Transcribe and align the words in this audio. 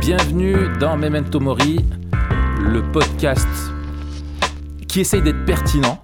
Bienvenue 0.00 0.54
dans 0.78 0.96
Memento 0.96 1.40
Mori, 1.40 1.84
le 2.58 2.80
podcast 2.90 3.46
qui 4.88 5.00
essaye 5.00 5.20
d'être 5.20 5.44
pertinent 5.44 6.02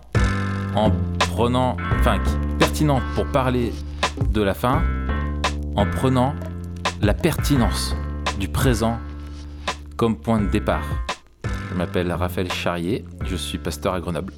en 0.74 0.90
prenant, 1.18 1.78
enfin, 1.98 2.22
pertinent 2.58 3.00
pour 3.14 3.26
parler 3.32 3.72
de 4.32 4.42
la 4.42 4.52
fin, 4.52 4.82
en 5.76 5.86
prenant 5.86 6.34
la 7.00 7.14
pertinence 7.14 7.96
du 8.38 8.48
présent 8.48 8.98
comme 9.96 10.20
point 10.20 10.42
de 10.42 10.48
départ. 10.48 10.84
Je 11.70 11.74
m'appelle 11.74 12.12
Raphaël 12.12 12.52
Charrier, 12.52 13.02
je 13.24 13.34
suis 13.34 13.56
pasteur 13.56 13.94
à 13.94 14.00
Grenoble. 14.00 14.34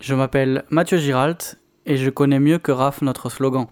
Je 0.00 0.14
m'appelle 0.14 0.64
Mathieu 0.70 0.96
Giralt 0.96 1.58
et 1.84 1.98
je 1.98 2.08
connais 2.08 2.40
mieux 2.40 2.58
que 2.58 2.72
Raph 2.72 3.02
notre 3.02 3.28
slogan. 3.28 3.66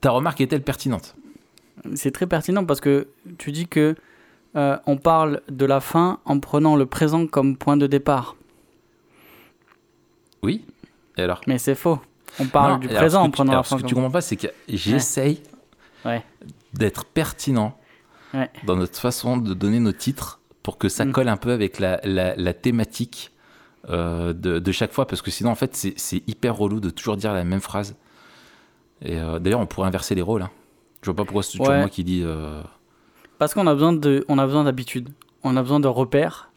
Ta 0.00 0.10
remarque 0.10 0.40
est-elle 0.40 0.62
pertinente? 0.62 1.16
C'est 1.94 2.10
très 2.12 2.26
pertinent 2.26 2.64
parce 2.64 2.80
que 2.80 3.08
tu 3.38 3.52
dis 3.52 3.66
que 3.68 3.94
euh, 4.56 4.76
on 4.86 4.96
parle 4.96 5.42
de 5.50 5.66
la 5.66 5.80
fin 5.80 6.18
en 6.24 6.40
prenant 6.40 6.76
le 6.76 6.86
présent 6.86 7.26
comme 7.26 7.56
point 7.56 7.76
de 7.76 7.86
départ. 7.86 8.36
Oui 10.42 10.64
Et 11.16 11.22
alors 11.22 11.40
Mais 11.46 11.58
c'est 11.58 11.74
faux. 11.74 12.00
On 12.40 12.46
parle 12.46 12.72
Non, 12.72 12.78
du 12.78 12.88
présent 12.88 13.22
en 13.22 13.26
tu- 13.26 13.32
prenant 13.32 13.52
la 13.52 13.58
alors, 13.58 13.66
Ce 13.66 13.74
fin 13.74 13.80
que 13.80 13.86
tu 13.86 13.94
comprends 13.94 14.10
pas, 14.10 14.20
c'est 14.20 14.36
que 14.36 14.48
j'essaye 14.68 15.42
Ouais. 16.04 16.22
d'être 16.74 17.04
pertinent 17.04 17.76
Ouais. 18.34 18.50
dans 18.64 18.76
notre 18.76 18.98
façon 18.98 19.36
de 19.36 19.54
donner 19.54 19.80
nos 19.80 19.92
titres 19.92 20.40
pour 20.62 20.78
que 20.78 20.88
ça 20.88 21.04
Mm. 21.04 21.12
colle 21.12 21.28
un 21.28 21.36
peu 21.36 21.52
avec 21.52 21.78
la, 21.78 22.00
la- 22.04 22.36
la 22.36 22.52
thématique 22.54 23.32
euh, 23.88 24.32
de, 24.32 24.58
de 24.58 24.72
chaque 24.72 24.92
fois, 24.92 25.06
parce 25.06 25.22
que 25.22 25.30
sinon, 25.30 25.50
en 25.50 25.54
fait, 25.54 25.76
c'est 25.76 25.94
c'est 25.96 26.22
hyper 26.26 26.56
relou 26.56 26.80
de 26.80 26.90
toujours 26.90 27.16
dire 27.16 27.32
la 27.32 27.44
même 27.44 27.60
phrase. 27.60 27.94
Et 29.00 29.16
euh, 29.16 29.38
d'ailleurs, 29.38 29.60
on 29.60 29.66
pourrait 29.66 29.86
inverser 29.86 30.16
les 30.16 30.22
rôles. 30.22 30.42
hein. 30.42 30.50
Je 31.02 31.06
vois 31.06 31.14
pas 31.16 31.24
pourquoi 31.24 31.42
c'est 31.42 31.52
toujours 31.52 31.68
Ouais. 31.68 31.78
moi 31.80 31.88
qui 31.88 32.04
dis. 32.04 32.22
euh, 32.24 32.62
Parce 33.38 33.54
qu'on 33.54 33.66
a 33.66 33.74
besoin 33.74 33.92
de, 33.92 34.24
on 34.28 34.38
a 34.38 34.46
besoin 34.46 34.64
d'habitude, 34.64 35.08
on 35.44 35.56
a 35.56 35.62
besoin 35.62 35.80
de 35.80 35.88
repères. 35.88 36.50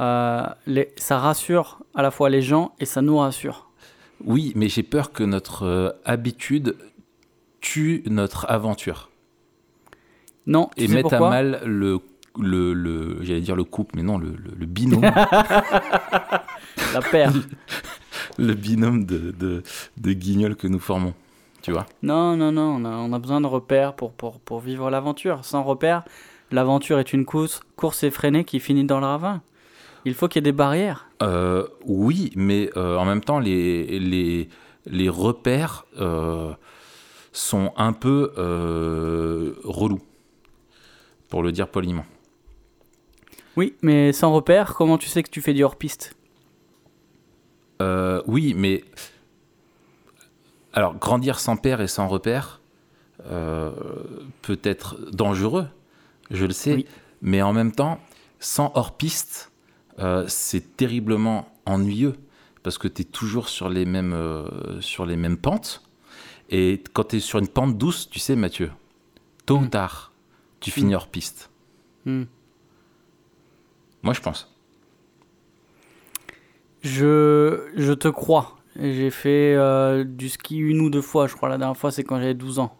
Euh, 0.00 0.44
les- 0.66 0.92
ça 0.96 1.18
rassure 1.18 1.78
à 1.94 2.02
la 2.02 2.10
fois 2.10 2.28
les 2.28 2.42
gens 2.42 2.72
et 2.80 2.84
ça 2.84 3.00
nous 3.00 3.16
rassure. 3.18 3.68
Oui, 4.24 4.52
mais 4.56 4.68
j'ai 4.68 4.82
peur 4.82 5.12
que 5.12 5.22
notre 5.22 5.62
euh, 5.64 5.90
habitude 6.04 6.76
tue 7.60 8.02
notre 8.06 8.46
aventure 8.50 9.10
Non, 10.46 10.68
et 10.76 10.88
mette 10.88 11.12
à 11.12 11.20
mal 11.20 11.62
le, 11.64 11.98
le, 12.38 12.72
le- 12.74 13.18
j'allais 13.22 13.40
dire 13.40 13.56
le 13.56 13.64
couple, 13.64 13.94
mais 13.96 14.02
non, 14.02 14.18
le, 14.18 14.30
le- 14.30 14.54
le 14.58 14.66
binôme. 14.66 15.02
La 16.92 17.00
paire. 17.10 17.32
le 18.38 18.54
binôme 18.54 19.04
de, 19.04 19.30
de, 19.32 19.62
de 19.96 20.12
guignols 20.12 20.56
que 20.56 20.66
nous 20.66 20.78
formons. 20.80 21.14
Tu 21.64 21.72
vois 21.72 21.86
Non, 22.02 22.36
non, 22.36 22.52
non, 22.52 22.76
on 22.78 22.84
a, 22.84 22.90
on 22.90 23.10
a 23.14 23.18
besoin 23.18 23.40
de 23.40 23.46
repères 23.46 23.94
pour, 23.96 24.12
pour, 24.12 24.38
pour 24.38 24.60
vivre 24.60 24.90
l'aventure. 24.90 25.46
Sans 25.46 25.62
repères, 25.62 26.04
l'aventure 26.50 26.98
est 26.98 27.14
une 27.14 27.24
course, 27.24 27.62
course 27.76 28.02
effrénée 28.02 28.44
qui 28.44 28.60
finit 28.60 28.84
dans 28.84 29.00
le 29.00 29.06
ravin. 29.06 29.40
Il 30.04 30.12
faut 30.12 30.28
qu'il 30.28 30.40
y 30.40 30.42
ait 30.42 30.52
des 30.52 30.52
barrières. 30.52 31.08
Euh, 31.22 31.66
Oui, 31.86 32.32
mais 32.36 32.68
euh, 32.76 32.98
en 32.98 33.06
même 33.06 33.22
temps, 33.22 33.38
les, 33.38 33.98
les, 33.98 34.50
les 34.84 35.08
repères 35.08 35.86
euh, 35.98 36.52
sont 37.32 37.72
un 37.78 37.94
peu 37.94 38.32
relous, 39.64 40.02
pour 41.30 41.42
le 41.42 41.50
dire 41.50 41.68
poliment. 41.68 42.04
Oui, 43.56 43.74
mais 43.80 44.12
sans 44.12 44.34
repères, 44.34 44.74
comment 44.74 44.98
tu 44.98 45.08
sais 45.08 45.22
que 45.22 45.30
tu 45.30 45.40
fais 45.40 45.54
du 45.54 45.64
hors-piste? 45.64 46.14
Oui, 48.26 48.52
mais 48.54 48.84
alors 50.74 50.94
grandir 50.96 51.38
sans 51.40 51.56
père 51.56 51.80
et 51.80 51.86
sans 51.88 52.06
repère 52.08 52.60
euh, 53.26 53.70
peut 54.42 54.58
être 54.64 54.96
dangereux, 55.12 55.66
je 56.30 56.44
le 56.44 56.52
sais, 56.52 56.74
Oui. 56.74 56.86
mais 57.22 57.40
en 57.42 57.52
même 57.54 57.72
temps, 57.72 57.98
sans 58.40 58.70
hors-piste, 58.74 59.50
euh, 60.00 60.24
c'est 60.28 60.76
terriblement 60.76 61.48
ennuyeux 61.64 62.14
parce 62.62 62.76
que 62.76 62.88
tu 62.88 63.02
es 63.02 63.04
toujours 63.04 63.48
sur 63.48 63.68
les 63.68 63.84
mêmes, 63.86 64.12
euh, 64.12 64.80
sur 64.80 65.06
les 65.06 65.16
mêmes 65.16 65.36
pentes. 65.38 65.82
Et 66.50 66.82
quand 66.92 67.04
tu 67.04 67.16
es 67.16 67.20
sur 67.20 67.38
une 67.38 67.48
pente 67.48 67.78
douce, 67.78 68.10
tu 68.10 68.18
sais, 68.18 68.36
Mathieu, 68.36 68.70
tôt 69.46 69.56
ou 69.58 69.60
Mm. 69.62 69.70
tard, 69.70 70.12
tu 70.60 70.70
finis 70.70 70.94
hors 70.94 71.08
piste. 71.08 71.50
Hmm. 72.06 72.24
Moi, 74.02 74.12
je 74.12 74.20
pense. 74.20 74.50
je, 76.82 77.70
je 77.76 77.92
te 77.92 78.08
crois. 78.08 78.56
J'ai 78.80 79.10
fait 79.10 79.54
euh, 79.54 80.04
du 80.04 80.28
ski 80.28 80.56
une 80.58 80.80
ou 80.80 80.90
deux 80.90 81.02
fois, 81.02 81.26
je 81.28 81.34
crois. 81.34 81.48
La 81.48 81.58
dernière 81.58 81.76
fois, 81.76 81.90
c'est 81.92 82.02
quand 82.04 82.18
j'avais 82.18 82.34
12 82.34 82.58
ans. 82.58 82.76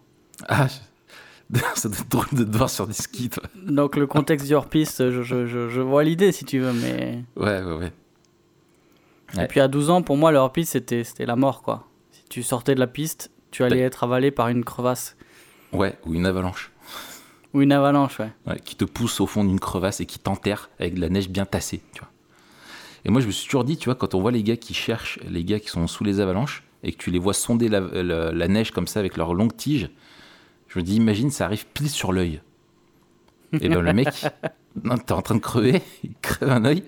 Ah, 0.48 0.66
je- 0.66 1.58
ça 1.76 1.88
doit 1.88 1.98
être 1.98 2.08
drôle 2.08 2.26
de 2.32 2.42
te 2.44 2.56
voir 2.56 2.70
sur 2.70 2.86
des 2.86 2.92
skis, 2.94 3.30
toi. 3.30 3.42
Donc 3.54 3.96
le 3.96 4.06
contexte 4.06 4.46
du 4.46 4.54
hors-piste, 4.54 5.10
je, 5.10 5.22
je, 5.22 5.46
je, 5.46 5.68
je 5.68 5.80
vois 5.80 6.02
l'idée 6.02 6.32
si 6.32 6.44
tu 6.44 6.58
veux. 6.58 6.72
Mais... 6.72 7.22
Ouais, 7.36 7.62
ouais, 7.62 7.72
ouais. 7.76 7.92
Ouais. 9.36 9.44
Et 9.44 9.46
puis 9.46 9.60
à 9.60 9.68
12 9.68 9.90
ans, 9.90 10.02
pour 10.02 10.16
moi, 10.16 10.32
le 10.32 10.38
hors-piste, 10.38 10.72
c'était 10.72 11.04
c'était 11.04 11.26
la 11.26 11.36
mort. 11.36 11.62
quoi. 11.62 11.86
Si 12.12 12.22
tu 12.28 12.42
sortais 12.42 12.74
de 12.74 12.80
la 12.80 12.86
piste, 12.86 13.30
tu 13.50 13.62
allais 13.62 13.80
être 13.80 14.02
avalé 14.04 14.30
par 14.30 14.48
une 14.48 14.64
crevasse. 14.64 15.16
Ouais, 15.72 15.96
ou 16.06 16.14
une 16.14 16.26
avalanche. 16.26 16.72
Ou 17.52 17.62
une 17.62 17.72
avalanche, 17.72 18.18
ouais. 18.20 18.30
Ouais, 18.46 18.58
qui 18.58 18.74
te 18.74 18.84
pousse 18.84 19.20
au 19.20 19.26
fond 19.26 19.44
d'une 19.44 19.60
crevasse 19.60 20.00
et 20.00 20.06
qui 20.06 20.18
t'enterre 20.18 20.70
avec 20.80 20.94
de 20.94 21.00
la 21.00 21.08
neige 21.08 21.28
bien 21.28 21.44
tassée, 21.46 21.82
tu 21.92 22.00
vois. 22.00 22.10
Et 23.04 23.10
moi, 23.10 23.20
je 23.20 23.26
me 23.26 23.32
suis 23.32 23.44
toujours 23.46 23.64
dit, 23.64 23.76
tu 23.76 23.86
vois, 23.86 23.94
quand 23.94 24.14
on 24.14 24.20
voit 24.20 24.30
les 24.32 24.42
gars 24.42 24.56
qui 24.56 24.72
cherchent, 24.74 25.18
les 25.28 25.44
gars 25.44 25.60
qui 25.60 25.68
sont 25.68 25.86
sous 25.86 26.04
les 26.04 26.20
avalanches, 26.20 26.62
et 26.82 26.92
que 26.92 26.98
tu 26.98 27.10
les 27.10 27.18
vois 27.18 27.34
sonder 27.34 27.68
la, 27.68 27.80
la- 27.80 28.32
la 28.32 28.48
neige 28.48 28.70
comme 28.70 28.86
ça 28.86 29.00
avec 29.00 29.16
leurs 29.16 29.34
longues 29.34 29.56
tiges, 29.56 29.90
je 30.68 30.78
me 30.78 30.84
dis, 30.84 30.96
imagine, 30.96 31.30
ça 31.30 31.44
arrive 31.44 31.66
pile 31.66 31.88
sur 31.90 32.12
l'œil. 32.12 32.40
Et 33.60 33.68
ben 33.68 33.80
le 33.82 33.92
mec, 33.92 34.08
t'es 35.06 35.12
en 35.12 35.22
train 35.22 35.34
de 35.34 35.40
crever, 35.40 35.82
il 36.04 36.12
crève 36.22 36.50
un 36.50 36.64
œil, 36.64 36.82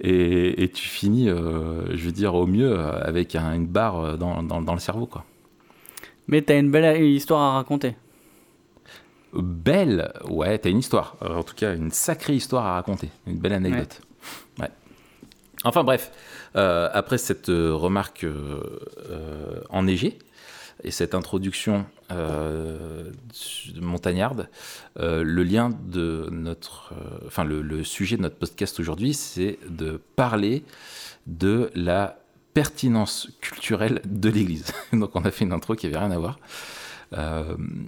et, 0.00 0.62
et 0.62 0.68
tu 0.68 0.86
finis, 0.88 1.28
euh, 1.28 1.94
je 1.96 2.04
veux 2.06 2.12
dire, 2.12 2.34
au 2.34 2.46
mieux, 2.46 2.78
avec 2.78 3.34
un- 3.36 3.52
une 3.54 3.66
barre 3.66 4.16
dans, 4.18 4.42
dans- 4.42 4.62
dans 4.62 4.74
le 4.74 4.80
cerveau, 4.80 5.06
quoi. 5.06 5.24
Mais 6.28 6.42
t'as 6.42 6.58
une 6.58 6.70
belle 6.70 7.02
histoire 7.04 7.40
à 7.42 7.52
raconter. 7.54 7.96
Belle, 9.32 10.12
ouais, 10.28 10.58
t'as 10.58 10.70
une 10.70 10.78
histoire. 10.78 11.16
Euh, 11.22 11.36
en 11.36 11.42
tout 11.42 11.54
cas, 11.54 11.74
une 11.76 11.90
sacrée 11.90 12.34
histoire 12.34 12.66
à 12.66 12.74
raconter. 12.74 13.10
Une 13.26 13.38
belle 13.38 13.52
anecdote. 13.52 14.00
Ouais. 14.00 14.06
Enfin 15.64 15.84
bref, 15.84 16.10
euh, 16.56 16.88
après 16.92 17.18
cette 17.18 17.50
euh, 17.50 17.74
remarque 17.74 18.24
euh, 18.24 19.60
enneigée 19.68 20.18
et 20.82 20.90
cette 20.90 21.14
introduction 21.14 21.84
de 22.08 23.12
montagnarde, 23.80 24.48
le 24.96 25.42
lien 25.42 25.68
de 25.68 26.26
notre, 26.32 26.94
enfin 27.26 27.44
le, 27.44 27.84
sujet 27.84 28.16
de 28.16 28.22
notre 28.22 28.36
podcast 28.36 28.80
aujourd'hui, 28.80 29.12
c'est 29.12 29.58
de 29.68 30.00
parler 30.16 30.64
de 31.26 31.70
la 31.74 32.18
pertinence 32.54 33.28
culturelle 33.42 34.00
de 34.06 34.30
l'Église. 34.30 34.72
Donc 34.94 35.14
on 35.14 35.20
a 35.20 35.30
fait 35.30 35.44
une 35.44 35.52
intro 35.52 35.74
qui 35.74 35.86
avait 35.86 35.98
rien 35.98 36.10
à 36.10 36.18
voir. 36.18 36.38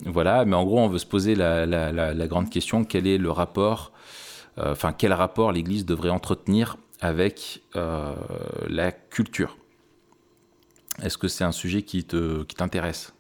Voilà, 0.05 0.45
mais 0.45 0.55
en 0.55 0.65
gros, 0.65 0.79
on 0.79 0.89
veut 0.89 0.99
se 0.99 1.07
poser 1.07 1.35
la, 1.35 2.27
grande 2.29 2.51
question 2.51 2.85
quel 2.85 3.07
est 3.07 3.19
le 3.19 3.31
rapport, 3.31 3.91
enfin, 4.59 4.93
quel 4.93 5.15
rapport 5.15 5.51
l'Église 5.51 5.87
devrait 5.87 6.11
entretenir 6.11 6.77
avec 7.03 7.63
euh, 7.77 8.15
la 8.69 8.93
culture 8.93 9.57
Est-ce 11.03 11.19
que 11.19 11.29
c'est 11.29 11.45
un 11.45 11.53
sujet 11.53 11.83
qui 11.83 12.05
te- 12.05 12.45
qui 12.45 12.55
t'intéresse? 12.55 13.13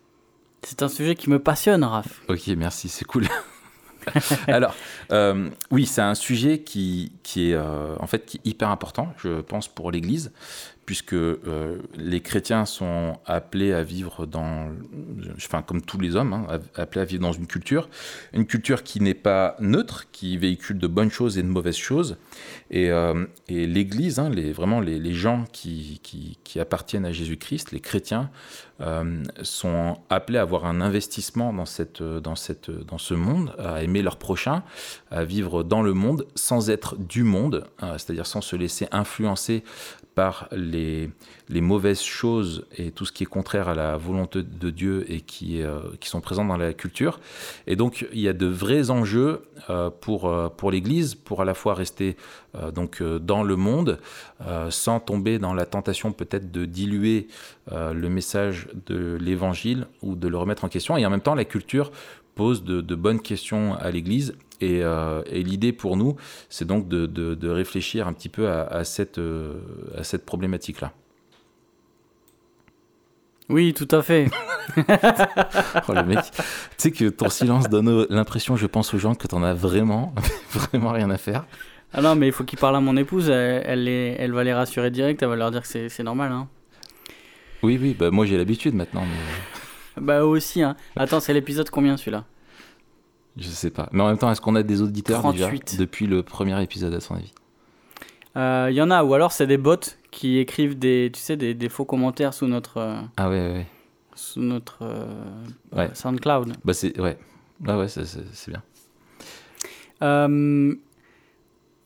C'est 0.62 0.82
un 0.82 0.88
sujet 0.88 1.14
qui 1.16 1.28
me 1.28 1.38
passionne, 1.40 1.82
Raph. 1.84 2.20
Ok, 2.28 2.46
merci, 2.56 2.88
c'est 2.88 3.04
cool. 3.04 3.26
Alors, 4.46 4.74
euh, 5.10 5.48
oui, 5.70 5.86
c'est 5.86 6.00
un 6.02 6.14
sujet 6.14 6.60
qui, 6.60 7.12
qui 7.22 7.50
est 7.50 7.54
euh, 7.54 7.94
en 7.98 8.06
fait 8.06 8.24
qui 8.26 8.36
est 8.38 8.46
hyper 8.46 8.68
important, 8.68 9.12
je 9.18 9.40
pense, 9.40 9.68
pour 9.68 9.90
l'Église, 9.90 10.32
puisque 10.92 11.14
euh, 11.14 11.78
les 11.96 12.20
chrétiens 12.20 12.66
sont 12.66 13.18
appelés 13.24 13.72
à 13.72 13.82
vivre 13.82 14.26
dans, 14.26 14.68
enfin, 15.36 15.62
comme 15.62 15.80
tous 15.80 15.98
les 15.98 16.16
hommes, 16.16 16.34
hein, 16.34 16.60
appelés 16.74 17.00
à 17.00 17.06
vivre 17.06 17.22
dans 17.22 17.32
une 17.32 17.46
culture, 17.46 17.88
une 18.34 18.44
culture 18.44 18.82
qui 18.82 19.00
n'est 19.00 19.14
pas 19.14 19.56
neutre, 19.58 20.04
qui 20.12 20.36
véhicule 20.36 20.76
de 20.76 20.86
bonnes 20.86 21.10
choses 21.10 21.38
et 21.38 21.42
de 21.42 21.48
mauvaises 21.48 21.78
choses, 21.78 22.18
et, 22.70 22.90
euh, 22.90 23.24
l'Église, 23.48 24.18
hein, 24.18 24.30
vraiment 24.52 24.80
les, 24.80 25.14
gens 25.14 25.46
qui, 25.50 25.98
appartiennent 26.60 27.06
à 27.06 27.12
Jésus-Christ, 27.12 27.72
les 27.72 27.80
chrétiens, 27.80 28.28
euh, 28.82 29.22
sont 29.42 29.96
appelés 30.10 30.38
à 30.38 30.42
avoir 30.42 30.66
un 30.66 30.82
investissement 30.82 31.54
dans, 31.54 31.64
cette, 31.64 32.02
dans, 32.02 32.36
cette, 32.36 32.70
dans 32.70 32.98
ce 32.98 33.14
monde, 33.14 33.54
à 33.58 33.82
aimer 33.82 34.02
leur 34.02 34.18
prochain, 34.18 34.62
à 35.10 35.24
vivre 35.24 35.62
dans 35.62 35.80
le 35.80 35.94
monde 35.94 36.26
sans 36.34 36.68
être 36.68 36.96
du 36.98 37.22
monde, 37.22 37.64
c'est-à-dire 37.80 38.26
sans 38.26 38.42
se 38.42 38.56
laisser 38.56 38.88
influencer 38.90 39.64
par 40.14 40.48
les, 40.52 41.10
les 41.48 41.60
mauvaises 41.60 42.02
choses 42.02 42.66
et 42.76 42.90
tout 42.90 43.04
ce 43.04 43.12
qui 43.12 43.22
est 43.22 43.26
contraire 43.26 43.68
à 43.68 43.74
la 43.74 43.96
volonté 43.96 44.42
de 44.42 44.70
Dieu 44.70 45.04
et 45.08 45.20
qui, 45.20 45.62
euh, 45.62 45.80
qui 46.00 46.08
sont 46.08 46.20
présents 46.20 46.44
dans 46.44 46.56
la 46.56 46.72
culture. 46.74 47.18
Et 47.66 47.76
donc, 47.76 48.06
il 48.12 48.20
y 48.20 48.28
a 48.28 48.32
de 48.32 48.46
vrais 48.46 48.90
enjeux 48.90 49.42
euh, 49.70 49.90
pour, 49.90 50.28
euh, 50.28 50.48
pour 50.48 50.70
l'Église, 50.70 51.14
pour 51.14 51.40
à 51.40 51.44
la 51.44 51.54
fois 51.54 51.74
rester 51.74 52.16
donc, 52.74 53.02
dans 53.02 53.42
le 53.42 53.56
monde, 53.56 53.98
sans 54.68 55.00
tomber 55.00 55.38
dans 55.38 55.54
la 55.54 55.64
tentation 55.64 56.12
peut-être 56.12 56.52
de 56.52 56.66
diluer 56.66 57.28
le 57.70 58.08
message 58.08 58.68
de 58.84 59.16
l'Évangile 59.18 59.86
ou 60.02 60.16
de 60.16 60.28
le 60.28 60.36
remettre 60.36 60.62
en 60.66 60.68
question, 60.68 60.98
et 60.98 61.06
en 61.06 61.08
même 61.08 61.22
temps 61.22 61.34
la 61.34 61.46
culture 61.46 61.90
pose 62.34 62.62
de 62.62 62.94
bonnes 62.94 63.22
questions 63.22 63.74
à 63.76 63.90
l'Église. 63.90 64.34
Et, 64.62 64.82
euh, 64.82 65.22
et 65.26 65.42
l'idée 65.42 65.72
pour 65.72 65.96
nous, 65.96 66.14
c'est 66.48 66.64
donc 66.66 66.86
de, 66.88 67.06
de- 67.06 67.34
de 67.34 67.48
réfléchir 67.48 68.06
un 68.06 68.12
petit 68.12 68.28
peu 68.28 68.48
à, 68.48 68.62
à 68.62 68.84
cette, 68.84 69.18
euh, 69.18 69.54
à 69.98 70.04
cette 70.04 70.24
problématique-là. 70.24 70.92
Oui, 73.48 73.74
tout 73.74 73.88
à 73.90 74.02
fait. 74.02 74.26
Oh, 75.88 75.92
le 75.92 76.04
mec, 76.04 76.20
tu 76.30 76.42
sais 76.78 76.90
que 76.92 77.08
ton 77.08 77.28
silence 77.28 77.68
donne 77.68 78.06
l'impression, 78.10 78.54
je 78.54 78.66
pense 78.66 78.94
aux 78.94 78.98
gens, 78.98 79.16
que 79.16 79.26
t'en 79.26 79.42
as 79.42 79.54
vraiment, 79.54 80.14
vraiment 80.52 80.92
rien 80.92 81.10
à 81.10 81.18
faire. 81.18 81.44
Ah 81.92 82.00
non, 82.00 82.14
mais 82.14 82.28
il 82.28 82.32
faut 82.32 82.44
qu'il 82.44 82.58
parle 82.60 82.76
à 82.76 82.80
mon 82.80 82.96
épouse. 82.96 83.28
Elle, 83.28 83.62
elle, 83.66 83.84
les- 83.84 84.14
elle 84.20 84.32
va 84.32 84.44
les 84.44 84.52
rassurer 84.54 84.92
direct. 84.92 85.20
Elle 85.22 85.28
va 85.30 85.36
leur 85.36 85.50
dire 85.50 85.62
que 85.62 85.88
c'est 85.88 86.02
normal. 86.04 86.30
Hein. 86.30 86.48
Oui, 87.64 87.76
oui, 87.82 87.96
bah 87.98 88.10
moi 88.12 88.24
j'ai 88.24 88.36
l'habitude 88.38 88.74
maintenant, 88.74 89.02
mais 89.02 90.00
Bah, 90.02 90.20
eux 90.20 90.24
aussi. 90.26 90.62
Hein. 90.62 90.76
Attends, 90.94 91.18
c'est 91.20 91.34
l'épisode 91.34 91.68
combien 91.70 91.96
celui-là? 91.96 92.24
Je 93.36 93.48
sais 93.48 93.70
pas. 93.70 93.88
Mais 93.92 94.02
en 94.02 94.08
même 94.08 94.18
temps, 94.18 94.30
est-ce 94.30 94.40
qu'on 94.40 94.54
a 94.56 94.62
des 94.62 94.82
auditeurs 94.82 95.22
déjà 95.32 95.46
38. 95.46 95.78
depuis 95.78 96.06
le 96.06 96.22
premier 96.22 96.60
épisode, 96.62 96.92
à 96.94 97.00
son 97.00 97.14
avis? 97.14 97.32
Euh, 98.36 98.68
Il 98.70 98.74
y 98.76 98.82
en 98.82 98.90
a, 98.90 99.02
ou 99.04 99.12
alors 99.14 99.32
c'est 99.32 99.46
des 99.46 99.58
bots 99.58 99.76
qui 100.10 100.38
écrivent 100.38 100.78
des, 100.78 101.10
tu 101.12 101.20
sais, 101.20 101.36
des, 101.36 101.54
des 101.54 101.68
faux 101.68 101.84
commentaires 101.84 102.32
sous 102.34 102.46
notre, 102.46 102.78
euh, 102.78 103.00
Ah 103.16 103.28
ouais, 103.28 103.40
ouais, 103.40 103.52
ouais. 103.52 103.66
sous 104.14 104.40
notre 104.40 104.78
euh, 104.82 105.06
Ouais. 105.74 105.90
SoundCloud. 105.94 106.54
Bah 106.64 106.72
c'est, 106.74 106.98
ouais. 107.00 107.18
Ah 107.66 107.78
ouais, 107.78 107.88
c'est 107.88 108.04
c'est 108.06 108.50
bien. 108.50 108.62
Euh, 110.02 110.74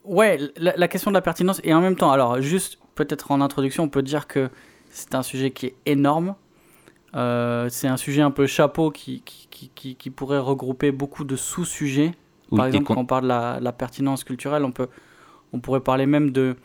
ouais, 0.04 0.38
la, 0.56 0.74
la 0.76 0.88
question 0.88 1.10
de 1.10 1.14
la 1.14 1.20
pertinence, 1.22 1.60
et 1.64 1.74
en 1.74 1.80
même 1.80 1.96
temps, 1.96 2.10
alors 2.10 2.40
juste 2.40 2.78
peut-être 2.94 3.30
en 3.30 3.40
introduction, 3.40 3.84
on 3.84 3.88
peut 3.88 4.02
dire 4.02 4.26
que 4.26 4.48
c'est 4.90 5.14
un 5.14 5.22
sujet 5.22 5.50
qui 5.50 5.66
est 5.66 5.74
énorme. 5.84 6.34
Euh, 7.14 7.68
c'est 7.70 7.88
un 7.88 7.96
sujet 7.96 8.22
un 8.22 8.30
peu 8.30 8.46
chapeau 8.46 8.90
qui, 8.90 9.22
qui, 9.22 9.94
qui, 9.94 10.10
pourrait 10.10 10.38
regrouper 10.38 10.90
beaucoup 10.90 11.24
de 11.24 11.36
sous-sujets. 11.36 12.12
Par 12.54 12.66
exemple, 12.66 12.84
quand 12.86 12.96
on 12.96 13.06
parle 13.06 13.24
de 13.24 13.28
la, 13.28 13.58
la 13.60 13.72
pertinence 13.72 14.22
culturelle, 14.24 14.64
on, 14.64 14.72
peut, 14.72 14.88
on 15.52 15.60
pourrait 15.60 15.80
parler 15.80 16.06
même 16.06 16.30
de, 16.30 16.56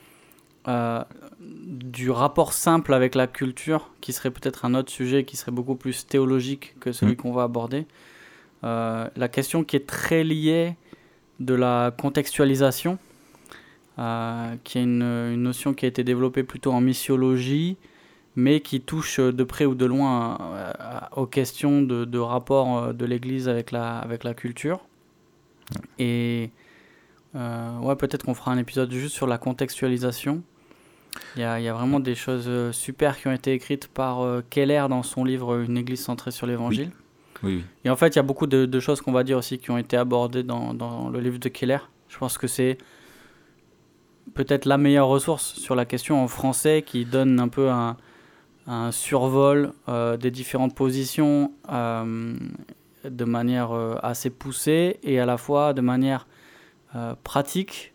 euh, 0.68 1.04
du 1.40 2.12
rapport 2.12 2.54
simple 2.54 2.94
avec 2.94 3.16
la 3.16 3.28
culture, 3.28 3.92
qui 4.02 4.14
serait 4.14 4.32
peut-être 4.32 4.66
un 4.66 4.76
autre 4.76 4.92
sujet 4.92 5.24
qui 5.24 5.38
serait 5.38 5.52
beaucoup 5.52 5.76
plus 5.76 6.06
théologique 6.06 6.76
que 6.80 6.92
celui 6.92 7.14
Mm. 7.14 7.18
qu'on 7.18 7.32
va 7.32 7.44
aborder. 7.44 7.86
Euh, 8.64 9.08
la 9.16 9.28
question 9.28 9.64
qui 9.64 9.76
est 9.76 9.88
très 9.88 10.24
liée 10.24 10.76
de 11.40 11.54
la 11.56 11.92
contextualisation, 11.98 13.00
qui 14.64 14.80
est 14.80 14.84
une, 14.84 15.04
une 15.04 15.44
notion 15.44 15.76
qui 15.76 15.86
a 15.86 15.88
été 15.88 16.04
développée 16.04 16.44
plutôt 16.44 16.72
en 16.72 16.82
missiologie, 16.82 17.78
mais 18.36 18.62
qui 18.62 18.82
touche 18.82 19.20
de 19.20 19.44
près 19.44 19.66
ou 19.66 19.76
de 19.76 19.86
loin 19.86 20.38
euh, 20.42 21.00
aux 21.16 21.26
questions 21.26 21.82
de, 21.82 22.06
de 22.06 22.20
rapport 22.20 22.78
euh, 22.78 22.94
de 22.94 23.06
l'Église 23.06 23.50
avec 23.50 23.72
la, 23.72 23.98
avec 24.00 24.24
la 24.24 24.34
culture. 24.34 24.80
Et 26.00 26.52
euh, 27.36 27.80
ouais, 27.80 27.96
peut-être 27.96 28.24
qu'on 28.24 28.34
fera 28.34 28.52
un 28.52 28.58
épisode 28.58 28.92
juste 28.92 29.16
sur 29.16 29.28
la 29.28 29.38
contextualisation. 29.38 30.44
Il 31.36 31.42
y 31.42 31.46
a, 31.46 31.60
il 31.60 31.64
y 31.64 31.68
a 31.68 31.74
vraiment 31.74 32.00
des 32.00 32.16
choses 32.16 32.46
euh, 32.48 32.72
super 32.72 33.20
qui 33.20 33.28
ont 33.28 33.34
été 33.34 33.52
écrites 33.52 33.88
par 33.88 34.22
euh, 34.22 34.42
Keller 34.50 34.86
dans 34.90 35.04
son 35.04 35.26
livre 35.26 35.60
Une 35.60 35.78
Église 35.78 36.02
centrée 36.02 36.32
sur 36.32 36.48
l'Évangile. 36.48 36.92
Oui, 37.44 37.56
oui. 37.56 37.64
Et 37.84 37.90
en 37.90 37.96
fait, 37.96 38.10
il 38.10 38.16
y 38.16 38.20
a 38.20 38.24
beaucoup 38.24 38.48
de, 38.48 38.66
de 38.66 38.80
choses 38.80 39.02
qu'on 39.02 39.12
va 39.12 39.24
dire 39.24 39.38
aussi 39.38 39.58
qui 39.58 39.72
ont 39.72 39.78
été 39.78 39.98
abordées 39.98 40.44
dans, 40.44 40.74
dans 40.74 41.10
le 41.10 41.20
livre 41.20 41.38
de 41.38 41.50
Keller. 41.50 41.80
Je 42.08 42.18
pense 42.18 42.38
que 42.38 42.48
c'est 42.48 42.78
peut-être 44.34 44.66
la 44.66 44.78
meilleure 44.78 45.08
ressource 45.08 45.56
sur 45.56 45.76
la 45.76 45.86
question 45.86 46.24
en 46.24 46.28
français 46.28 46.84
qui 46.86 47.04
donne 47.04 47.40
un 47.40 47.50
peu 47.50 47.70
un, 47.70 47.98
un 48.68 48.92
survol 48.92 49.74
euh, 49.90 50.18
des 50.18 50.32
différentes 50.32 50.76
positions 50.76 51.52
euh, 51.72 52.36
de 53.04 53.26
manière 53.26 53.72
euh, 53.72 53.96
assez 54.04 54.30
poussée 54.30 55.00
et 55.04 55.20
à 55.20 55.26
la 55.26 55.38
fois 55.38 55.74
de 55.74 55.82
manière 55.82 56.28
pratique 57.24 57.94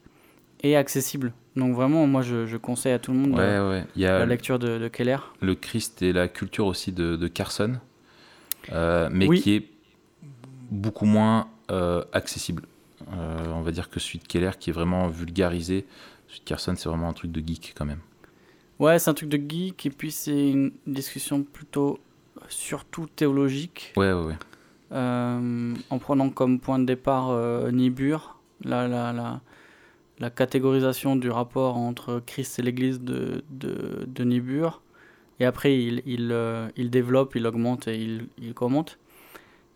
et 0.63 0.77
accessible. 0.77 1.33
Donc 1.55 1.75
vraiment, 1.75 2.07
moi, 2.07 2.23
je, 2.23 2.47
je 2.47 2.57
conseille 2.57 2.93
à 2.93 2.99
tout 2.99 3.13
le 3.13 3.19
monde 3.19 3.33
Ouais, 3.33 3.41
euh, 3.41 3.71
ouais. 3.71 3.85
Il 3.95 4.03
y 4.03 4.07
a 4.07 4.19
la 4.21 4.27
lecture 4.27 4.59
de, 4.59 4.79
de 4.79 4.89
Keller. 4.89 5.19
le 5.41 5.55
Christ 5.55 6.03
et 6.03 6.13
la 6.13 6.29
culture 6.29 6.67
aussi 6.67 6.93
de, 6.93 7.17
de 7.17 7.29
Carson, 7.29 7.75
euh, 8.73 9.09
mais 9.13 9.27
Oui. 9.27 9.41
qui 9.41 9.55
est 9.55 9.69
beaucoup 10.71 11.05
moins 11.07 11.49
euh, 11.71 12.03
accessible. 12.13 12.63
Euh, 13.13 13.37
on 13.55 13.61
va 13.63 13.71
dire 13.71 13.89
que 13.91 14.01
celui 14.01 14.19
de 14.19 14.27
Keller 14.27 14.53
qui 14.59 14.71
est 14.71 14.73
vraiment 14.73 15.09
vulgarisé. 15.09 15.87
Celui 16.29 16.41
de 16.41 16.45
Carson, 16.45 16.75
c'est 16.77 16.89
vraiment 16.89 17.09
un 17.09 17.13
truc 17.13 17.31
de 17.33 17.41
geek 17.47 17.75
quand 17.77 17.85
même. 17.85 18.01
Ouais, 18.78 18.99
c'est 18.99 19.11
un 19.11 19.14
truc 19.14 19.28
de 19.28 19.38
geek 19.38 19.87
et 19.87 19.90
puis 19.90 20.11
c'est 20.11 20.50
une 20.50 20.73
discussion 20.87 21.43
plutôt 21.43 21.99
surtout 22.49 23.06
théologique. 23.06 23.93
Ouais, 23.96 24.12
ouais, 24.12 24.25
ouais. 24.25 24.37
Euh, 24.93 25.75
en 25.90 25.99
prenant 25.99 26.31
comme 26.31 26.61
point 26.61 26.78
de 26.78 26.84
départ 26.84 27.31
euh, 27.31 27.70
Niebuhr, 27.70 28.38
la, 28.62 28.87
la, 28.87 29.12
la, 29.12 29.40
la 30.19 30.31
catégorisation 30.31 31.17
du 31.17 31.31
rapport 31.31 31.76
entre 31.76 32.23
Christ 32.25 32.58
et 32.58 32.62
l'Église 32.62 33.00
de, 33.00 33.43
de, 33.50 34.05
de 34.06 34.25
Niebuhr. 34.25 34.82
Et 35.40 35.44
après, 35.44 35.76
il, 35.76 36.02
il, 36.06 36.31
euh, 36.32 36.69
il 36.76 36.90
développe, 36.90 37.34
il 37.34 37.46
augmente 37.46 37.88
et 37.88 37.96
il, 37.96 38.29
il 38.38 38.55
commente. 38.55 38.99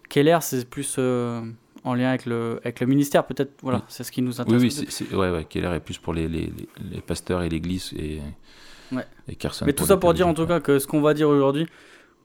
Keller, 0.08 0.38
c'est 0.41 0.69
plus 0.69 0.96
euh, 0.99 1.43
en 1.85 1.94
lien 1.94 2.09
avec 2.11 2.27
le, 2.27 2.59
avec 2.62 2.81
le 2.81 2.87
ministère, 2.87 3.27
peut-être. 3.27 3.53
Voilà, 3.62 3.79
Oui. 3.79 3.85
c'est 3.88 4.05
ce 4.05 4.12
qui 4.12 4.23
nous 4.23 4.32
Oui, 4.32 4.41
intéresse. 4.41 4.62
oui, 4.62 4.69
peut-être. 4.77 4.93
c'est, 4.93 5.15
ouais, 5.15 5.31
ouais. 5.31 5.44
Keller 5.44 5.73
est 5.75 5.81
plus 5.81 5.99
pour 5.99 6.12
les, 6.12 6.29
les, 6.29 6.53
les, 6.91 7.00
pasteurs 7.00 7.43
et 7.43 7.49
l'église 7.49 7.93
et, 7.97 8.21
Ouais. 8.93 9.06
et 9.29 9.35
Carson. 9.37 9.65
Mais 9.67 9.73
tout 9.73 9.85
ça 9.87 9.97
pour 9.97 10.12
dire 10.15 10.27
en 10.29 10.35
tout 10.35 10.47
cas 10.47 10.61
que 10.61 10.79
ce 10.79 10.87
qu'on 10.87 11.00
va 11.00 11.15
dire 11.15 11.29
aujourd'hui, 11.29 11.67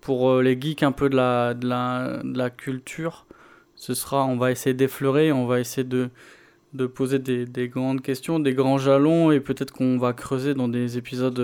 pour 0.02 0.30
euh, 0.30 0.42
les 0.44 0.60
geeks 0.60 0.84
un 0.84 0.92
peu 0.92 1.10
de 1.10 1.16
la, 1.16 1.54
de, 1.54 1.68
la, 1.68 2.22
de 2.24 2.38
la 2.38 2.50
culture, 2.50 3.26
ce 3.76 3.94
sera, 3.94 4.26
on 4.26 4.38
va 4.38 4.52
essayer 4.52 4.74
d'effleurer, 4.74 5.32
on 5.32 5.46
va 5.46 5.60
essayer 5.60 5.84
de, 5.84 6.10
de 6.74 6.86
poser 6.88 7.20
des, 7.20 7.46
des 7.46 7.68
grandes 7.70 8.02
questions, 8.02 8.40
des 8.40 8.54
grands 8.54 8.78
jalons, 8.78 9.32
et 9.32 9.40
peut-être 9.40 9.72
qu'on 9.72 9.98
va 9.98 10.14
creuser 10.14 10.54
dans 10.54 10.68
des 10.68 10.98
épisodes 10.98 11.40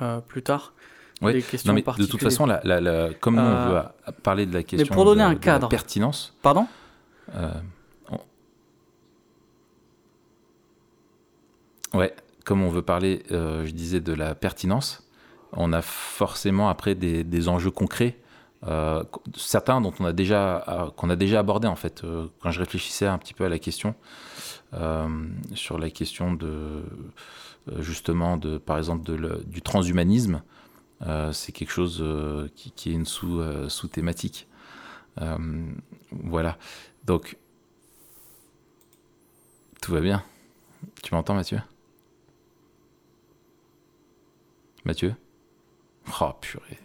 euh, 0.00 0.20
plus 0.20 0.42
tard. 0.42 0.74
Ouais. 1.22 1.32
Des 1.34 1.38
Non, 1.40 1.44
questions 1.50 1.72
mais 1.72 1.82
de 1.82 2.06
toute 2.06 2.20
façon, 2.20 2.46
la, 2.46 2.60
la, 2.64 2.80
la- 2.80 3.14
comme 3.14 3.38
on 3.38 3.42
Euh, 3.42 3.82
veut 3.82 4.12
parler 4.22 4.44
de 4.46 4.52
la 4.54 4.62
question 4.62 4.92
pour 4.94 5.04
donner 5.04 5.22
de- 5.22 5.26
un 5.26 5.30
de 5.30 5.34
la 5.34 5.40
cadre. 5.40 5.68
pertinence, 5.68 6.34
Pardon? 6.42 6.66
Euh, 7.34 7.50
on- 11.92 11.98
ouais, 11.98 12.14
comme 12.44 12.62
on 12.62 12.68
veut 12.70 12.82
parler, 12.82 13.22
euh, 13.30 13.64
je 13.66 13.70
disais, 13.72 14.00
de 14.00 14.12
la 14.12 14.34
pertinence, 14.34 15.06
on 15.52 15.72
a 15.72 15.82
forcément 15.82 16.68
après 16.68 16.94
des, 16.94 17.24
des 17.24 17.48
enjeux 17.48 17.70
concrets, 17.70 18.18
euh, 18.66 19.02
certains 19.36 19.80
dont 19.80 19.92
on 20.00 20.04
a 20.04 20.12
déjà, 20.12 20.64
euh, 20.68 20.90
qu'on 20.96 21.10
a 21.10 21.16
déjà 21.16 21.40
abordé 21.40 21.68
en 21.68 21.76
fait. 21.76 22.02
Euh, 22.04 22.26
quand 22.40 22.50
je 22.50 22.58
réfléchissais 22.60 23.06
un 23.06 23.18
petit 23.18 23.34
peu 23.34 23.44
à 23.44 23.48
la 23.48 23.58
question, 23.58 23.94
euh, 24.74 25.06
sur 25.54 25.78
la 25.78 25.90
question 25.90 26.32
de 26.32 26.46
euh, 27.68 27.80
justement 27.80 28.36
de, 28.36 28.58
par 28.58 28.76
exemple, 28.78 29.04
de 29.04 29.14
le- 29.14 29.42
du 29.46 29.62
transhumanisme, 29.62 30.36
euh, 30.36 30.38
c'est 31.32 31.52
quelque 31.52 31.70
chose 31.70 31.98
euh, 32.00 32.48
qui, 32.54 32.70
qui 32.70 32.90
est 32.90 32.94
une 32.94 33.06
sous, 33.06 33.40
euh, 33.40 33.68
sous-thématique. 33.68 34.46
Euh, 35.20 35.72
voilà. 36.10 36.58
Donc, 37.04 37.36
tout 39.80 39.92
va 39.92 40.00
bien. 40.00 40.24
Tu 41.02 41.14
m'entends, 41.14 41.34
Mathieu? 41.34 41.60
Mathieu? 44.84 45.14
Oh, 46.20 46.32
purée. 46.40 46.78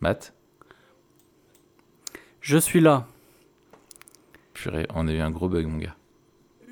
Matt? 0.00 0.34
Je 2.40 2.58
suis 2.58 2.80
là. 2.80 3.06
Purée, 4.52 4.86
on 4.94 5.08
a 5.08 5.12
eu 5.12 5.20
un 5.20 5.30
gros 5.30 5.48
bug, 5.48 5.66
mon 5.66 5.78
gars. 5.78 5.96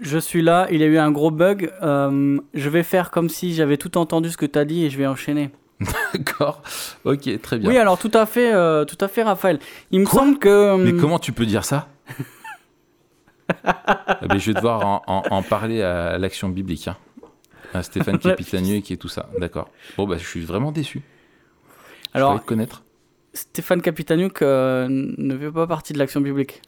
Je 0.02 0.18
suis 0.18 0.42
là, 0.42 0.66
il 0.70 0.80
y 0.80 0.82
a 0.84 0.86
eu 0.86 0.98
un 0.98 1.10
gros 1.10 1.30
bug. 1.30 1.72
euh, 1.82 2.38
je 2.54 2.68
vais 2.68 2.82
faire 2.82 3.10
comme 3.10 3.28
si 3.28 3.54
j'avais 3.54 3.76
tout 3.76 3.96
entendu 3.96 4.30
ce 4.30 4.36
que 4.36 4.46
tu 4.46 4.58
as 4.58 4.64
dit 4.64 4.84
et 4.84 4.90
je 4.90 4.98
vais 4.98 5.06
enchaîner. 5.06 5.50
D'accord. 6.14 6.60
Ok, 7.04 7.40
très 7.40 7.58
bien. 7.58 7.70
Oui, 7.70 7.78
alors 7.78 7.98
tout 7.98 8.10
à 8.14 8.26
fait, 8.26 8.52
euh, 8.52 8.84
tout 8.84 8.98
à 9.00 9.08
fait, 9.08 9.22
Raphaël. 9.22 9.58
Il 9.90 10.00
me 10.00 10.04
Quoi 10.06 10.20
semble 10.20 10.38
que. 10.38 10.76
Mais 10.76 10.90
hum, 10.92 11.00
comment 11.00 11.18
tu 11.18 11.32
peux 11.32 11.46
dire 11.46 11.64
ça? 11.64 11.88
Eh 14.22 14.26
ben, 14.28 14.38
Je 14.38 14.46
vais 14.50 14.54
devoir 14.54 14.86
en, 14.86 15.02
en- 15.06 15.22
en 15.30 15.42
parler 15.42 15.82
à 15.82 16.18
l'action 16.18 16.48
biblique. 16.48 16.88
hein. 16.88 16.96
À 17.74 17.82
Stéphane 17.82 18.18
qui 18.82 18.92
est 18.92 18.96
tout 18.96 19.08
ça. 19.08 19.28
D'accord. 19.38 19.70
Bon, 19.96 20.06
bah, 20.06 20.16
je 20.18 20.26
suis 20.26 20.40
vraiment 20.40 20.72
déçu. 20.72 21.02
Je 22.12 22.18
Alors, 22.18 22.30
croyais 22.30 22.42
te 22.42 22.46
connaître. 22.48 22.82
Stéphane 23.34 23.80
Capitaniuk 23.80 24.42
euh, 24.42 24.86
ne 24.90 25.38
fait 25.38 25.50
pas 25.50 25.66
partie 25.66 25.92
de 25.94 25.98
l'action 25.98 26.20
biblique. 26.20 26.60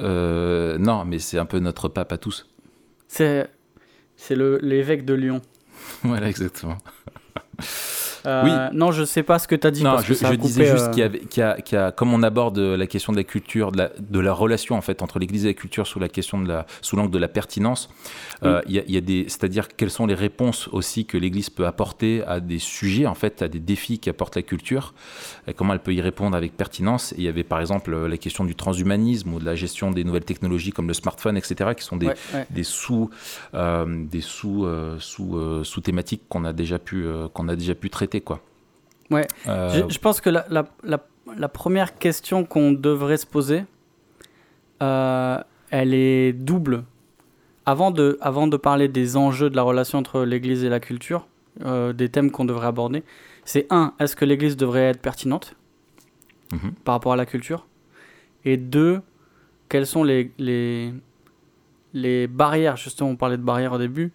Euh, 0.00 0.78
non, 0.78 1.04
mais 1.04 1.18
c'est 1.18 1.38
un 1.38 1.46
peu 1.46 1.58
notre 1.58 1.88
pape 1.88 2.12
à 2.12 2.18
tous. 2.18 2.48
C'est 3.08 3.48
c'est 4.16 4.34
le 4.34 4.58
l'évêque 4.62 5.04
de 5.04 5.14
Lyon. 5.14 5.40
voilà, 6.02 6.28
exactement. 6.28 6.78
Euh, 8.26 8.68
non, 8.72 8.92
je 8.92 9.04
sais 9.04 9.22
pas 9.22 9.38
ce 9.38 9.48
que 9.48 9.54
tu 9.54 9.66
as 9.66 9.70
dit. 9.70 9.82
Non, 9.82 9.92
parce 9.92 10.04
je, 10.04 10.08
que 10.08 10.14
ça 10.14 10.28
a 10.28 10.32
je 10.32 10.36
coupé, 10.36 10.48
disais 10.48 10.66
juste 10.66 10.88
euh, 10.88 10.90
qu'il 10.90 11.40
y, 11.40 11.42
a, 11.42 11.60
qu'il 11.60 11.74
y 11.76 11.80
a- 11.80 11.92
comme 11.92 12.12
on 12.12 12.22
aborde 12.22 12.58
la 12.58 12.86
question 12.86 13.12
de 13.12 13.16
la 13.18 13.24
culture, 13.24 13.72
de 13.72 13.78
la, 13.78 13.90
de 13.98 14.20
la 14.20 14.32
relation 14.32 14.76
en 14.76 14.80
fait 14.80 15.02
entre 15.02 15.18
l'Église 15.18 15.44
et 15.44 15.48
la 15.48 15.54
culture 15.54 15.86
sous 15.86 15.98
la 15.98 16.08
question 16.08 16.40
de 16.40 16.48
la, 16.48 16.66
sous 16.82 16.96
l'angle 16.96 17.10
de 17.10 17.18
la 17.18 17.28
pertinence, 17.28 17.88
euh, 18.44 18.60
il 18.66 18.74
y 18.74 18.78
a, 18.78 18.82
il 18.86 18.94
y 18.94 18.96
a 18.96 19.00
des, 19.00 19.24
c'est-à-dire 19.28 19.68
quelles 19.68 19.90
sont 19.90 20.06
les 20.06 20.14
réponses 20.14 20.68
aussi 20.72 21.06
que 21.06 21.16
l'Église 21.18 21.50
peut 21.50 21.66
apporter 21.66 22.22
à 22.26 22.40
des 22.40 22.58
sujets 22.58 23.06
en 23.06 23.14
fait, 23.14 23.42
à 23.42 23.48
des 23.48 23.60
défis 23.60 23.98
qu'apporte 23.98 24.36
la 24.36 24.42
culture, 24.42 24.94
et 25.46 25.54
comment 25.54 25.72
elle 25.72 25.80
peut 25.80 25.94
y 25.94 26.00
répondre 26.00 26.36
avec 26.36 26.56
pertinence. 26.56 27.12
Et 27.12 27.16
il 27.18 27.24
y 27.24 27.28
avait 27.28 27.44
par 27.44 27.60
exemple 27.60 27.94
la 28.06 28.16
question 28.16 28.44
du 28.44 28.54
transhumanisme 28.54 29.32
ou 29.34 29.38
de 29.40 29.44
la 29.44 29.54
gestion 29.54 29.90
des 29.90 30.04
nouvelles 30.04 30.24
technologies 30.24 30.72
comme 30.72 30.88
le 30.88 30.94
smartphone, 30.94 31.36
etc., 31.36 31.70
qui 31.76 31.84
sont 31.84 31.96
des, 31.96 32.08
ouais, 32.08 32.14
ouais. 32.34 32.46
des 32.50 32.64
sous 32.64 33.10
euh, 33.54 34.04
des 34.10 34.20
sous 34.20 34.64
euh, 34.64 34.96
sous 34.98 35.36
euh, 35.36 35.64
sous 35.64 35.80
thématiques 35.80 36.22
qu'on 36.28 36.44
a 36.44 36.52
déjà 36.52 36.78
pu 36.78 37.04
euh, 37.04 37.28
qu'on 37.28 37.48
a 37.48 37.56
déjà 37.56 37.74
pu 37.74 37.90
traiter 37.90 38.09
quoi. 38.18 38.40
Ouais. 39.10 39.26
Euh, 39.46 39.68
Je, 39.88 39.94
je 39.94 39.98
pense 40.00 40.20
que 40.20 40.30
la, 40.30 40.44
la, 40.50 40.66
la, 40.82 40.98
la 41.36 41.48
première 41.48 41.98
question 41.98 42.44
qu'on 42.44 42.72
devrait 42.72 43.16
se 43.16 43.26
poser, 43.26 43.64
euh, 44.82 45.38
elle 45.70 45.94
est 45.94 46.32
double. 46.32 46.84
Avant 47.66 47.90
de, 47.90 48.18
avant 48.20 48.46
de 48.46 48.56
parler 48.56 48.88
des 48.88 49.16
enjeux 49.16 49.50
de 49.50 49.56
la 49.56 49.62
relation 49.62 49.98
entre 49.98 50.22
l'Église 50.22 50.64
et 50.64 50.68
la 50.68 50.80
culture, 50.80 51.26
euh, 51.64 51.92
des 51.92 52.08
thèmes 52.08 52.30
qu'on 52.30 52.44
devrait 52.44 52.66
aborder, 52.66 53.02
c'est 53.44 53.66
un, 53.70 53.94
est-ce 54.00 54.16
que 54.16 54.24
l'Église 54.24 54.56
devrait 54.56 54.90
être 54.90 55.00
pertinente 55.00 55.54
Mhm. 56.52 56.72
par 56.84 56.94
rapport 56.94 57.12
à 57.12 57.16
la 57.16 57.26
culture? 57.26 57.66
Et 58.44 58.56
deux, 58.56 59.02
quelles 59.68 59.86
sont 59.86 60.02
les, 60.02 60.32
les, 60.38 60.92
les 61.92 62.26
barrières, 62.26 62.76
justement 62.76 63.10
on 63.10 63.16
parlait 63.16 63.36
de 63.36 63.42
barrières 63.42 63.74
au 63.74 63.78
début, 63.78 64.10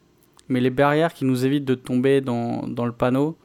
mais 0.50 0.60
les 0.60 0.70
barrières 0.72 1.14
qui 1.14 1.24
nous 1.24 1.46
évitent 1.46 1.64
de 1.66 1.75
tomber 1.75 2.20
dans, 2.22 2.68
dans 2.68 2.86
le 2.86 2.92
panneau 2.92 3.38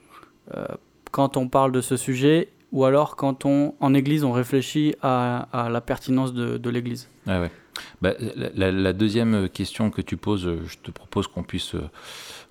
quand 1.11 1.37
on 1.37 1.49
parle 1.49 1.73
de 1.73 1.81
ce 1.81 1.97
sujet 1.97 2.49
ou 2.73 2.85
alors 2.85 3.17
quand 3.17 3.45
on, 3.45 3.75
en 3.81 3.95
Église 3.95 4.23
on 4.25 4.33
réfléchit 4.33 4.95
à, 5.03 5.49
à 5.53 5.69
la 5.69 5.81
pertinence 5.81 6.33
de, 6.33 6.57
de 6.57 6.71
l'Église. 6.71 7.09
Ah 7.27 7.41
ouais. 7.41 7.51
Bah, 8.03 8.13
la, 8.55 8.93
deuxième 8.93 9.49
question 9.49 9.91
que 9.91 10.03
tu 10.03 10.17
poses, 10.17 10.47
euh, 10.47 10.61
je 10.67 10.77
te 10.79 10.91
propose 10.91 11.27
qu'on 11.27 11.43
puisse 11.43 11.75
euh, 11.75 11.89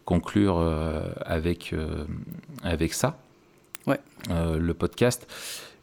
conclure 0.03 0.57
euh, 0.57 1.03
avec, 1.21 1.71
euh, 1.73 2.05
avec 2.63 2.93
ça, 2.93 3.19
Ouais. 3.85 3.99
Euh, 4.29 4.57
le 4.57 4.73
podcast. 4.73 5.27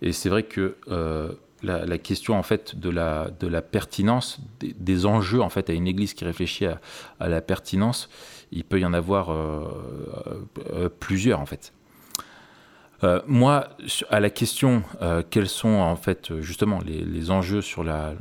Et 0.02 0.12
c'est 0.12 0.28
vrai 0.28 0.42
que 0.42 0.76
euh, 0.88 1.32
la, 1.62 1.84
la 1.86 1.98
question 1.98 2.36
en 2.38 2.42
fait 2.42 2.78
de 2.78 2.90
la, 2.90 3.30
de 3.40 3.46
la 3.46 3.62
pertinence, 3.62 4.38
des, 4.60 4.74
des 4.78 5.06
enjeux 5.06 5.40
en 5.40 5.48
fait 5.48 5.70
à 5.70 5.72
une 5.72 5.86
église 5.86 6.14
qui 6.14 6.24
réfléchit 6.24 6.66
à, 6.66 6.80
à 7.20 7.28
la 7.28 7.40
pertinence, 7.40 8.08
il 8.52 8.64
peut 8.64 8.78
y 8.78 8.84
en 8.84 8.92
avoir 8.92 9.30
euh, 9.30 9.64
euh, 10.72 10.88
plusieurs 10.88 11.40
en 11.40 11.46
fait. 11.46 11.72
Euh, 13.04 13.20
moi, 13.26 13.68
à 14.10 14.20
la 14.20 14.30
question 14.30 14.82
euh, 15.02 15.22
quels 15.28 15.48
sont 15.48 15.68
en 15.68 15.96
fait 15.96 16.40
justement 16.40 16.80
les, 16.84 17.30
enjeux 17.30 17.60
sur 17.60 17.84
la, 17.84 18.14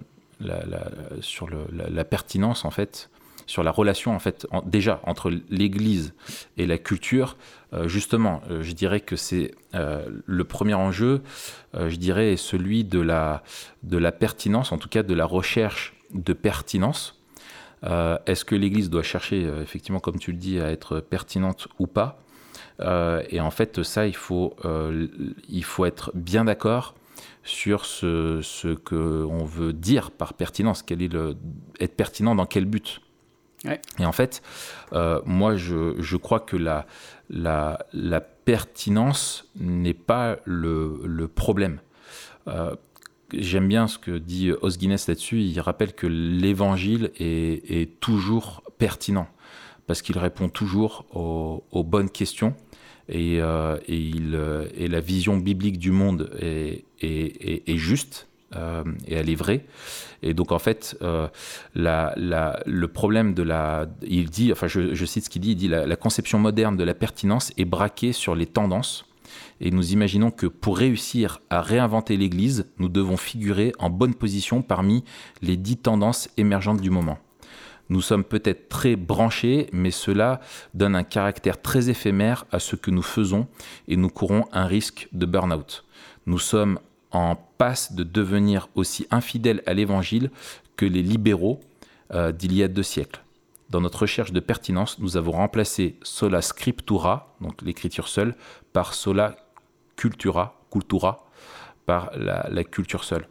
sur 1.21 1.47
la, 1.49 2.03
pertinence 2.03 2.65
en 2.65 2.71
fait, 2.71 3.09
sur 3.45 3.63
la 3.63 3.71
relation 3.71 4.15
en 4.15 4.19
fait 4.19 4.47
déjà 4.65 4.99
entre 5.03 5.31
l'Église 5.49 6.13
et 6.57 6.65
la 6.65 6.77
culture, 6.77 7.37
euh, 7.73 7.87
justement, 7.87 8.41
je 8.61 8.71
dirais 8.73 8.99
que 8.99 9.15
c'est 9.15 9.53
le 9.73 10.43
premier 10.43 10.73
enjeu, 10.73 11.21
je 11.73 11.95
dirais, 11.95 12.37
celui 12.37 12.83
de 12.83 12.99
la 12.99 13.43
de 13.83 13.97
la 13.97 14.11
pertinence, 14.11 14.71
en 14.71 14.77
tout 14.77 14.89
cas 14.89 15.03
de 15.03 15.13
la 15.13 15.25
recherche 15.25 15.93
de 16.13 16.33
pertinence. 16.33 17.21
Est-ce 17.83 18.45
que 18.45 18.55
l'Église 18.55 18.89
doit 18.89 19.03
chercher 19.03 19.43
effectivement, 19.61 19.99
comme 19.99 20.17
tu 20.17 20.31
le 20.31 20.37
dis, 20.37 20.59
à 20.59 20.71
être 20.71 20.99
pertinente 21.01 21.67
ou 21.77 21.87
pas? 21.87 22.24
Et 22.81 23.39
en 23.39 23.51
fait, 23.51 23.83
ça, 23.83 24.05
il 24.07 24.15
faut 24.15 24.55
euh, 24.65 25.07
il 25.47 25.63
faut 25.63 25.85
être 25.85 26.11
bien 26.13 26.45
d'accord 26.45 26.95
sur 27.43 27.85
ce, 27.85 28.41
ce 28.41 28.73
qu'on 28.73 29.45
veut 29.45 29.71
dire 29.71 30.11
par 30.11 30.33
pertinence, 30.33 30.81
quel 30.81 31.01
est 31.01 31.13
le, 31.13 31.35
être 31.79 31.95
pertinent 31.95 32.35
dans 32.35 32.45
quel 32.45 32.65
but. 32.65 33.01
Ouais. 33.63 33.79
Et 33.99 34.05
en 34.05 34.11
fait, 34.11 34.41
euh, 34.93 35.21
moi, 35.25 35.55
je, 35.55 35.95
je 35.99 36.17
crois 36.17 36.39
que 36.39 36.57
la, 36.57 36.85
la, 37.29 37.85
la 37.93 38.19
pertinence 38.21 39.49
n'est 39.55 39.93
pas 39.93 40.37
le, 40.45 41.01
le 41.05 41.27
problème. 41.27 41.79
Euh, 42.47 42.75
J'aime 43.33 43.67
bien 43.67 43.87
ce 43.87 43.97
que 43.97 44.11
dit 44.11 44.51
Os 44.61 44.77
Guinness 44.77 45.07
là-dessus. 45.07 45.41
Il 45.41 45.59
rappelle 45.59 45.93
que 45.93 46.05
l'évangile 46.05 47.11
est, 47.17 47.69
est 47.71 47.99
toujours 47.99 48.61
pertinent 48.77 49.27
parce 49.87 50.03
qu'il 50.03 50.17
répond 50.19 50.47
toujours 50.47 51.05
aux, 51.11 51.63
aux 51.71 51.83
bonnes 51.83 52.11
questions 52.11 52.55
et, 53.09 53.39
euh, 53.39 53.77
euh, 53.89 54.67
et 54.75 54.87
la 54.87 54.99
vision 54.99 55.37
biblique 55.37 55.77
du 55.77 55.91
monde 55.91 56.31
est, 56.39 56.83
juste 57.77 58.27
euh, 58.55 58.83
et 59.07 59.15
elle 59.15 59.29
est 59.29 59.35
vraie. 59.35 59.65
Et 60.23 60.33
donc 60.33 60.51
en 60.51 60.59
fait, 60.59 60.97
le 61.75 62.85
problème 62.85 63.33
de 63.33 63.43
la... 63.43 63.87
Il 64.01 64.29
dit, 64.29 64.51
enfin 64.51 64.67
je, 64.67 64.95
je 64.95 65.05
cite 65.05 65.25
ce 65.25 65.29
qu'il 65.29 65.41
dit, 65.41 65.51
il 65.51 65.55
dit 65.55 65.67
la, 65.67 65.85
la 65.85 65.95
conception 65.95 66.39
moderne 66.39 66.77
de 66.77 66.83
la 66.83 66.93
pertinence 66.93 67.51
est 67.57 67.65
braquée 67.65 68.11
sur 68.11 68.35
les 68.35 68.45
tendances. 68.45 69.05
Et 69.61 69.71
nous 69.71 69.93
imaginons 69.93 70.31
que 70.31 70.47
pour 70.47 70.77
réussir 70.77 71.39
à 71.49 71.61
réinventer 71.61 72.17
l'Église, 72.17 72.67
nous 72.77 72.89
devons 72.89 73.17
figurer 73.17 73.71
en 73.79 73.89
bonne 73.89 74.13
position 74.13 74.61
parmi 74.61 75.03
les 75.41 75.57
dix 75.57 75.77
tendances 75.77 76.29
émergentes 76.37 76.81
du 76.81 76.89
moment. 76.89 77.17
Nous 77.89 78.01
sommes 78.01 78.23
peut-être 78.23 78.67
très 78.69 78.95
branchés, 78.95 79.69
mais 79.71 79.91
cela 79.91 80.41
donne 80.73 80.95
un 80.95 81.03
caractère 81.03 81.61
très 81.61 81.89
éphémère 81.89 82.45
à 82.51 82.59
ce 82.59 82.75
que 82.75 82.91
nous 82.91 83.03
faisons 83.03 83.47
et 83.87 83.95
nous 83.95 84.09
courons 84.09 84.45
un 84.51 84.65
risque 84.65 85.07
de 85.11 85.25
burn-out. 85.25 85.85
Nous 86.25 86.39
sommes 86.39 86.79
en 87.11 87.35
passe 87.35 87.93
de 87.93 88.03
devenir 88.03 88.67
aussi 88.75 89.07
infidèles 89.11 89.61
à 89.65 89.73
l'Évangile 89.73 90.31
que 90.75 90.85
les 90.85 91.03
libéraux 91.03 91.59
euh, 92.13 92.31
d'il 92.31 92.53
y 92.53 92.63
a 92.63 92.67
deux 92.67 92.83
siècles. 92.83 93.21
Dans 93.69 93.81
notre 93.81 93.99
recherche 93.99 94.31
de 94.31 94.39
pertinence, 94.39 94.99
nous 94.99 95.17
avons 95.17 95.31
remplacé 95.31 95.97
sola 96.03 96.41
scriptura, 96.41 97.35
donc 97.41 97.61
l'écriture 97.61 98.07
seule, 98.07 98.35
par 98.73 98.93
sola 98.93 99.35
cultura, 99.95 100.59
cultura, 100.71 101.25
par 101.85 102.11
la, 102.15 102.47
la 102.49 102.63
culture 102.63 103.03
seule. 103.03 103.27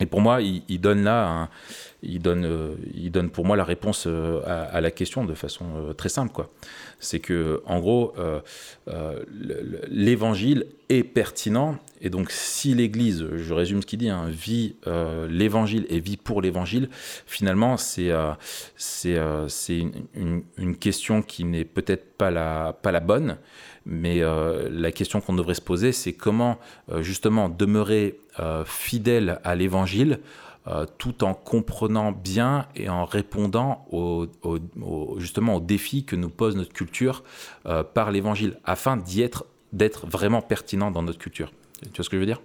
Et 0.00 0.06
pour 0.06 0.20
moi, 0.22 0.40
il, 0.40 0.80
donne 0.80 1.04
là, 1.04 1.50
il 2.02 2.20
donne, 2.20 2.44
euh, 2.46 2.74
il 2.94 3.10
donne 3.10 3.28
pour 3.28 3.44
moi 3.44 3.56
la 3.56 3.64
réponse 3.64 4.04
euh, 4.06 4.40
à, 4.46 4.80
la 4.80 4.90
question 4.90 5.24
de 5.24 5.34
façon 5.34 5.66
euh, 5.76 5.92
très 5.92 6.08
simple. 6.08 6.46
C'est 7.00 7.20
que, 7.20 7.62
en 7.66 7.80
gros, 7.80 8.12
le- 8.86 9.22
le- 9.28 9.80
l'évangile 9.88 10.66
est 10.88 11.02
pertinent, 11.02 11.78
et 12.00 12.10
donc 12.10 12.30
si 12.30 12.74
l'Église, 12.74 13.26
je 13.36 13.54
résume 13.54 13.80
ce 13.80 13.86
qu'il 13.86 13.98
dit, 14.00 14.10
hein, 14.10 14.26
vit 14.28 14.76
l'évangile 15.30 15.86
et 15.88 15.98
vit 16.00 16.18
pour 16.18 16.42
l'évangile, 16.42 16.90
finalement, 17.26 17.76
c'est 17.78 18.10
c'est 18.76 19.16
une- 20.14 20.42
une 20.58 20.76
question 20.76 21.22
qui 21.22 21.44
n'est 21.44 21.64
peut-être 21.64 22.16
pas 22.18 22.30
la, 22.30 22.76
pas 22.82 22.92
la 22.92 23.00
bonne, 23.00 23.38
mais 23.86 24.22
euh, 24.22 24.68
la 24.70 24.92
question 24.92 25.20
qu'on 25.20 25.34
devrait 25.34 25.54
se 25.54 25.60
poser, 25.60 25.92
c'est 25.92 26.12
comment 26.12 26.58
euh, 26.90 27.02
justement 27.02 27.48
demeurer 27.48 28.18
euh, 28.38 28.64
fidèle 28.64 29.40
à 29.44 29.54
l'évangile 29.54 30.20
tout 30.98 31.24
en 31.24 31.34
comprenant 31.34 32.12
bien 32.12 32.66
et 32.76 32.88
en 32.88 33.04
répondant 33.04 33.88
justement 35.16 35.56
aux 35.56 35.60
défis 35.60 36.04
que 36.04 36.14
nous 36.14 36.28
pose 36.28 36.54
notre 36.54 36.72
culture 36.72 37.24
par 37.94 38.12
l'évangile, 38.12 38.56
afin 38.64 38.96
d'y 38.96 39.22
être, 39.22 39.46
d'être 39.72 40.06
vraiment 40.06 40.42
pertinent 40.42 40.92
dans 40.92 41.02
notre 41.02 41.18
culture. 41.18 41.50
Tu 41.82 41.88
vois 41.96 42.04
ce 42.04 42.10
que 42.10 42.16
je 42.16 42.20
veux 42.20 42.26
dire? 42.26 42.40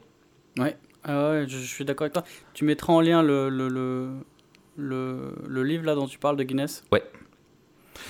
Ouais, 0.58 0.75
Ah 1.04 1.32
ouais 1.32 1.46
je, 1.48 1.58
je 1.58 1.68
suis 1.68 1.86
d'accord 1.86 2.06
avec 2.06 2.13
toi. 2.13 2.24
Tu 2.54 2.65
mettras 2.65 2.94
en 2.94 3.01
lien 3.01 3.22
le, 3.22 3.50
le, 3.50 3.68
le, 3.68 5.36
le, 5.48 5.63
livre 5.63 5.86
là 5.86 5.94
dont 5.94 6.08
tu 6.08 6.18
parles 6.18 6.38
de 6.38 6.44
Guinness? 6.44 6.84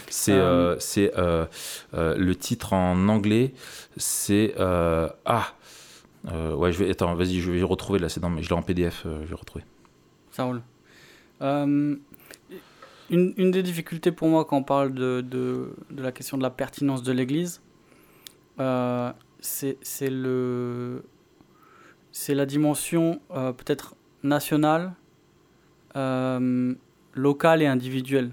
C'est 0.10 0.34
Euh, 0.34 0.75
euh, 0.98 1.10
euh, 1.18 1.46
euh, 1.94 2.15
le 2.18 2.36
titre 2.36 2.74
en 2.74 3.08
anglais, 3.10 3.54
c'est 3.98 4.54
ah 4.58 5.54
ouais 6.25 6.72
je 6.72 6.84
vais 6.84 6.89
attends 6.89 7.13
vas-y 7.15 7.39
je 7.39 7.51
vais 7.51 7.62
retrouver 7.62 8.00
là 8.00 8.10
c'est 8.10 8.20
dans 8.20 8.36
je 8.42 8.50
l'ai 8.50 8.56
en 8.56 8.62
PDF 8.62 9.04
je 9.06 9.30
vais 9.30 9.36
retrouver. 9.36 9.63
Ça 10.32 10.44
roule. 10.44 10.62
Une, 11.42 13.34
une 13.38 13.51
des 13.51 13.62
difficultés 13.62 14.12
pour 14.12 14.27
moi 14.27 14.46
quand 14.46 14.58
on 14.58 14.63
parle 14.63 14.94
de, 14.94 15.22
de, 15.22 15.75
de 15.92 16.01
la 16.01 16.12
question 16.12 16.38
de 16.38 16.44
la 16.44 16.50
pertinence 16.50 17.04
de 17.04 17.12
l'Église, 17.12 17.62
c'est 19.39 19.77
c'est 19.82 20.10
le 20.10 21.04
c'est 22.12 22.34
la 22.34 22.46
dimension 22.46 23.20
peut-être 23.30 23.96
nationale, 24.24 24.94
locale 27.13 27.62
et 27.62 27.68
individuelle. 27.68 28.32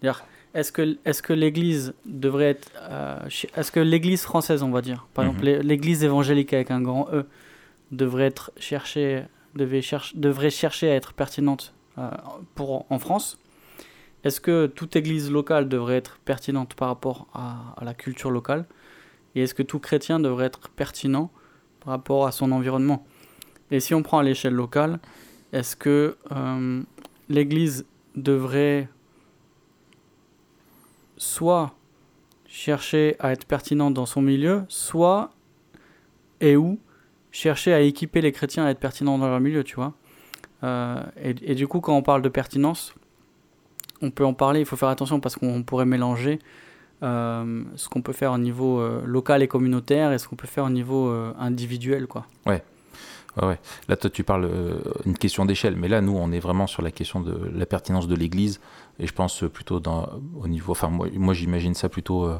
C'est-à-dire, 0.00 0.24
Est-ce 0.54 0.70
que, 0.70 0.96
est 1.04 1.20
que 1.20 1.32
l'Église 1.32 1.94
devrait 2.06 2.50
être... 2.50 2.70
euh, 2.82 3.18
est-ce 3.56 3.72
que 3.72 3.80
l'Église 3.80 4.22
française, 4.22 4.62
on 4.62 4.70
va 4.70 4.82
dire, 4.82 5.06
par 5.12 5.24
Mhm. 5.24 5.30
exemple 5.30 5.44
l'é- 5.46 5.62
l'Église 5.62 6.04
évangélique 6.04 6.52
avec 6.52 6.70
un 6.70 6.80
grand 6.80 7.08
E, 7.12 7.24
devrait, 7.90 8.26
être 8.26 8.52
chercher, 8.56 9.24
devait 9.54 9.82
devrait 10.14 10.50
chercher 10.50 10.90
à 10.90 10.94
être 10.94 11.12
pertinente 11.12 11.74
euh, 11.98 12.08
pour, 12.54 12.86
en 12.90 12.98
France? 12.98 13.38
Est-ce 14.22 14.40
que 14.40 14.66
toute 14.66 14.96
Église 14.96 15.30
locale 15.30 15.68
devrait 15.68 15.96
être 15.96 16.18
pertinente 16.24 16.74
par 16.74 16.88
rapport 16.88 17.26
à, 17.34 17.74
à 17.76 17.84
la 17.84 17.92
culture 17.94 18.30
locale? 18.30 18.64
Et 19.34 19.42
est-ce 19.42 19.54
que 19.54 19.62
tout 19.62 19.80
chrétien 19.80 20.20
devrait 20.20 20.46
être 20.46 20.68
pertinent 20.70 21.30
par 21.80 21.90
rapport 21.90 22.26
à 22.26 22.32
son 22.32 22.52
environnement? 22.52 23.04
Et 23.70 23.80
si 23.80 23.92
on 23.92 24.02
prend 24.02 24.18
à 24.18 24.22
l'échelle 24.22 24.54
locale, 24.54 25.00
est-ce 25.52 25.74
que 25.76 26.16
euh, 26.32 26.82
l'Église 27.28 27.84
devrait 28.14 28.88
soit 31.16 31.74
chercher 32.46 33.16
à 33.18 33.32
être 33.32 33.46
pertinente 33.46 33.94
dans 33.94 34.06
son 34.06 34.22
milieu, 34.22 34.62
soit 34.68 35.30
et 36.40 36.56
ou 36.56 36.78
chercher 37.30 37.72
à 37.72 37.80
équiper 37.80 38.20
les 38.20 38.32
chrétiens 38.32 38.64
à 38.64 38.70
être 38.70 38.78
pertinents 38.78 39.18
dans 39.18 39.28
leur 39.28 39.40
milieu, 39.40 39.64
tu 39.64 39.74
vois. 39.74 39.92
Euh, 40.62 41.02
et, 41.20 41.54
du 41.54 41.66
coup, 41.66 41.80
quand 41.80 41.96
on 41.96 42.02
parle 42.02 42.22
de 42.22 42.28
pertinence, 42.28 42.94
on 44.00 44.10
peut 44.10 44.24
en 44.24 44.34
parler, 44.34 44.60
il 44.60 44.66
faut 44.66 44.76
faire 44.76 44.88
attention 44.88 45.20
parce 45.20 45.36
qu'on 45.36 45.62
pourrait 45.62 45.84
mélanger 45.84 46.38
euh, 47.02 47.64
ce 47.74 47.88
qu'on 47.88 48.02
peut 48.02 48.12
faire 48.12 48.32
au 48.32 48.38
niveau 48.38 48.80
euh, 48.80 49.02
local 49.04 49.42
et 49.42 49.48
communautaire 49.48 50.12
et 50.12 50.18
ce 50.18 50.28
qu'on 50.28 50.36
peut 50.36 50.46
faire 50.46 50.64
au 50.64 50.70
niveau 50.70 51.08
individuel, 51.38 52.06
quoi. 52.06 52.26
Ouais. 52.46 52.62
Ouais, 53.42 53.58
Là, 53.88 53.96
toi, 53.96 54.10
tu 54.10 54.22
parles 54.22 54.48
une 55.04 55.18
question 55.18 55.44
d'échelle, 55.44 55.76
mais 55.76 55.88
là, 55.88 56.00
nous, 56.00 56.16
on 56.16 56.30
est 56.30 56.38
vraiment 56.38 56.66
sur 56.66 56.82
la 56.82 56.90
question 56.90 57.20
de 57.20 57.50
la 57.52 57.66
pertinence 57.66 58.06
de 58.06 58.14
l'Église, 58.14 58.60
et 58.98 59.06
je 59.06 59.12
pense 59.12 59.44
plutôt 59.52 59.80
dans, 59.80 60.08
au 60.40 60.46
niveau. 60.46 60.72
Enfin, 60.72 60.88
moi, 60.88 61.08
moi 61.14 61.34
j'imagine 61.34 61.74
ça 61.74 61.88
plutôt. 61.88 62.30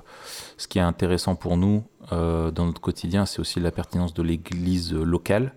ce 0.57 0.69
qui 0.69 0.79
est 0.79 0.83
intéressant 0.83 1.35
pour 1.35 1.57
nous 1.57 1.83
dans 2.11 2.67
notre 2.67 2.81
quotidien, 2.81 3.27
c'est 3.27 3.41
aussi 3.41 3.59
la 3.59 3.73
pertinence 3.73 4.15
de 4.15 4.23
l'Église 4.23 4.93
locale, 4.93 5.53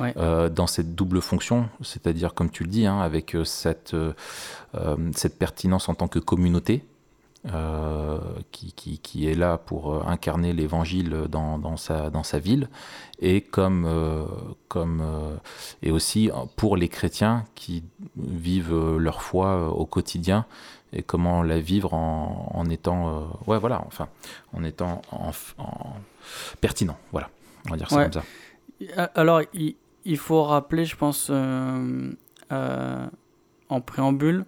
euh, 0.00 0.48
dans 0.48 0.66
cette 0.66 0.94
double 0.94 1.20
fonction, 1.20 1.68
c'est-à-dire, 1.82 2.34
comme 2.34 2.50
tu 2.50 2.62
le 2.62 2.70
dis, 2.70 2.86
hein, 2.86 3.00
avec 3.00 3.34
euh, 3.34 3.44
cette, 3.44 3.94
euh, 3.94 4.12
cette 5.14 5.38
pertinence 5.38 5.88
en 5.88 5.94
tant 5.94 6.08
que 6.08 6.18
communauté, 6.18 6.84
qui, 8.52 8.72
qui, 8.72 8.98
qui, 8.98 9.28
est 9.28 9.34
là 9.34 9.58
pour 9.58 10.06
incarner 10.06 10.52
l'évangile 10.52 11.26
dans, 11.30 11.58
dans, 11.58 11.76
sa, 11.76 12.10
dans 12.10 12.22
sa 12.22 12.38
ville, 12.38 12.68
et, 13.20 13.40
comme, 13.40 13.88
comme, 14.68 15.02
et 15.82 15.90
aussi 15.90 16.30
pour 16.56 16.76
les 16.76 16.88
chrétiens 16.88 17.44
qui 17.54 17.84
vivent 18.16 18.96
leur 18.96 19.22
foi 19.22 19.70
au 19.70 19.86
quotidien 19.86 20.46
et 20.92 21.02
comment 21.02 21.42
la 21.42 21.60
vivre 21.60 21.94
en, 21.94 22.50
en 22.54 22.64
étant 22.70 23.28
ouais 23.46 23.58
voilà 23.58 23.82
enfin 23.86 24.08
en 24.54 24.64
étant 24.64 25.02
en, 25.12 25.32
pertinent 26.60 26.96
voilà. 27.12 27.30
On 27.66 27.70
va 27.70 27.76
dire 27.76 27.90
ça 27.90 28.04
comme 28.04 28.12
ça. 28.12 29.04
Alors 29.14 29.42
il, 29.52 29.76
il 30.08 30.16
faut 30.16 30.42
rappeler, 30.42 30.86
je 30.86 30.96
pense, 30.96 31.28
euh, 31.30 32.10
euh, 32.50 33.06
en 33.68 33.80
préambule, 33.82 34.46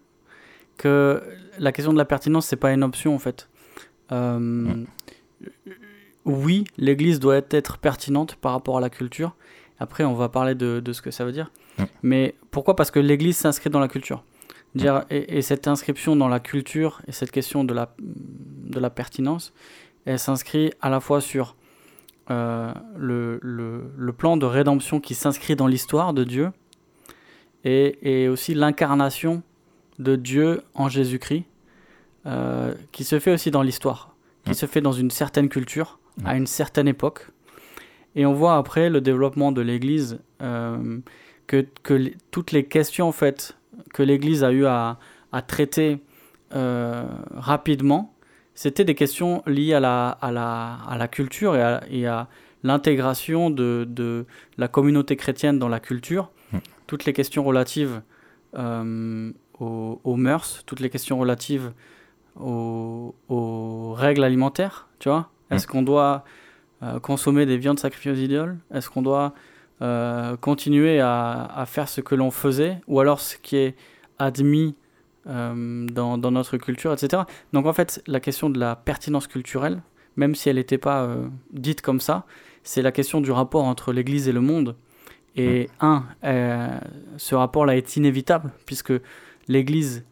que 0.81 1.23
la 1.59 1.73
question 1.73 1.93
de 1.93 1.99
la 1.99 2.07
pertinence, 2.07 2.47
c'est 2.47 2.57
pas 2.57 2.73
une 2.73 2.83
option 2.83 3.15
en 3.15 3.19
fait. 3.19 3.51
Euh, 4.13 4.85
oui, 6.25 6.65
l'Église 6.79 7.21
doit 7.21 7.43
être 7.51 7.77
pertinente 7.77 8.37
par 8.37 8.53
rapport 8.53 8.79
à 8.79 8.81
la 8.81 8.89
culture. 8.89 9.37
Après, 9.79 10.05
on 10.05 10.15
va 10.15 10.31
parler 10.31 10.55
de, 10.55 10.83
ce 10.93 11.03
que 11.03 11.11
ça 11.11 11.25
veut 11.25 11.33
dire. 11.33 11.51
Mais 12.03 12.35
pourquoi? 12.51 12.77
Parce 12.77 12.91
que 12.91 12.99
l'Église 12.99 13.37
s'inscrit 13.37 13.69
dans 13.69 13.79
la 13.79 13.89
culture. 13.89 14.25
Dire, 14.75 15.05
et, 15.11 15.43
cette 15.43 15.69
inscription 15.69 16.17
dans 16.17 16.29
la 16.29 16.41
culture 16.41 17.03
et 17.07 17.13
cette 17.13 17.31
question 17.31 17.63
de 17.65 17.75
la, 17.75 17.95
de 17.99 18.81
la 18.81 18.89
pertinence, 18.89 19.53
elle 20.07 20.19
s'inscrit 20.19 20.73
à 20.81 20.89
la 20.89 21.01
fois 21.01 21.21
sur 21.21 21.57
euh, 22.31 22.73
le, 22.97 23.39
le, 23.43 24.13
plan 24.13 24.37
de 24.37 24.47
rédemption 24.47 25.01
qui 25.01 25.15
s'inscrit 25.15 25.57
dans 25.57 25.67
l'histoire 25.67 26.15
de 26.15 26.25
Dieu 26.25 26.53
et, 27.65 27.99
et 28.03 28.29
aussi 28.29 28.55
l'incarnation 28.55 29.43
de 30.01 30.17
Dieu 30.17 30.63
en 30.75 30.89
Jésus-Christ 30.89 31.45
euh, 32.27 32.75
qui 32.93 33.05
se 33.05 33.19
fait 33.19 33.33
aussi 33.33 33.51
dans 33.51 33.63
l'histoire, 33.63 34.15
qui 34.45 34.55
se 34.55 34.67
fait 34.67 34.81
dans 34.81 34.93
une 34.93 35.11
certaine 35.11 35.49
culture, 35.49 35.99
à 36.25 36.37
une 36.37 36.47
certaine 36.47 36.89
époque. 36.89 37.29
Et 38.17 38.27
on 38.27 38.35
voit 38.35 38.57
après 38.57 38.91
le 38.91 39.01
développement 39.01 39.53
de 39.53 39.61
l'Église 39.61 40.19
euh, 40.43 40.99
que, 41.47 41.65
que 41.83 42.13
toutes 42.31 42.53
les 42.53 42.65
questions 42.65 43.09
en 43.09 43.13
fait, 43.13 43.57
que 43.95 44.03
l'Église 44.03 44.43
a 44.43 44.53
eu 44.53 44.67
à, 44.67 44.99
à 45.33 45.43
traiter 45.43 45.99
rapidement, 46.53 48.13
c'était 48.55 48.85
des 48.85 48.97
questions 48.97 49.43
liées 49.47 49.73
à 49.73 49.81
la, 49.81 50.09
à 50.11 50.33
la, 50.33 50.79
à 50.87 50.99
la 50.99 51.09
culture 51.09 51.57
et 51.57 52.07
à, 52.07 52.29
l'intégration 52.63 53.49
de, 53.49 53.87
de, 53.89 54.27
la 54.59 54.69
communauté 54.69 55.17
chrétienne 55.17 55.59
dans 55.59 55.69
la 55.69 55.81
culture. 55.81 56.31
Toutes 56.87 57.07
les 57.07 57.15
questions 57.15 57.43
relatives 57.45 58.03
euh, 58.59 59.33
aux, 59.61 60.17
mœurs, 60.17 60.63
toutes 60.67 60.81
les 60.81 60.91
questions 60.91 61.19
relatives 61.19 61.73
aux, 62.39 63.15
aux 63.29 63.93
règles 63.93 64.25
alimentaires, 64.25 64.89
tu 64.99 65.09
vois. 65.09 65.31
Hmm. 65.51 65.55
Est-ce 65.55 65.67
qu'on 65.67 65.83
doit 65.83 66.25
euh, 66.83 66.99
consommer 67.01 67.47
des 67.47 67.59
viandes 67.59 67.79
sacrifiées 67.79 68.13
aux 68.13 68.17
idoles? 68.17 68.59
Est-ce 68.73 68.89
qu'on 68.89 69.03
doit 69.03 69.35
euh, 69.83 70.37
continuer 70.37 71.01
à, 71.01 71.45
à, 71.45 71.67
faire 71.67 71.89
ce 71.89 72.01
que 72.01 72.15
l'on 72.15 72.31
faisait? 72.31 72.79
Ou 72.89 73.01
alors 73.01 73.21
ce 73.21 73.37
qui 73.37 73.57
est 73.57 73.77
admis 74.19 74.75
euh, 75.27 75.87
dans, 75.87 76.17
dans, 76.19 76.31
notre 76.31 76.57
culture, 76.57 76.93
etc. 76.93 77.23
Donc 77.53 77.67
en 77.67 77.73
fait, 77.73 78.03
la 78.07 78.21
question 78.21 78.49
de 78.49 78.59
la 78.59 78.77
pertinence 78.77 79.27
culturelle, 79.27 79.83
même 80.17 80.35
si 80.35 80.49
elle 80.49 80.57
n'était 80.57 80.79
pas 80.79 81.09
dite 81.53 81.83
comme 81.83 82.01
ça, 82.01 82.25
c'est 82.63 82.83
la 82.83 82.93
question 82.93 83.21
du 83.21 83.31
rapport 83.31 83.65
entre 83.65 83.93
l'Église 83.93 84.29
et 84.29 84.33
le 84.33 84.41
monde. 84.41 84.77
Et 85.37 85.71
un, 85.81 86.05
euh, 86.25 86.69
ce 87.17 87.35
rapport-là 87.35 87.77
est 87.77 87.97
inévitable, 87.97 88.51
puisque 88.67 88.93
l'Église 89.51 90.05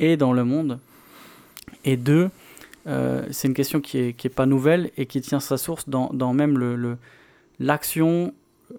est 0.00 0.16
dans 0.16 0.32
le 0.32 0.44
monde. 0.44 0.78
Et 1.84 1.96
deux, 1.96 2.30
c'est 3.30 3.48
une 3.48 3.54
question 3.54 3.80
qui 3.80 3.98
n'est 3.98 4.12
qui 4.12 4.26
est 4.26 4.30
pas 4.30 4.46
nouvelle 4.46 4.90
et 4.96 5.06
qui 5.06 5.20
tient 5.20 5.40
sa 5.40 5.56
source 5.56 5.88
dans, 5.88 6.10
dans 6.12 6.32
même 6.32 6.96
l'action 7.60 8.32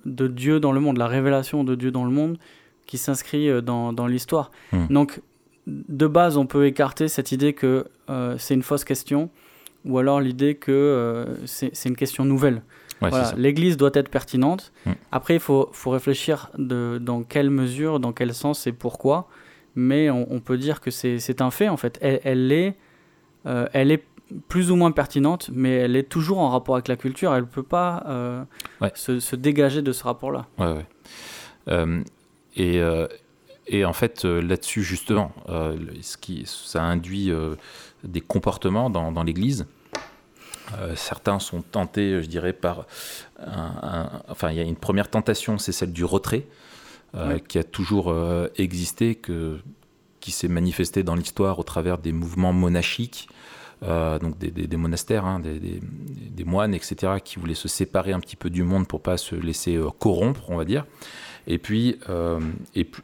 le, 0.06 0.12
de 0.12 0.28
Dieu 0.28 0.60
dans 0.60 0.72
le 0.72 0.80
monde, 0.80 0.98
la 0.98 1.08
révélation 1.08 1.64
de 1.64 1.76
Dieu 1.76 1.92
dans 1.92 2.06
le 2.06 2.12
monde 2.12 2.38
qui 2.86 2.98
s'inscrit 2.98 3.62
dans, 3.62 3.94
dans 3.94 4.08
l'histoire. 4.08 4.52
Hmm. 4.72 4.88
Donc 4.90 5.22
de 5.68 6.08
base, 6.08 6.38
on 6.38 6.46
peut 6.46 6.66
écarter 6.66 7.08
cette 7.08 7.32
idée 7.32 7.54
que 7.54 7.86
euh, 8.10 8.36
c'est 8.38 8.54
une 8.54 8.64
fausse 8.64 8.86
question, 8.86 9.30
ou 9.86 9.98
alors 10.00 10.22
l'idée 10.22 10.56
que 10.56 10.72
euh, 10.72 11.46
c'est 11.46 11.86
une 11.86 11.96
question 11.96 12.26
nouvelle. 12.26 12.62
L'Église 13.36 13.78
doit 13.78 13.92
être 13.94 14.10
pertinente. 14.10 14.72
Mm. 14.86 14.92
Après, 15.12 15.36
il 15.36 15.40
faut, 15.40 15.70
réfléchir 15.86 16.50
de, 16.58 16.98
dans 17.00 17.22
quelle 17.22 17.52
mesure, 17.52 18.00
dans 18.00 18.12
quel 18.12 18.34
sens 18.34 18.66
et 18.66 18.72
pourquoi. 18.72 19.28
Mais 19.80 20.10
on, 20.10 20.40
peut 20.40 20.58
dire 20.58 20.82
que 20.82 20.90
c'est 20.90 21.42
un 21.42 21.52
fait, 21.52 21.70
en 21.70 21.78
fait. 21.78 22.00
Elle, 22.02 22.52
est, 22.52 22.76
euh, 23.46 23.68
elle 23.74 23.92
est 23.92 24.04
plus 24.48 24.72
ou 24.72 24.76
moins 24.76 24.92
pertinente, 24.92 25.52
mais 25.54 25.70
elle 25.70 25.96
est 25.96 26.10
toujours 26.10 26.40
en 26.40 26.50
rapport 26.50 26.76
avec 26.76 26.88
la 26.88 26.96
culture. 26.96 27.34
Elle 27.34 27.44
ne 27.44 27.48
peut 27.48 27.64
pas 27.64 28.48
se, 28.96 29.20
se, 29.20 29.36
dégager 29.36 29.82
de 29.82 29.92
ce 29.92 30.04
rapport-là. 30.04 30.48
et 32.56 32.82
et 33.68 33.84
en 33.84 33.94
fait, 33.94 34.24
euh, 34.24 34.42
là-dessus, 34.42 34.82
justement, 34.82 35.32
euh, 35.50 35.78
ce 36.02 36.18
qui, 36.18 36.44
ça 36.46 36.84
induit 36.84 37.32
euh, 37.32 37.56
des 38.04 38.22
comportements 38.22 38.90
dans, 38.90 39.12
dans 39.12 39.24
l'Église. 39.24 39.68
certains 40.96 41.40
sont 41.40 41.62
tentés, 41.62 42.22
je 42.22 42.28
dirais, 42.28 42.52
par... 42.52 42.88
enfin, 44.28 44.52
il 44.52 44.58
y 44.58 44.60
a 44.60 44.64
une 44.64 44.76
première 44.76 45.10
tentation, 45.10 45.58
c'est 45.58 45.72
celle 45.72 45.94
du 45.94 46.04
retrait, 46.04 46.46
qui 47.48 47.58
a 47.58 47.64
toujours 47.64 48.14
existé, 48.58 49.16
que, 49.16 49.58
qui 50.20 50.32
s'est 50.32 50.48
manifesté 50.48 51.04
dans 51.04 51.16
l'histoire 51.16 51.58
au 51.58 51.64
travers 51.64 51.98
des 51.98 52.12
mouvements 52.12 52.54
monachiques, 52.54 53.28
donc 53.82 54.38
des, 54.38 54.52
des, 54.52 54.78
monastères, 54.78 55.26
hein, 55.26 55.40
des, 55.40 55.60
des, 55.60 56.44
moines, 56.44 56.74
etc., 56.74 57.14
qui 57.24 57.40
voulaient 57.40 57.56
se 57.56 57.68
séparer 57.68 58.14
un 58.14 58.20
petit 58.20 58.36
peu 58.36 58.50
du 58.50 58.64
monde 58.64 58.88
pour 58.88 59.02
pas 59.02 59.18
se 59.18 59.36
laisser 59.36 59.80
corrompre, 60.00 60.44
on 60.50 60.58
va 60.58 60.66
dire. 60.66 60.86
Et 61.48 61.58
puis, 61.58 61.98
euh, 62.10 62.40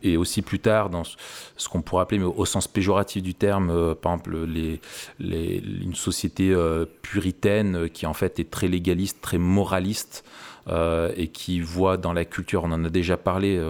et, 0.04 0.18
aussi 0.18 0.42
plus 0.42 0.60
tard, 0.60 0.90
dans 0.90 1.04
ce 1.06 1.70
qu'on 1.70 1.82
pourrait 1.82 2.04
appeler, 2.04 2.20
mais 2.20 2.26
au 2.26 2.46
sens 2.46 2.68
péjoratif 2.68 3.24
du 3.24 3.34
terme, 3.34 3.70
euh, 3.70 3.96
par 3.96 4.12
exemple, 4.12 4.46
les, 4.46 4.82
les, 5.20 5.64
une 5.82 5.96
société 5.96 6.52
euh, 6.52 6.86
puritaine 7.02 7.90
qui 7.90 8.06
en 8.06 8.14
fait 8.14 8.40
est 8.40 8.52
très 8.52 8.68
légaliste, 8.68 9.22
très 9.22 9.38
moraliste, 9.38 10.26
et 10.68 11.28
qui 11.28 11.60
voit 11.60 11.98
dans 11.98 12.14
la 12.14 12.26
culture, 12.26 12.64
on 12.64 12.72
en 12.72 12.86
a 12.86 12.90
déjà 12.90 13.18
parlé, 13.18 13.62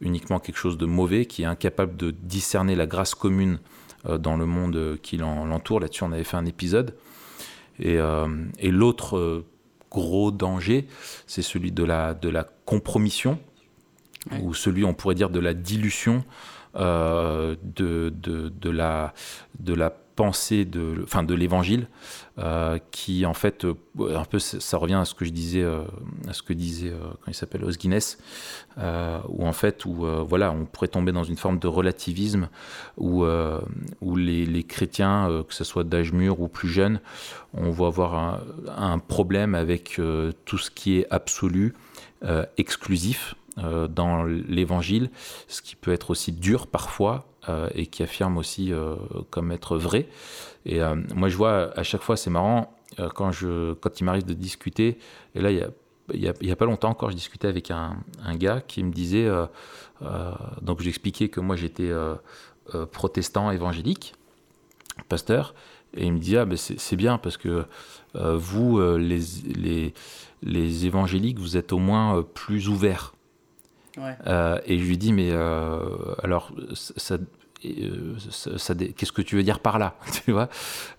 uniquement 0.00 0.38
quelque 0.38 0.58
chose 0.58 0.78
de 0.78 0.86
mauvais, 0.86 1.26
qui 1.26 1.42
est 1.42 1.46
incapable 1.46 1.96
de 1.96 2.10
discerner 2.10 2.76
la 2.76 2.86
grâce 2.86 3.14
commune 3.14 3.58
dans 4.08 4.36
le 4.36 4.46
monde 4.46 4.98
qui 5.02 5.16
l'entoure. 5.16 5.80
Là-dessus, 5.80 6.04
on 6.04 6.12
avait 6.12 6.24
fait 6.24 6.36
un 6.36 6.46
épisode. 6.46 6.94
Et, 7.80 7.98
et 8.58 8.70
l'autre 8.70 9.44
gros 9.90 10.30
danger, 10.30 10.86
c'est 11.26 11.42
celui 11.42 11.72
de 11.72 11.84
la, 11.84 12.14
de 12.14 12.28
la 12.28 12.44
compromission 12.64 13.38
ou 14.42 14.54
celui, 14.54 14.84
on 14.84 14.94
pourrait 14.94 15.14
dire, 15.14 15.30
de 15.30 15.40
la 15.40 15.54
dilution 15.54 16.24
euh, 16.76 17.56
de, 17.62 18.12
de, 18.14 18.50
de, 18.50 18.70
la, 18.70 19.14
de 19.58 19.74
la 19.74 19.90
pensée 19.90 20.64
de, 20.64 21.00
enfin, 21.04 21.22
de 21.22 21.34
l'évangile, 21.34 21.88
euh, 22.38 22.78
qui 22.92 23.26
en 23.26 23.34
fait, 23.34 23.64
euh, 23.64 23.74
un 24.14 24.24
peu, 24.24 24.38
ça 24.38 24.76
revient 24.76 24.94
à 24.94 25.04
ce 25.04 25.14
que 25.14 25.24
je 25.24 25.30
disais, 25.30 25.62
euh, 25.62 25.82
à 26.28 26.32
ce 26.32 26.42
que 26.42 26.52
disait, 26.52 26.92
quand 27.20 27.32
il 27.32 27.34
s'appelle 27.34 27.64
Os 27.64 27.76
Guinness, 27.76 28.18
où 28.76 29.44
en 29.44 29.52
fait, 29.52 29.84
où 29.84 30.06
voilà, 30.26 30.52
on 30.52 30.64
pourrait 30.64 30.88
tomber 30.88 31.10
dans 31.10 31.24
une 31.24 31.36
forme 31.36 31.58
de 31.58 31.66
relativisme 31.66 32.48
où, 32.96 33.24
où 34.00 34.16
les, 34.16 34.62
chrétiens, 34.62 35.44
que 35.48 35.54
ce 35.54 35.64
soit 35.64 35.84
d'âge 35.84 36.12
mûr 36.12 36.40
ou 36.40 36.48
plus 36.48 36.68
jeunes, 36.68 37.00
on 37.54 37.70
va 37.70 37.86
avoir 37.86 38.40
un 38.68 38.98
problème 38.98 39.54
avec 39.54 40.00
tout 40.44 40.58
ce 40.58 40.70
qui 40.70 40.98
est 40.98 41.06
absolu, 41.10 41.74
exclusif 42.56 43.34
dans 43.88 44.24
l'évangile, 44.24 45.10
ce 45.48 45.62
qui 45.62 45.74
peut 45.74 45.92
être 45.92 46.10
aussi 46.10 46.32
dur 46.32 46.66
parfois, 46.66 47.28
euh, 47.48 47.68
et 47.74 47.86
qui 47.86 48.02
affirme 48.02 48.36
aussi 48.36 48.72
euh, 48.72 48.96
comme 49.30 49.52
être 49.52 49.78
vrai. 49.78 50.08
Et 50.66 50.82
euh, 50.82 50.96
moi, 51.14 51.30
je 51.30 51.36
vois 51.36 51.70
à 51.78 51.82
chaque 51.82 52.02
fois, 52.02 52.16
c'est 52.16 52.30
marrant, 52.30 52.74
quand, 53.14 53.30
je, 53.32 53.74
quand 53.74 54.00
il 54.00 54.04
m'arrive 54.04 54.26
de 54.26 54.34
discuter, 54.34 54.98
et 55.34 55.40
là, 55.40 55.50
il 55.50 55.58
y 55.58 55.62
a 55.62 55.68
il 56.14 56.32
n'y 56.40 56.50
a, 56.50 56.56
pas 56.56 56.64
longtemps 56.64 56.88
encore, 56.88 57.10
je 57.10 57.16
discutais 57.16 57.48
avec 57.48 57.70
un, 57.70 57.98
gars 58.32 58.62
qui 58.66 58.82
me 58.82 58.90
disait, 58.90 59.26
euh, 59.26 59.44
donc 60.62 60.80
j'expliquais 60.80 61.28
que 61.28 61.38
moi 61.38 61.54
j'étais 61.54 61.92
protestant 62.92 63.50
évangélique, 63.50 64.14
pasteur, 65.10 65.54
et 65.94 66.06
il 66.06 66.14
me 66.14 66.18
dit, 66.18 66.38
ah 66.38 66.46
ben 66.46 66.56
c'est 66.56 66.96
bien 66.96 67.18
parce 67.18 67.36
que 67.36 67.66
vous, 68.14 68.80
les, 68.96 69.20
les, 69.54 69.92
les, 70.42 70.86
évangéliques, 70.86 71.38
vous 71.38 71.58
êtes 71.58 71.74
au 71.74 71.78
moins 71.78 72.22
plus 72.22 72.70
ouverts. 72.70 73.12
Ouais. 73.98 74.60
et 74.66 74.78
je 74.78 74.84
lui 74.84 74.98
dis, 74.98 75.12
mais 75.12 75.32
alors, 76.22 76.52
ça, 76.74 77.18
euh, 77.64 78.14
qu'est-ce 78.96 79.10
que 79.10 79.22
tu 79.22 79.34
veux 79.34 79.42
dire 79.42 79.58
par 79.58 79.80
là 79.80 79.96
tu 80.24 80.30
vois 80.30 80.48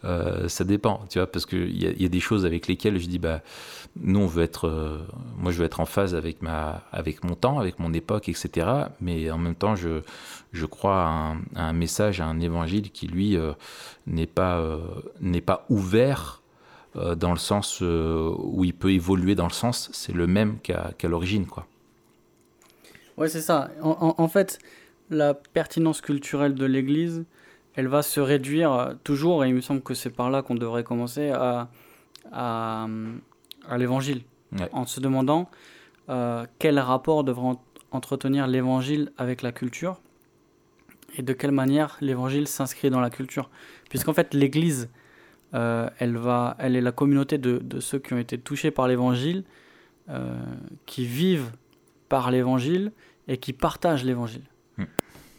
euh, 0.03 0.49
ça 0.49 0.65
dépend 0.65 1.05
tu 1.09 1.19
vois 1.19 1.31
parce 1.31 1.45
qu'il 1.45 1.71
y, 1.71 2.01
y, 2.01 2.05
a 2.05 2.09
des 2.09 2.19
choses 2.19 2.45
avec 2.45 2.67
lesquelles 2.67 2.99
je 2.99 3.07
dis 3.07 3.17
bah 3.17 3.39
nous 3.95 4.19
on 4.19 4.27
veut 4.27 4.43
être 4.43 4.67
euh, 4.67 4.97
moi 5.37 5.53
je 5.53 5.59
veux 5.59 5.65
être 5.65 5.79
en 5.79 5.85
phase 5.85 6.15
avec 6.15 6.41
ma 6.41 6.83
avec 6.91 7.23
mon 7.23 7.35
temps 7.35 7.59
avec 7.59 7.79
mon 7.79 7.93
époque 7.93 8.27
etc 8.27 8.67
mais 8.99 9.31
en 9.31 9.37
même 9.37 9.55
temps 9.55 9.77
je 9.77 10.01
je 10.51 10.65
crois 10.65 11.05
à 11.05 11.35
un, 11.55 11.73
message 11.73 12.19
à 12.19 12.25
un 12.25 12.41
évangile 12.41 12.91
qui 12.91 13.07
lui 13.07 13.37
n'est 14.05 14.27
pas 14.27 14.61
n'est 15.21 15.41
pas 15.41 15.65
ouvert 15.69 16.41
dans 16.95 17.31
le 17.31 17.37
sens 17.37 17.79
où 17.81 18.65
il 18.65 18.73
peut 18.73 18.91
évoluer 18.91 19.35
dans 19.35 19.47
le 19.47 19.53
sens 19.53 19.89
c'est 19.93 20.13
le 20.13 20.27
même 20.27 20.57
qu'à 20.59 20.93
l'origine 21.03 21.45
quoi 21.45 21.67
ouais 23.19 23.27
c'est 23.27 23.41
ça. 23.41 23.69
En, 23.81 24.15
en 24.17 24.27
fait 24.27 24.59
la 25.09 25.33
pertinence 25.33 26.01
culturelle 26.01 26.55
de 26.55 26.65
l'Église, 26.65 27.25
elle 27.75 27.87
va 27.87 28.01
se 28.01 28.19
réduire 28.19 28.73
euh, 28.73 28.93
toujours, 29.03 29.43
et 29.43 29.49
il 29.49 29.55
me 29.55 29.61
semble 29.61 29.81
que 29.81 29.93
c'est 29.93 30.09
par 30.09 30.29
là 30.29 30.41
qu'on 30.41 30.55
devrait 30.55 30.83
commencer, 30.83 31.29
à, 31.29 31.69
à, 32.31 32.87
l'Évangile, 33.77 34.23
en 34.71 34.85
se 34.85 34.99
demandant 34.99 35.49
euh, 36.09 36.45
quel 36.57 36.79
rapport 36.79 37.23
devrait 37.23 37.55
entretenir 37.91 38.47
l'Évangile 38.47 39.11
avec 39.17 39.41
la 39.41 39.51
culture, 39.51 39.99
et 41.17 41.21
de 41.21 41.33
quelle 41.33 41.51
manière 41.51 41.97
l'Évangile 42.01 42.47
s'inscrit 42.47 42.89
dans 42.89 42.99
la 42.99 43.09
culture. 43.09 43.49
Puisqu'en 43.89 44.13
fait, 44.13 44.33
l'Église, 44.33 44.89
euh, 45.53 45.89
elle, 45.97 46.17
va, 46.17 46.55
elle 46.59 46.75
est 46.75 46.81
la 46.81 46.91
communauté 46.91 47.37
de, 47.37 47.57
de, 47.57 47.79
ceux 47.79 47.97
qui 47.97 48.13
ont 48.13 48.19
été 48.19 48.37
touchés 48.37 48.71
par 48.71 48.87
l'Évangile, 48.87 49.43
qui 50.87 51.05
vivent 51.05 51.51
par 52.07 52.31
l'Évangile 52.31 52.91
et 53.29 53.37
qui 53.37 53.53
partagent 53.53 54.03
l'Évangile. 54.03 54.43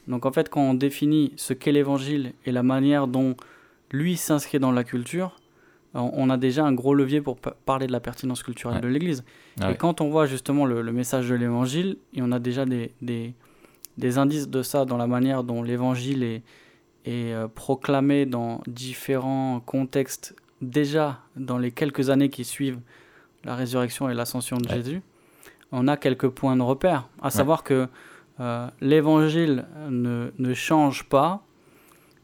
Donc 0.09 0.27
en 0.27 0.33
fait, 0.33 0.49
quand 0.49 0.63
on 0.63 0.75
définit 0.75 1.33
ce 1.37 1.53
qu'est 1.53 1.73
l'évangile 1.73 2.33
et 2.47 2.53
la 2.53 2.63
manière 2.63 3.07
dont 3.07 3.37
lui 3.93 4.17
s'inscrit 4.17 4.59
dans 4.59 4.73
la 4.73 4.83
culture, 4.83 5.37
on 5.95 6.31
a 6.31 6.37
déjà 6.37 6.65
un 6.65 6.73
gros 6.73 6.95
levier 6.95 7.21
pour 7.21 7.37
parler 7.37 7.87
de 7.87 7.93
la 7.93 8.01
pertinence 8.01 8.43
culturelle 8.43 8.81
de 8.81 8.89
l'Église. 8.89 9.25
Ah 9.61 9.71
et 9.71 9.77
quand 9.77 10.01
on 10.01 10.09
voit 10.09 10.27
justement 10.27 10.65
le, 10.65 10.93
message 10.93 11.29
de 11.29 11.35
l'Évangile, 11.35 11.97
et 12.15 12.23
on 12.23 12.33
a 12.33 12.39
déjà 12.39 12.65
des, 12.65 12.93
des, 13.03 14.19
indices 14.19 14.49
de 14.49 14.63
ça 14.63 14.85
dans 14.85 14.97
la 14.97 15.07
manière 15.07 15.45
dont 15.45 15.63
l'Évangile 15.63 16.23
est, 16.23 16.43
est 17.05 17.33
euh, 17.33 17.49
proclamé 17.49 18.25
dans 18.25 18.63
différents 18.67 19.61
contextes, 19.61 20.35
déjà 20.63 21.21
dans 21.37 21.59
les 21.59 21.73
quelques 21.73 22.09
années 22.11 22.31
qui 22.31 22.45
suivent 22.45 22.81
la 23.45 23.55
résurrection 23.55 24.09
et 24.09 24.15
l'ascension 24.15 24.59
de 24.59 24.69
Jésus, 24.69 25.03
on 25.73 25.89
a 25.89 25.97
quelques 25.97 26.29
points 26.29 26.57
de 26.57 26.63
repère. 26.63 27.09
À 27.23 27.31
savoir 27.31 27.63
que 27.63 27.89
euh, 28.41 28.69
l'évangile 28.81 29.67
ne, 29.89 30.31
ne, 30.39 30.55
change 30.55 31.05
pas, 31.05 31.43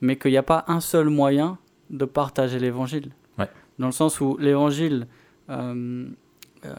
mais 0.01 0.17
qu'il 0.17 0.31
n'y 0.31 0.37
a 0.37 0.43
pas 0.43 0.65
un 0.69 0.81
seul 0.81 1.09
moyen 1.09 1.59
de 1.91 2.05
partager 2.05 2.59
l'évangile. 2.59 3.11
Dans 3.79 3.87
le 3.87 3.93
sens 3.93 4.23
où 4.23 4.39
l'évangile, 4.39 5.07
euh, 5.51 6.09
euh, 6.65 6.75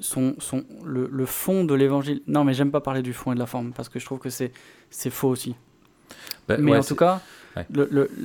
son, 0.00 0.34
son, 0.40 0.64
le, 0.84 1.08
le, 1.10 1.24
fond 1.24 1.62
de 1.64 1.72
l'évangile. 1.72 2.20
Non, 2.26 2.42
mais 2.42 2.52
j'aime 2.52 2.72
pas 2.72 2.80
parler 2.80 3.00
du 3.00 3.12
fond 3.12 3.30
et 3.30 3.36
de 3.36 3.38
la 3.38 3.46
forme 3.46 3.72
parce 3.72 3.88
que 3.88 4.00
je 4.00 4.04
trouve 4.04 4.18
que 4.18 4.28
c'est 4.28 4.50
faux 5.10 5.28
aussi. 5.28 5.54
Ben, 6.48 6.60
mais 6.60 6.76
en 6.76 6.82
tout 6.82 6.96
cas, 6.96 7.20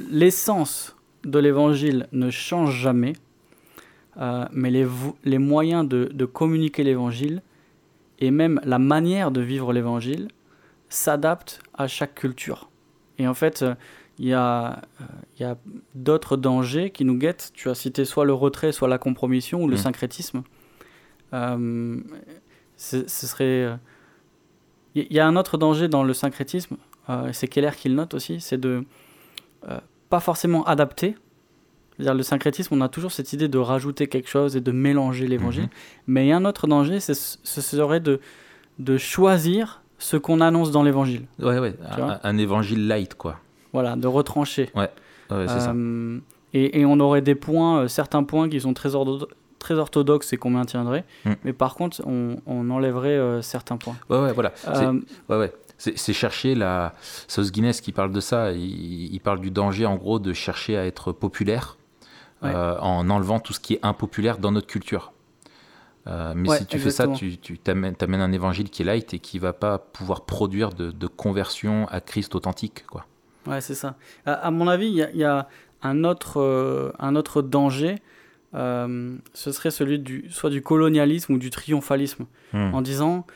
l'essence 0.09 0.95
de 1.23 1.37
l'évangile 1.37 2.07
ne 2.11 2.31
change 2.31 2.75
jamais. 2.75 3.13
Mais 4.51 4.69
les, 4.69 4.85
les 5.23 5.37
moyens 5.37 5.87
de, 5.87 6.09
de 6.13 6.25
communiquer 6.25 6.83
l'évangile 6.83 7.41
et 8.19 8.31
même 8.31 8.59
la 8.65 8.79
manière 8.79 9.31
de 9.31 9.39
vivre 9.39 9.71
l'évangile 9.71 10.27
s'adapte 10.89 11.61
à 11.73 11.87
chaque 11.87 12.15
culture. 12.15 12.69
Et 13.17 13.27
en 13.27 13.33
fait, 13.33 13.63
il 14.17 14.27
y 14.27 14.33
a, 14.33 14.81
y 15.39 15.43
a 15.45 15.57
d'autres 15.95 16.35
dangers 16.35 16.89
qui 16.89 17.05
nous 17.05 17.17
guettent. 17.17 17.51
Tu 17.53 17.69
as 17.69 17.75
cité 17.75 18.03
soit 18.03 18.25
le 18.25 18.33
retrait, 18.33 18.73
soit 18.73 18.89
la 18.89 18.97
compromission 18.97 19.63
ou 19.63 19.67
le 19.69 19.75
mm. 19.75 19.79
syncrétisme. 19.79 20.43
Euh, 21.33 22.01
ce 22.75 23.05
serait. 23.07 23.77
Il 24.95 25.13
y 25.13 25.19
a 25.19 25.27
un 25.27 25.35
autre 25.35 25.57
danger 25.57 25.87
dans 25.87 26.03
le 26.03 26.13
syncrétisme, 26.13 26.77
euh, 27.09 27.29
c'est 27.33 27.47
Keller 27.47 27.71
qui 27.75 27.89
le 27.89 27.95
note 27.95 28.13
aussi, 28.13 28.39
c'est 28.39 28.57
de 28.57 28.83
euh, 29.67 29.79
pas 30.09 30.19
forcément 30.19 30.63
adapter 30.65 31.15
dire 32.03 32.13
le 32.13 32.23
syncrétisme, 32.23 32.75
on 32.75 32.81
a 32.81 32.89
toujours 32.89 33.11
cette 33.11 33.33
idée 33.33 33.47
de 33.47 33.57
rajouter 33.57 34.07
quelque 34.07 34.29
chose 34.29 34.55
et 34.55 34.61
de 34.61 34.71
mélanger 34.71 35.27
l'évangile. 35.27 35.63
Mhm. 35.63 35.69
Mais 36.07 36.25
il 36.25 36.29
y 36.29 36.31
a 36.31 36.37
un 36.37 36.45
autre 36.45 36.67
danger, 36.67 36.99
ce 36.99 37.13
serait 37.13 37.99
de, 37.99 38.19
de 38.79 38.97
choisir 38.97 39.81
ce 39.99 40.17
qu'on 40.17 40.41
annonce 40.41 40.71
dans 40.71 40.83
l'évangile. 40.83 41.25
Ouais, 41.39 41.59
ouais, 41.59 41.75
un, 42.23 42.37
évangile 42.37 42.87
light, 42.87 43.13
quoi. 43.15 43.37
Voilà, 43.73 43.95
de 43.95 44.07
retrancher. 44.07 44.69
Ouais, 44.75 44.89
ouais 45.29 45.47
c'est 45.47 45.59
ça. 45.59 45.71
Euh, 45.71 46.19
et, 46.53 46.79
et, 46.79 46.85
on 46.85 46.99
aurait 46.99 47.21
des 47.21 47.35
points, 47.35 47.81
euh, 47.81 47.87
certains 47.87 48.23
points 48.23 48.49
qui 48.49 48.59
sont 48.61 48.73
très, 48.73 48.91
très 49.59 49.75
orthodoxes 49.75 50.33
et 50.33 50.37
qu'on 50.37 50.49
maintiendrait, 50.49 51.03
mm. 51.25 51.33
mais 51.43 51.53
par 51.53 51.75
contre, 51.75 52.01
on, 52.07 52.37
on 52.47 52.69
enlèverait 52.71 53.09
euh, 53.09 53.41
certains 53.41 53.77
points. 53.77 53.97
Ouais, 54.09 54.19
ouais, 54.19 54.33
voilà. 54.33 54.53
ouais, 55.29 55.37
ouais 55.37 55.53
c'est 55.77 56.13
chercher 56.13 56.55
la. 56.55 56.93
Sauce 57.27 57.51
Guinness 57.51 57.79
qui 57.79 57.93
parle 57.93 58.11
de 58.11 58.19
ça. 58.19 58.51
Il, 58.51 59.13
il, 59.13 59.19
parle 59.21 59.39
du 59.39 59.49
danger, 59.49 59.85
en 59.85 59.95
gros, 59.95 60.19
de 60.19 60.33
chercher 60.33 60.77
à 60.77 60.85
être 60.85 61.13
populaire 61.13 61.77
euh, 62.43 62.77
en 62.79 63.09
enlevant 63.09 63.39
tout 63.39 63.51
ce 63.51 63.59
qui 63.59 63.73
est 63.73 63.79
impopulaire 63.83 64.37
dans 64.37 64.51
notre 64.51 64.67
culture. 64.67 65.11
Euh, 66.07 66.33
mais 66.35 66.49
si 66.57 66.65
tu 66.65 66.79
fais 66.79 66.89
ça, 66.89 67.07
tu, 67.07 67.37
t'amènes, 67.57 67.95
un 68.01 68.31
évangile 68.31 68.69
qui 68.69 68.81
est 68.81 68.85
light 68.85 69.13
et 69.13 69.19
qui 69.19 69.39
va 69.39 69.51
pas 69.51 69.77
pouvoir 69.77 70.25
produire 70.25 70.69
de, 70.69 71.07
conversion 71.07 71.87
à 71.89 71.99
Christ 71.99 72.35
authentique. 72.35 72.85
Quoi. 72.87 73.05
Ouais, 73.45 73.59
c'est 73.61 73.75
ça. 73.75 73.95
À, 74.25 74.51
mon 74.51 74.67
avis, 74.67 74.87
il 74.87 75.17
y, 75.17 75.23
a 75.23 75.47
un 75.81 76.03
autre, 76.05 76.39
euh, 76.39 76.91
un 76.97 77.15
autre 77.15 77.41
danger. 77.41 77.95
ce 78.53 79.51
serait 79.51 79.71
celui 79.71 79.99
du, 79.99 80.29
soit 80.29 80.49
du 80.49 80.61
colonialisme 80.61 81.33
ou 81.33 81.37
du 81.37 81.49
triomphalisme. 81.49 82.25
Hmm. 82.53 82.73
En 82.73 82.81
disant, 82.81 83.27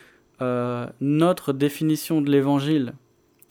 notre 1.01 1.51
définition 1.51 2.21
de 2.21 2.31
l'évangile, 2.31 2.93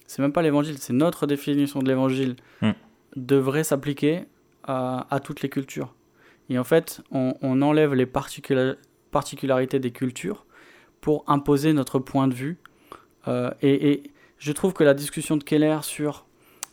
c'est 0.07 0.23
même 0.23 0.33
pas 0.33 0.43
l'évangile, 0.43 0.79
c'est 0.79 0.93
notre 0.93 1.27
définition 1.27 1.81
de 1.81 1.89
l'évangile, 1.89 2.37
hmm. 2.63 2.73
devrait 3.17 3.65
s'appliquer 3.65 4.27
à, 4.65 5.21
toutes 5.23 5.43
les 5.43 5.49
cultures. 5.49 5.95
Et 6.49 6.59
en 6.59 6.65
fait, 6.65 7.03
on, 7.11 7.63
enlève 7.63 7.95
les 7.95 8.07
particularités 8.07 9.79
des 9.79 9.91
cultures 9.91 10.45
pour 11.01 11.25
imposer 11.27 11.73
notre 11.73 11.99
point 11.99 12.29
de 12.29 12.35
vue. 12.35 12.59
Euh, 13.29 13.51
et, 13.63 14.03
je 14.39 14.51
trouve 14.51 14.73
que 14.73 14.83
la 14.83 14.95
discussion 14.95 15.37
de 15.37 15.45
Keller 15.45 15.79
sur 15.83 16.27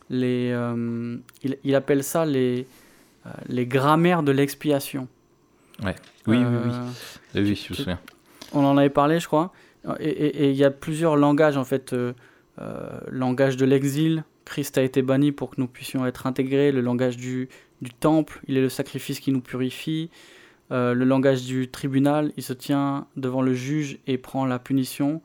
les... 0.08 0.50
Euh, 0.52 1.16
il, 1.62 1.74
appelle 1.76 2.02
ça 2.02 2.26
les, 2.26 2.66
euh, 3.26 3.30
les 3.46 3.64
grammaires 3.64 4.24
de 4.24 4.32
l'expiation. 4.32 5.06
Ouais. 5.84 5.94
Oui, 6.26 6.38
oui, 6.38 6.44
oui. 6.64 7.42
oui, 7.42 7.54
je 7.54 7.70
me 7.70 7.76
souviens. 7.76 8.00
On 8.52 8.64
en 8.64 8.76
avait 8.76 8.90
parlé, 8.90 9.20
je 9.20 9.28
crois. 9.28 9.52
Et 10.00 10.50
il 10.50 10.56
y 10.56 10.64
a 10.64 10.70
plusieurs 10.70 11.16
langages, 11.16 11.56
en 11.56 11.64
fait. 11.64 11.94
langage 13.08 13.56
de 13.56 13.64
l'exil, 13.64 14.24
Christ 14.44 14.76
a 14.78 14.82
été 14.82 15.00
banni 15.00 15.30
pour 15.30 15.50
que 15.50 15.60
nous 15.60 15.68
puissions 15.68 16.04
être 16.06 16.26
intégrés, 16.26 16.72
le 16.72 16.80
langage 16.80 17.16
du, 17.16 17.48
du 17.82 17.92
temple, 17.92 18.40
il 18.46 18.56
est 18.56 18.60
le 18.60 18.68
sacrifice 18.68 19.20
qui 19.20 19.32
nous 19.32 19.40
purifie. 19.40 20.10
Euh, 20.72 20.94
le 20.94 21.04
langage 21.04 21.44
du 21.44 21.68
tribunal, 21.68 22.32
il 22.36 22.42
se 22.42 22.52
tient 22.52 23.06
devant 23.16 23.42
le 23.42 23.54
juge 23.54 23.98
et 24.06 24.18
prend 24.18 24.46
la 24.46 24.58
punition. 24.58 25.22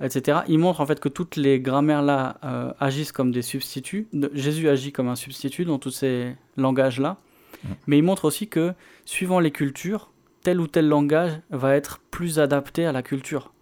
etc. 0.00 0.40
Il 0.48 0.58
montre 0.58 0.80
en 0.80 0.86
fait 0.86 1.00
que 1.00 1.08
toutes 1.08 1.36
les 1.36 1.60
grammaires-là 1.60 2.38
euh, 2.44 2.72
agissent 2.80 3.12
comme 3.12 3.30
des 3.30 3.42
substituts. 3.42 4.08
Jésus 4.32 4.68
agit 4.68 4.92
comme 4.92 5.08
un 5.08 5.16
substitut 5.16 5.64
dans 5.64 5.78
tous 5.78 5.90
ces 5.90 6.34
langages-là. 6.56 7.16
Mmh. 7.62 7.68
Mais 7.86 7.98
il 7.98 8.02
montre 8.02 8.26
aussi 8.26 8.48
que, 8.48 8.74
suivant 9.04 9.40
les 9.40 9.50
cultures, 9.50 10.10
tel 10.42 10.60
ou 10.60 10.66
tel 10.66 10.88
langage 10.88 11.32
va 11.50 11.74
être 11.74 12.00
plus 12.10 12.38
adapté 12.38 12.84
à 12.84 12.92
la 12.92 13.02
culture. 13.02 13.52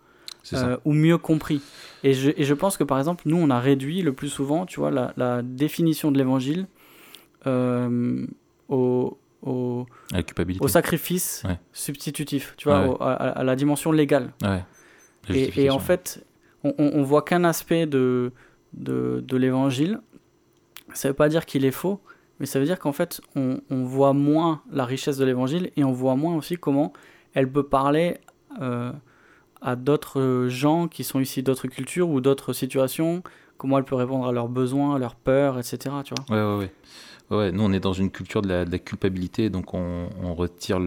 Euh, 0.55 0.77
ou 0.85 0.93
mieux 0.93 1.19
compris. 1.19 1.63
Et 2.03 2.15
je, 2.15 2.31
et 2.37 2.43
je, 2.43 2.55
pense 2.55 2.77
que 2.77 2.83
par 2.83 2.99
exemple, 2.99 3.23
nous, 3.27 3.37
on 3.37 3.49
a 3.51 3.61
réduit 3.61 4.03
le 4.03 4.13
plus 4.13 4.29
souvent, 4.29 4.67
tu 4.67 4.81
vois, 4.81 4.91
la, 4.91 5.13
la 5.17 5.41
définition 5.43 6.11
de 6.11 6.19
l'évangile 6.19 6.67
au, 7.47 9.19
au, 9.43 9.87
au, 10.61 10.69
sacrifice 10.69 11.45
substitutif, 11.73 12.55
tu 12.57 12.69
vois, 12.69 12.97
à, 13.01 13.43
la 13.43 13.57
dimension 13.57 13.93
légale. 13.93 14.33
Et, 15.29 15.65
et, 15.65 15.71
en 15.71 15.79
fait, 15.79 16.25
on, 16.65 16.75
on 16.79 17.03
voit 17.03 17.23
qu'un 17.23 17.45
aspect 17.45 17.87
de, 17.87 18.33
de, 18.75 19.23
de 19.27 19.37
l'évangile. 19.37 20.01
Ça 20.95 21.09
veut 21.09 21.15
pas 21.15 21.29
dire 21.29 21.47
qu'il 21.47 21.65
est 21.65 21.71
faux, 21.71 22.01
mais 22.41 22.47
ça 22.47 22.59
veut 22.59 22.67
dire 22.67 22.79
qu'en 22.79 22.93
fait, 22.93 23.21
on, 23.37 23.61
on, 23.71 23.85
voit 23.85 24.13
moins 24.13 24.63
la 24.71 24.85
richesse 24.85 25.17
de 25.17 25.25
l'évangile 25.25 25.71
et 25.77 25.85
on 25.85 25.93
voit 25.93 26.17
moins 26.17 26.35
aussi 26.35 26.57
comment 26.57 26.93
elle 27.35 27.51
peut 27.51 27.63
parler 27.63 28.19
euh, 28.61 28.93
à 29.61 29.77
d'autres 29.77 30.47
gens 30.49 30.89
qui 30.89 31.05
sont 31.05 31.21
ici 31.21 31.43
d'autres 31.43 31.69
cultures 31.69 32.11
ou 32.11 32.21
d'autres 32.21 32.53
situations, 32.53 33.23
comment 33.57 33.79
elle 33.79 33.85
peut 33.85 33.95
répondre 33.95 34.27
à 34.27 34.33
leurs 34.33 34.49
besoins, 34.49 34.97
à 34.97 34.99
leurs 34.99 35.15
peurs, 35.15 35.59
etc. 35.59 35.79
Tu 36.05 36.15
vois 36.15 36.37
ouais, 36.37 36.55
ouais, 36.55 36.59
ouais. 36.65 36.73
Ouais, 37.37 37.53
nous, 37.53 37.63
on 37.63 37.73
est 37.73 37.81
dans 37.81 37.93
une 37.93 38.11
culture 38.11 38.43
de 38.43 38.49
la, 38.49 38.79
culpabilité, 38.79 39.51
donc 39.51 39.75
on, 39.75 40.35
retire 40.35 40.79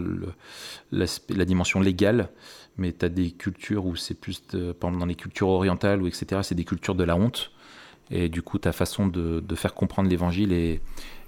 la 0.92 1.46
dimension 1.46 1.82
légale, 1.82 2.30
mais 2.78 2.94
tu 2.94 3.06
as 3.06 3.10
des 3.10 3.32
cultures 3.32 3.86
où 3.86 3.96
c'est 3.96 4.20
plus, 4.20 4.40
par 4.40 4.90
exemple 4.90 5.00
dans 5.00 5.06
les 5.06 5.16
cultures 5.16 5.50
orientales, 5.50 6.02
ou 6.02 6.08
etc., 6.08 6.42
c'est 6.44 6.56
des 6.56 6.66
cultures 6.66 6.96
de 6.96 7.04
la 7.04 7.16
honte. 7.16 7.52
Et 8.12 8.30
du 8.30 8.42
coup, 8.42 8.60
ta 8.60 8.72
façon 8.72 9.08
de, 9.08 9.44
faire 9.56 9.74
comprendre 9.74 10.10
l'évangile 10.10 10.54
est, 10.54 10.82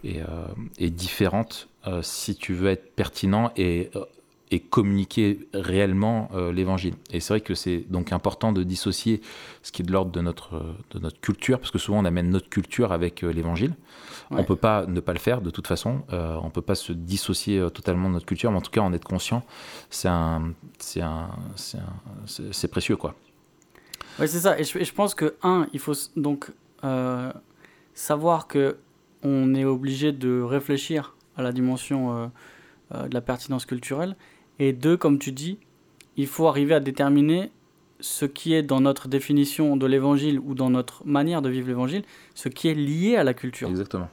euh, 0.06 0.48
différente 0.80 1.70
euh, 1.88 2.02
si 2.02 2.36
tu 2.36 2.54
veux 2.54 2.70
être 2.70 2.96
pertinent 2.96 3.52
et 3.58 3.90
euh, 3.96 4.06
et 4.50 4.60
communiquer 4.60 5.40
réellement 5.54 6.30
euh, 6.34 6.52
l'évangile. 6.52 6.94
Et 7.12 7.20
c'est 7.20 7.34
vrai 7.34 7.42
que 7.42 7.54
c'est 7.54 7.86
donc 7.90 8.14
important 8.14 8.54
de 8.54 8.64
dissocier 8.64 9.22
ce 9.62 9.72
qui 9.72 9.82
est 9.82 9.86
de 9.86 9.92
l'ordre 9.92 10.12
de 10.12 10.22
notre, 10.22 10.76
de 10.92 11.00
notre 11.00 11.20
culture, 11.20 11.60
parce 11.60 11.72
que 11.72 11.78
souvent 11.78 12.00
on 12.00 12.06
amène 12.06 12.30
notre 12.30 12.50
culture 12.50 12.94
avec 12.94 13.24
euh, 13.24 13.32
l'évangile. 13.32 13.76
On 14.30 14.38
ne 14.38 14.44
peut 14.44 14.58
pas 14.58 14.86
ne 14.86 15.00
pas 15.00 15.14
le 15.14 15.20
faire 15.20 15.42
de 15.42 15.50
toute 15.50 15.68
façon, 15.68 16.04
euh, 16.12 16.38
on 16.42 16.46
ne 16.46 16.52
peut 16.52 16.62
pas 16.62 16.76
se 16.76 16.92
dissocier 16.92 17.66
totalement 17.74 18.10
de 18.10 18.14
notre 18.14 18.26
culture, 18.26 18.52
mais 18.52 18.58
en 18.58 18.62
tout 18.62 18.72
cas 18.72 18.82
en 18.82 18.92
être 18.92 19.06
conscient, 19.06 19.44
c'est 19.90 20.10
un, 20.10 20.54
c'est 20.78 21.02
un, 21.02 21.30
c'est 22.26 22.68
précieux 22.68 22.98
quoi. 22.98 23.16
Oui, 24.20 24.28
c'est 24.28 24.40
ça. 24.40 24.60
Et 24.60 24.64
je, 24.64 24.84
je, 24.84 24.94
pense 24.94 25.16
que, 25.16 25.36
un, 25.44 25.68
il 25.72 25.80
faut 25.80 25.94
donc 26.18 26.52
savoir 27.94 28.48
que 28.48 28.78
on 29.24 29.56
est 29.56 29.66
obligé 29.66 30.12
de 30.12 30.42
réfléchir 30.42 31.16
à 31.38 31.42
la 31.42 31.54
dimension 31.54 32.30
de 32.92 33.14
la 33.14 33.22
pertinence 33.22 33.66
culturelle 33.66 34.16
et 34.60 34.74
deux, 34.74 34.98
comme 34.98 35.20
tu 35.20 35.32
dis, 35.32 35.60
il 36.16 36.28
faut 36.28 36.48
arriver 36.48 36.74
à 36.74 36.80
déterminer 36.80 37.52
ce 38.00 38.26
qui 38.26 38.54
est 38.54 38.64
dans 38.64 38.82
notre 38.82 39.08
définition 39.08 39.78
de 39.78 39.86
l'évangile 39.86 40.40
ou 40.40 40.54
dans 40.54 40.70
notre 40.70 41.06
manière 41.06 41.42
de 41.42 41.50
vivre 41.50 41.68
l'évangile, 41.68 42.04
ce 42.36 42.50
qui 42.50 42.68
est 42.68 42.74
lié 42.74 43.16
à 43.16 43.24
la 43.24 43.34
culture. 43.34 43.70
Exactement. 43.70 44.10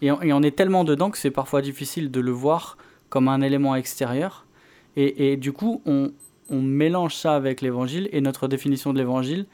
Et 0.00 0.12
on, 0.12 0.42
est 0.42 0.56
tellement 0.56 0.84
dedans 0.84 1.10
que 1.10 1.18
c'est 1.18 1.32
parfois 1.32 1.60
difficile 1.60 2.12
de 2.12 2.20
le 2.20 2.30
voir 2.30 2.78
comme 3.08 3.26
un 3.26 3.40
élément 3.40 3.74
extérieur. 3.74 4.46
Et, 4.94 5.32
et 5.32 5.36
du 5.36 5.52
coup, 5.52 5.82
on, 5.86 6.12
on, 6.50 6.62
mélange 6.62 7.16
ça 7.16 7.34
avec 7.34 7.62
l'évangile 7.62 8.08
et 8.12 8.20
notre 8.20 8.46
définition 8.46 8.92
de 8.92 8.98
l'évangile, 8.98 9.46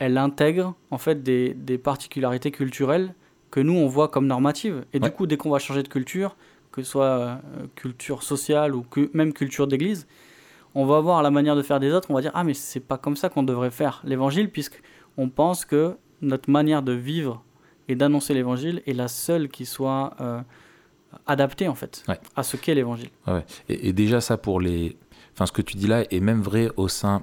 elle 0.00 0.18
intègre 0.18 0.74
en 0.90 0.98
fait 0.98 1.22
des, 1.22 1.54
des, 1.54 1.78
particularités 1.78 2.50
culturelles 2.50 3.14
que 3.52 3.60
nous 3.60 3.74
on 3.74 3.86
voit 3.86 4.08
comme 4.08 4.26
normatives. 4.26 4.84
Et 4.92 4.98
du 4.98 5.10
coup, 5.10 5.28
dès 5.28 5.36
qu'on 5.36 5.50
va 5.50 5.60
changer 5.60 5.84
de 5.84 5.88
culture, 5.88 6.36
que 6.74 6.82
ce 6.82 6.90
soit 6.90 7.04
euh, 7.04 7.36
culture 7.76 8.24
sociale 8.24 8.74
ou 8.74 8.82
que, 8.82 9.08
même 9.14 9.32
culture 9.32 9.68
d'église, 9.68 10.08
on 10.74 10.86
va 10.86 10.98
voir 10.98 11.22
la 11.22 11.30
manière 11.30 11.54
de 11.54 11.62
faire 11.62 11.78
des 11.78 11.92
autres, 11.92 12.10
on 12.10 12.14
va 12.14 12.20
dire 12.20 12.32
ah 12.34 12.42
mais 12.42 12.54
c'est 12.54 12.80
pas 12.80 12.98
comme 12.98 13.16
ça 13.16 13.28
qu'on 13.28 13.44
devrait 13.44 13.70
faire 13.70 14.02
l'évangile 14.04 14.50
puisque 14.50 14.82
on 15.16 15.28
pense 15.28 15.64
que 15.64 15.96
notre 16.20 16.50
manière 16.50 16.82
de 16.82 16.90
vivre 16.90 17.44
et 17.86 17.94
d'annoncer 17.94 18.34
l'évangile 18.34 18.82
est 18.88 18.92
la 18.92 19.06
seule 19.06 19.48
qui 19.48 19.66
soit 19.66 20.16
euh, 20.20 20.40
adaptée 21.28 21.68
en 21.68 21.76
fait 21.76 22.04
à 22.34 22.42
ce 22.42 22.56
qu'est 22.56 22.74
l'évangile. 22.74 23.10
Ouais. 23.28 23.44
Et, 23.68 23.90
et, 23.90 23.92
déjà 23.92 24.20
ça 24.20 24.36
pour 24.36 24.60
les, 24.60 24.96
enfin 25.32 25.46
ce 25.46 25.52
que 25.52 25.62
tu 25.62 25.76
dis 25.76 25.86
là 25.86 26.02
est 26.10 26.20
même 26.20 26.42
vrai 26.42 26.70
au 26.76 26.88
sein 26.88 27.22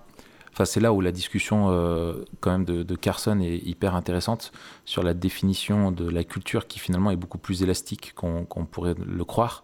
Enfin, 0.53 0.65
c'est 0.65 0.79
là 0.79 0.91
où 0.91 1.01
la 1.01 1.11
discussion 1.11 1.67
euh, 1.69 2.25
quand 2.41 2.51
même 2.51 2.65
de, 2.65 2.83
de, 2.83 2.95
Carson 2.95 3.39
est 3.39 3.57
hyper 3.57 3.95
intéressante 3.95 4.51
sur 4.83 5.01
la 5.01 5.13
définition 5.13 5.91
de 5.91 6.09
la 6.09 6.23
culture 6.23 6.67
qui 6.67 6.79
finalement 6.79 7.11
est 7.11 7.15
beaucoup 7.15 7.37
plus 7.37 7.63
élastique 7.63 8.13
qu'on 8.15 8.45
pourrait 8.69 8.95
le 9.05 9.25
croire. 9.25 9.63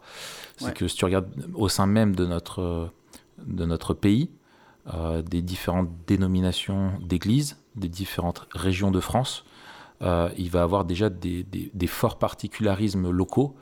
C'est 0.57 0.73
que 0.73 0.87
si 0.87 0.95
tu 0.95 1.05
regardes 1.05 1.29
au 1.53 1.69
sein 1.69 1.85
même 1.85 2.15
de 2.15 2.25
notre, 2.25 2.89
de 3.45 3.65
notre 3.65 3.93
pays, 3.93 4.29
euh, 4.93 5.21
des 5.21 5.41
différentes 5.41 5.89
dénominations 6.07 6.93
d'églises, 7.01 7.57
des 7.75 7.89
différentes 7.89 8.47
régions 8.51 8.89
de 8.89 9.01
France, 9.01 9.43
euh, 10.01 10.29
il 10.37 10.49
va 10.49 10.63
avoir 10.63 10.85
déjà 10.85 11.09
des, 11.09 11.43
des, 11.43 11.69
des 11.73 11.87
forts 11.87 12.17
particularismes 12.17 13.09
locaux 13.09 13.55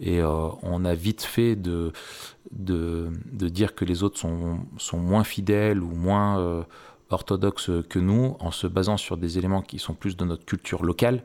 et 0.00 0.20
euh, 0.20 0.48
on 0.62 0.84
a 0.84 0.94
vite 0.94 1.22
fait 1.22 1.56
de, 1.56 1.92
de, 2.52 3.10
de, 3.32 3.48
dire 3.48 3.74
que 3.74 3.84
les 3.84 4.02
autres 4.02 4.18
sont, 4.18 4.60
sont 4.78 4.98
moins 4.98 5.24
fidèles 5.24 5.82
ou 5.82 5.90
moins 5.90 6.38
euh, 6.38 6.62
orthodoxes 7.10 7.70
que 7.88 7.98
nous 7.98 8.36
en 8.40 8.50
se 8.50 8.66
basant 8.66 8.96
sur 8.96 9.16
des 9.16 9.38
éléments 9.38 9.62
qui 9.62 9.78
sont 9.78 9.94
plus 9.94 10.16
de 10.16 10.24
notre 10.24 10.44
culture 10.44 10.84
locale 10.84 11.22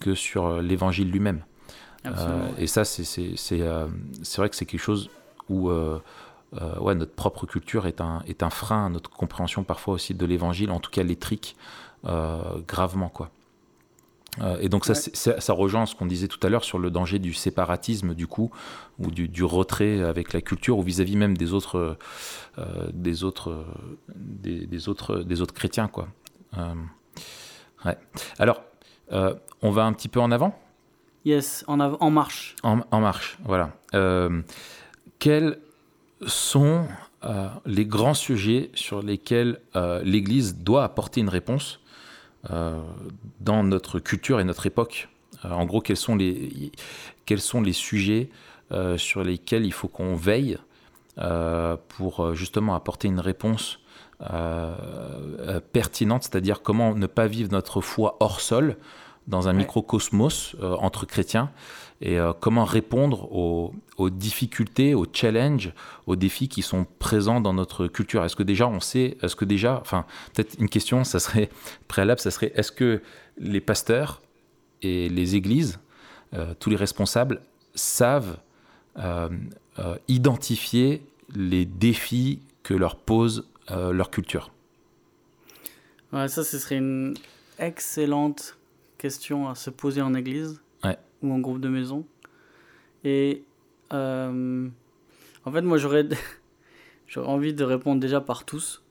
que 0.00 0.14
sur 0.14 0.46
euh, 0.46 0.62
l'évangile 0.62 1.10
lui-même. 1.10 1.42
Euh, 2.06 2.48
et 2.58 2.66
ça, 2.66 2.84
c'est 2.84 3.08
vrai 4.36 4.48
que 4.48 4.56
c'est 4.56 4.66
quelque 4.66 4.80
chose 4.80 5.10
où 5.48 5.70
ouais, 5.70 6.94
notre 6.94 7.12
propre 7.12 7.46
culture 7.46 7.86
est 7.86 8.00
un, 8.00 8.22
est 8.26 8.42
un 8.42 8.50
frein 8.50 8.86
à 8.86 8.88
notre 8.88 9.10
compréhension 9.10 9.64
parfois 9.64 9.94
aussi 9.94 10.14
de 10.14 10.26
l'évangile, 10.26 10.70
en 10.70 10.80
tout 10.80 10.90
cas 10.90 11.02
l'étrique, 11.02 11.56
gravement. 12.04 13.08
quoi. 13.08 13.30
Euh, 14.40 14.58
et 14.60 14.68
donc 14.68 14.84
ça, 14.84 14.92
ouais. 14.92 15.40
ça 15.40 15.52
rejoint 15.52 15.86
ce 15.86 15.94
qu'on 15.94 16.06
disait 16.06 16.28
tout 16.28 16.44
à 16.46 16.50
l'heure 16.50 16.64
sur 16.64 16.78
le 16.78 16.90
danger 16.90 17.18
du 17.18 17.32
séparatisme 17.32 18.14
du 18.14 18.26
coup, 18.26 18.50
ou 18.98 19.10
du, 19.10 19.28
du 19.28 19.44
retrait 19.44 20.02
avec 20.02 20.32
la 20.32 20.40
culture, 20.40 20.78
ou 20.78 20.82
vis-à-vis 20.82 21.14
-vis 21.14 21.18
même 21.18 21.36
des 21.36 21.52
autres, 21.52 21.96
euh, 22.58 22.88
des 22.92 23.24
autres, 23.24 23.64
des, 24.14 24.66
des, 24.66 24.88
autres, 24.88 25.18
des 25.20 25.40
autres 25.40 25.54
chrétiens 25.54 25.88
quoi. 25.88 26.08
Euh, 26.56 26.74
ouais. 27.84 27.98
Alors, 28.38 28.62
euh, 29.12 29.34
on 29.62 29.70
va 29.70 29.84
un 29.84 29.92
petit 29.92 30.08
peu 30.08 30.20
en 30.20 30.30
avant? 30.30 30.58
Yes, 31.24 31.64
en, 31.66 31.80
av 31.80 31.96
en 32.00 32.10
marche. 32.10 32.54
En, 32.62 32.80
en 32.90 33.00
marche, 33.00 33.38
voilà. 33.44 33.72
Quels 35.18 35.58
sont 36.26 36.86
les 37.66 37.86
grands 37.86 38.14
sujets 38.14 38.70
sur 38.74 39.02
lesquels 39.02 39.60
l'Église 40.04 40.56
doit 40.56 40.84
apporter 40.84 41.20
une 41.20 41.28
réponse? 41.28 41.80
Dans 42.44 43.62
notre 43.64 43.98
culture 43.98 44.40
et 44.40 44.44
notre 44.44 44.66
époque. 44.66 45.08
Euh, 45.44 45.50
en 45.50 45.64
gros, 45.64 45.80
quels 45.80 45.96
sont 45.96 46.16
les, 46.16 46.72
quels 47.26 47.40
sont 47.40 47.60
les 47.60 47.72
sujets 47.72 48.30
euh, 48.72 48.98
sur 48.98 49.22
lesquels 49.22 49.64
il 49.64 49.72
faut 49.72 49.88
qu'on 49.88 50.14
veille 50.14 50.58
pour 51.88 52.36
justement 52.36 52.76
apporter 52.76 53.08
une 53.08 53.18
réponse 53.18 53.80
pertinente, 55.72 56.22
c'est-à-dire 56.22 56.62
comment 56.62 56.94
ne 56.94 57.08
pas 57.08 57.26
vivre 57.26 57.50
notre 57.50 57.80
foi 57.80 58.16
hors 58.20 58.40
sol, 58.40 58.76
dans 59.28 59.46
un 59.46 59.52
ouais. 59.52 59.58
microcosmos 59.58 60.56
euh, 60.60 60.74
entre 60.76 61.06
chrétiens 61.06 61.50
et 62.00 62.18
euh, 62.18 62.32
comment 62.32 62.64
répondre 62.64 63.32
aux, 63.32 64.10
difficultés, 64.10 64.94
aux 64.94 65.06
challenges, 65.12 65.72
aux 66.06 66.14
défis 66.14 66.48
qui 66.48 66.62
sont 66.62 66.86
présents 66.98 67.40
dans 67.40 67.52
notre 67.52 67.88
culture? 67.88 68.24
Est-ce 68.24 68.36
que 68.36 68.44
déjà 68.44 68.68
on 68.68 68.80
sait, 68.80 69.16
est-ce 69.22 69.34
que 69.34 69.44
déjà, 69.44 69.78
enfin 69.80 70.06
peut-être 70.32 70.56
une 70.60 70.68
question, 70.68 71.02
ça 71.04 71.18
serait 71.18 71.50
préalable, 71.88 72.20
ça 72.20 72.30
serait 72.30 72.52
est-ce 72.54 72.70
que 72.70 73.02
les 73.38 73.60
pasteurs 73.60 74.22
et 74.82 75.08
les 75.08 75.34
églises, 75.34 75.80
euh, 76.34 76.54
tous 76.60 76.70
les 76.70 76.76
responsables 76.76 77.40
savent 77.74 78.38
euh, 78.98 79.28
identifier 80.06 81.02
les 81.34 81.64
défis 81.64 82.40
que 82.62 82.74
leur 82.74 82.96
pose 82.96 83.46
leur 83.70 84.10
culture? 84.10 84.50
Ça, 86.10 86.28
ce 86.28 86.58
serait 86.58 86.78
une 86.78 87.14
excellente 87.58 88.56
question 88.96 89.48
à 89.48 89.54
se 89.54 89.68
poser 89.68 90.00
en 90.00 90.14
église. 90.14 90.60
Ou 91.22 91.32
en 91.32 91.38
groupe 91.38 91.60
de 91.60 91.68
maison. 91.68 92.06
Et 93.04 93.44
euh, 93.92 94.68
en 95.44 95.52
fait, 95.52 95.62
moi, 95.62 95.78
j'aurais 95.78 96.06
j'aurais 97.06 97.28
envie 97.28 97.54
de 97.54 97.64
répondre 97.64 98.00
déjà 98.00 98.20
par 98.20 98.44
tous, 98.44 98.82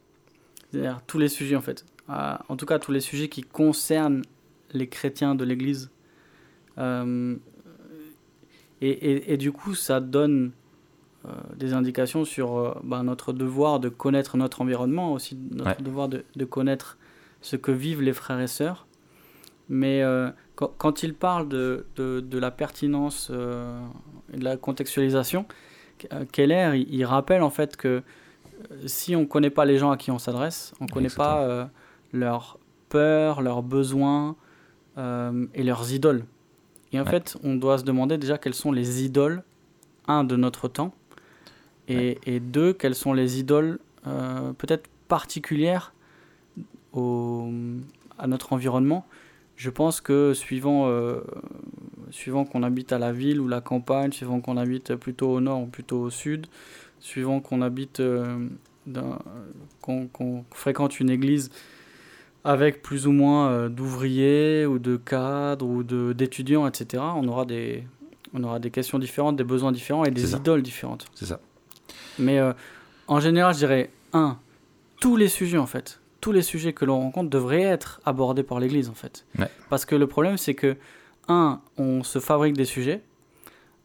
c'est-à-dire 0.71 1.01
tous 1.07 1.19
les 1.19 1.29
sujets 1.29 1.55
en 1.55 1.61
fait. 1.61 1.85
Euh, 2.09 2.35
en 2.47 2.55
tout 2.55 2.65
cas, 2.65 2.79
tous 2.79 2.91
les 2.91 3.01
sujets 3.01 3.27
qui 3.27 3.41
concernent 3.41 4.23
les 4.71 4.87
chrétiens 4.87 5.35
de 5.35 5.43
l'Église. 5.43 5.91
Euh, 6.77 7.35
et, 8.81 8.89
et, 8.89 9.33
et, 9.33 9.37
du 9.37 9.51
coup, 9.51 9.73
ça 9.75 9.99
donne 9.99 10.51
euh, 11.25 11.31
des 11.55 11.73
indications 11.73 12.25
sur 12.25 12.79
bah, 12.83 13.01
notre 13.03 13.33
devoir 13.33 13.79
de 13.79 13.89
connaître 13.89 14.37
notre 14.37 14.61
environnement, 14.61 15.13
aussi 15.13 15.37
notre 15.51 15.77
ouais. 15.77 15.83
devoir 15.83 16.07
de, 16.07 16.23
de 16.35 16.45
connaître 16.45 16.97
ce 17.41 17.55
que 17.55 17.71
vivent 17.71 18.01
les 18.01 18.13
frères 18.13 18.39
et 18.39 18.47
sœurs. 18.47 18.87
Mais 19.69 20.01
quand, 20.57 21.03
il 21.03 21.13
parle 21.13 21.47
de, 21.47 21.85
de, 21.95 22.37
la 22.37 22.51
pertinence 22.51 23.31
et 23.31 24.37
de 24.37 24.43
la 24.43 24.57
contextualisation, 24.57 25.45
Keller, 26.31 26.71
il, 26.75 26.93
il, 26.93 27.05
rappelle 27.05 27.43
en 27.43 27.49
fait 27.49 27.77
que 27.77 28.01
si 28.85 29.15
on 29.15 29.21
ne 29.21 29.25
connaît 29.25 29.49
pas 29.49 29.65
les 29.65 29.77
gens 29.77 29.91
à 29.91 29.97
qui 29.97 30.09
on 30.11 30.19
s'adresse, 30.19 30.73
on 30.79 30.85
ne 30.85 30.89
connaît 30.89 31.09
pas 31.09 31.69
leurs 32.11 32.57
peurs, 32.89 33.41
leurs 33.41 33.61
besoins 33.61 34.35
et 34.97 35.63
leurs 35.63 35.93
idoles. 35.93 36.25
Et 36.91 36.99
en 36.99 37.05
fait, 37.05 37.37
on 37.43 37.55
doit 37.55 37.77
se 37.77 37.83
demander 37.83 38.17
déjà 38.17 38.37
quelles 38.37 38.55
sont 38.55 38.71
les 38.71 39.03
idoles, 39.03 39.43
un, 40.07 40.23
de 40.23 40.35
notre 40.35 40.67
temps, 40.67 40.93
et, 41.87 42.17
et 42.25 42.39
deux, 42.39 42.73
quelles 42.73 42.95
sont 42.95 43.13
les 43.13 43.39
idoles 43.39 43.79
euh, 44.07 44.53
peut-être 44.53 44.89
particulières 45.07 45.93
au, 46.93 47.49
à 48.17 48.27
notre 48.27 48.53
environnement. 48.53 49.05
Je 49.57 49.71
pense 49.71 50.01
que 50.01 50.35
suivant, 50.35 50.87
euh, 50.87 51.19
suivant 52.11 52.45
qu'on 52.45 52.61
habite 52.61 52.93
à 52.93 52.99
la 52.99 53.11
ville 53.11 53.41
ou 53.41 53.47
la 53.47 53.59
campagne, 53.59 54.11
suivant 54.11 54.39
qu'on 54.39 54.55
habite 54.55 54.95
plutôt 54.95 55.29
au 55.29 55.41
nord 55.41 55.61
ou 55.61 55.65
plutôt 55.65 55.99
au 55.99 56.09
sud, 56.11 56.45
suivant 56.99 57.39
qu'on 57.39 57.63
habite, 57.63 57.99
euh, 57.99 58.37
qu'on 59.81 60.45
fréquente 60.51 60.99
une 60.99 61.09
église 61.09 61.49
avec 62.43 62.83
plus 62.83 63.07
ou 63.07 63.11
moins 63.11 63.49
euh, 63.49 63.67
d'ouvriers 63.67 64.67
ou 64.67 64.77
de 64.77 64.95
cadres 64.95 65.65
ou 65.65 65.83
d'étudiants, 66.13 66.67
etc., 66.67 67.03
on 67.15 67.27
aura, 67.27 67.45
des, 67.45 67.83
on 68.35 68.43
aura 68.43 68.59
des 68.59 68.69
questions 68.69 68.99
différentes, 68.99 69.37
des 69.37 69.43
besoins 69.43 69.71
différents 69.71 70.05
et 70.05 70.11
des 70.11 70.35
idoles 70.35 70.61
différentes. 70.61 71.07
C'est 71.15 71.25
ça. 71.25 71.39
Mais 72.19 72.39
en 73.07 73.19
général, 73.19 73.55
je 73.55 73.59
dirais, 73.59 73.89
un, 74.13 74.37
tous 75.01 75.15
les 75.15 75.29
sujets, 75.29 75.57
en 75.57 75.65
fait, 75.65 75.99
tous 76.21 76.31
les 76.31 76.41
sujets 76.41 76.73
que 76.73 76.85
l'on 76.85 76.99
rencontre 76.99 77.29
devraient 77.29 77.61
être 77.61 78.01
abordés 78.05 78.43
par 78.43 78.59
l'Église, 78.59 78.89
en 78.89 78.93
fait. 78.93 79.25
Parce 79.69 79.85
que 79.85 79.95
le 79.95 80.07
problème, 80.07 80.37
c'est 80.37 80.55
que, 80.55 80.75
un, 81.27 81.61
on 81.77 82.03
se 82.03 82.19
fabrique 82.19 82.55
des 82.55 82.65
sujets. 82.65 83.01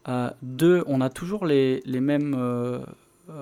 Euh, 0.09 0.31
deux, 0.43 0.85
on 0.87 1.01
a 1.01 1.11
toujours 1.11 1.47
les, 1.47 1.83
les 1.85 2.01
mêmes, 2.01 2.33
tu 3.27 3.33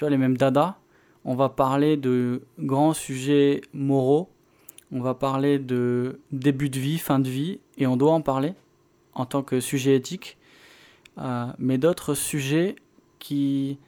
vois, 0.00 0.10
les 0.10 0.18
mêmes 0.18 0.36
dadas 0.36 0.76
on 1.24 1.34
va 1.34 1.48
parler 1.48 1.96
de 1.96 2.42
grands 2.58 2.94
sujets 2.94 3.60
moraux, 3.72 4.30
on 4.92 5.00
va 5.00 5.14
parler 5.14 5.58
de 5.58 6.20
début 6.32 6.70
de 6.70 6.78
vie, 6.78 6.98
fin 6.98 7.18
de 7.18 7.28
vie, 7.28 7.60
et 7.78 7.86
on 7.86 7.96
doit 7.96 8.12
en 8.12 8.20
parler 8.20 8.54
en 9.14 9.26
tant 9.26 9.42
que 9.42 9.60
sujet 9.60 9.96
éthique, 9.96 10.38
euh, 11.18 11.46
mais 11.58 11.78
d'autres 11.78 12.14
sujets 12.14 12.76
qui 13.18 13.78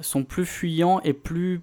sont 0.00 0.24
plus 0.24 0.46
fuyants 0.46 1.00
et 1.02 1.12
plus... 1.12 1.60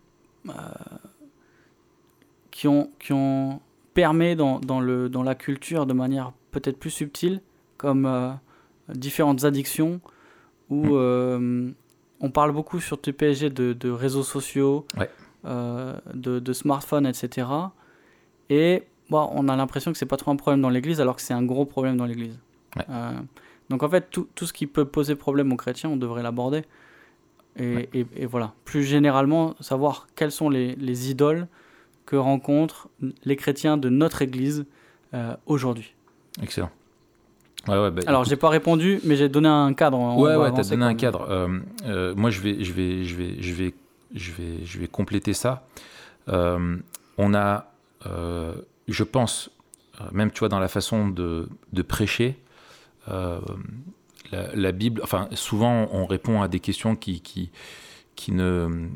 Euh, 2.53 2.59
qui, 2.59 2.67
ont, 2.67 2.89
qui 2.99 3.13
ont 3.13 3.59
permis 3.93 4.35
dans, 4.35 4.59
le, 4.79 5.09
dans 5.09 5.23
la 5.23 5.35
culture 5.35 5.85
de 5.85 5.93
manière 5.93 6.31
peut-être 6.51 6.77
plus 6.77 6.91
subtile, 6.91 7.41
comme 7.77 8.05
euh, 8.05 8.31
différentes 8.89 9.43
addictions 9.43 9.99
ou 10.69 10.95
mmh 10.95 11.73
on 12.23 12.31
parle 12.31 12.53
beaucoup 12.53 12.79
sur 12.79 12.99
TPSG 12.99 13.49
de, 13.49 13.73
de 13.73 13.89
réseaux 13.89 14.23
sociaux, 14.23 14.87
euh, 15.45 15.93
de, 16.13 16.53
smartphones, 16.53 17.05
etc. 17.05 17.47
Et 18.49 18.83
bon, 19.09 19.29
on 19.33 19.49
a 19.49 19.55
l'impression 19.57 19.91
que 19.91 19.97
c'est 19.97 20.05
pas 20.05 20.15
trop 20.15 20.31
un 20.31 20.37
problème 20.37 20.61
dans 20.61 20.69
l'Église, 20.69 21.01
alors 21.01 21.17
que 21.17 21.21
c'est 21.21 21.33
un 21.33 21.43
gros 21.43 21.65
problème 21.65 21.97
dans 21.97 22.05
l'Église. 22.05 22.39
Euh, 22.89 23.11
donc 23.69 23.83
en 23.83 23.89
fait, 23.89 24.09
tout, 24.09 24.29
tout, 24.35 24.45
ce 24.45 24.53
qui 24.53 24.67
peut 24.67 24.85
poser 24.85 25.15
problème 25.15 25.51
aux 25.51 25.57
chrétiens, 25.57 25.89
on 25.89 25.97
devrait 25.97 26.23
l'aborder. 26.23 26.63
Et, 27.57 27.89
et, 27.93 28.25
voilà. 28.25 28.53
Plus 28.63 28.83
généralement, 28.83 29.55
savoir 29.59 30.07
quelles 30.15 30.31
sont 30.31 30.49
les, 30.49 30.75
les, 30.75 31.11
idoles 31.11 31.47
que 32.05 32.15
rencontrent 32.15 32.89
les 33.23 33.35
chrétiens 33.35 33.77
de 33.77 33.89
notre 33.89 34.21
Église 34.21 34.65
euh, 35.13 35.35
aujourd'hui. 35.45 35.93
Excellent. 36.41 36.71
Ouais, 37.67 37.77
ouais, 37.77 37.91
bah, 37.91 38.01
Alors, 38.07 38.25
j'ai 38.25 38.35
pas 38.35 38.49
répondu, 38.49 38.99
mais 39.03 39.15
j'ai 39.15 39.29
donné 39.29 39.47
un 39.47 39.73
cadre. 39.73 39.97
ouais, 40.17 40.35
ouais, 40.35 40.51
t'as 40.51 40.63
donné 40.63 40.83
un 40.83 40.95
cadre. 40.95 41.25
Euh, 41.29 41.59
euh, 41.85 42.13
moi, 42.15 42.29
je 42.29 42.41
vais, 42.41 42.63
je 42.63 42.73
vais, 42.73 43.05
je 43.05 43.15
vais, 43.15 43.41
je 43.41 43.53
vais, 43.53 43.73
je 44.13 44.31
vais, 44.31 44.65
je 44.65 44.79
vais 44.79 44.87
compléter 44.87 45.33
ça. 45.33 45.65
Euh, 46.27 46.77
on 47.17 47.33
a, 47.33 47.71
je 48.87 49.03
pense, 49.03 49.49
même 50.11 50.31
tu 50.31 50.39
vois, 50.39 50.49
dans 50.49 50.59
la 50.59 50.67
façon 50.67 51.07
de, 51.07 51.47
de 51.71 51.81
prêcher, 51.81 52.37
la, 53.07 54.71
Bible. 54.73 54.99
Enfin, 55.03 55.29
souvent, 55.33 55.87
on 55.91 56.05
répond 56.05 56.41
à 56.41 56.49
des 56.49 56.59
questions 56.59 56.97
qui, 56.97 57.21
qui, 57.21 57.49
qui 58.15 58.33
ne, 58.33 58.89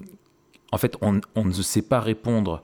en 0.73 0.77
fait, 0.77 0.97
on, 1.01 1.21
on 1.35 1.45
ne 1.45 1.53
sait 1.53 1.83
pas 1.83 2.01
répondre 2.01 2.63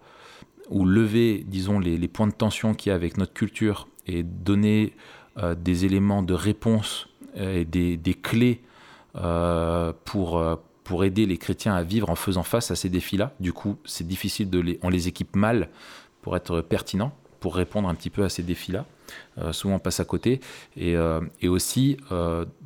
ou 0.70 0.86
lever, 0.86 1.44
disons, 1.48 1.80
les, 1.80 2.08
points 2.08 2.28
de 2.28 2.34
tension 2.34 2.74
qu'il 2.74 2.90
y 2.90 2.94
a 2.94 2.96
avec 2.96 3.18
notre 3.18 3.34
culture 3.34 3.88
et 4.08 4.24
donner 4.24 4.94
euh, 5.38 5.56
des 5.56 5.86
éléments 5.86 6.24
de 6.24 6.34
réponse 6.34 7.08
euh, 7.38 7.62
et 7.62 7.66
des, 7.66 7.98
des 7.98 8.14
clés 8.14 8.62
euh, 9.16 9.94
pour, 10.06 10.44
pour 10.84 11.04
aider 11.04 11.26
les 11.26 11.38
chrétiens 11.38 11.76
à 11.76 11.84
vivre 11.84 12.10
en 12.10 12.16
faisant 12.16 12.44
face 12.44 12.72
à 12.72 12.76
ces 12.76 12.90
défis-là. 12.90 13.34
Du 13.40 13.54
coup, 13.54 13.78
c'est 13.86 14.08
difficile 14.08 14.50
de 14.50 14.60
les, 14.60 14.80
on 14.82 14.90
les 14.90 15.08
équipe 15.08 15.36
mal 15.36 15.70
pour 16.22 16.36
être 16.36 16.62
pertinent, 16.62 17.14
pour 17.40 17.56
répondre 17.56 17.90
un 17.90 17.96
petit 17.96 18.10
peu 18.10 18.24
à 18.24 18.30
ces 18.30 18.44
défis-là. 18.44 18.86
souvent, 19.52 19.76
on 19.76 19.80
passe 19.80 20.00
à 20.00 20.06
côté. 20.06 20.40
Et, 20.78 20.96
et 21.42 21.50
aussi, 21.50 21.98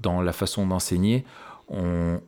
dans 0.03 0.21
la 0.21 0.31
façon 0.31 0.67
d'enseigner, 0.67 1.25
on, 1.69 2.21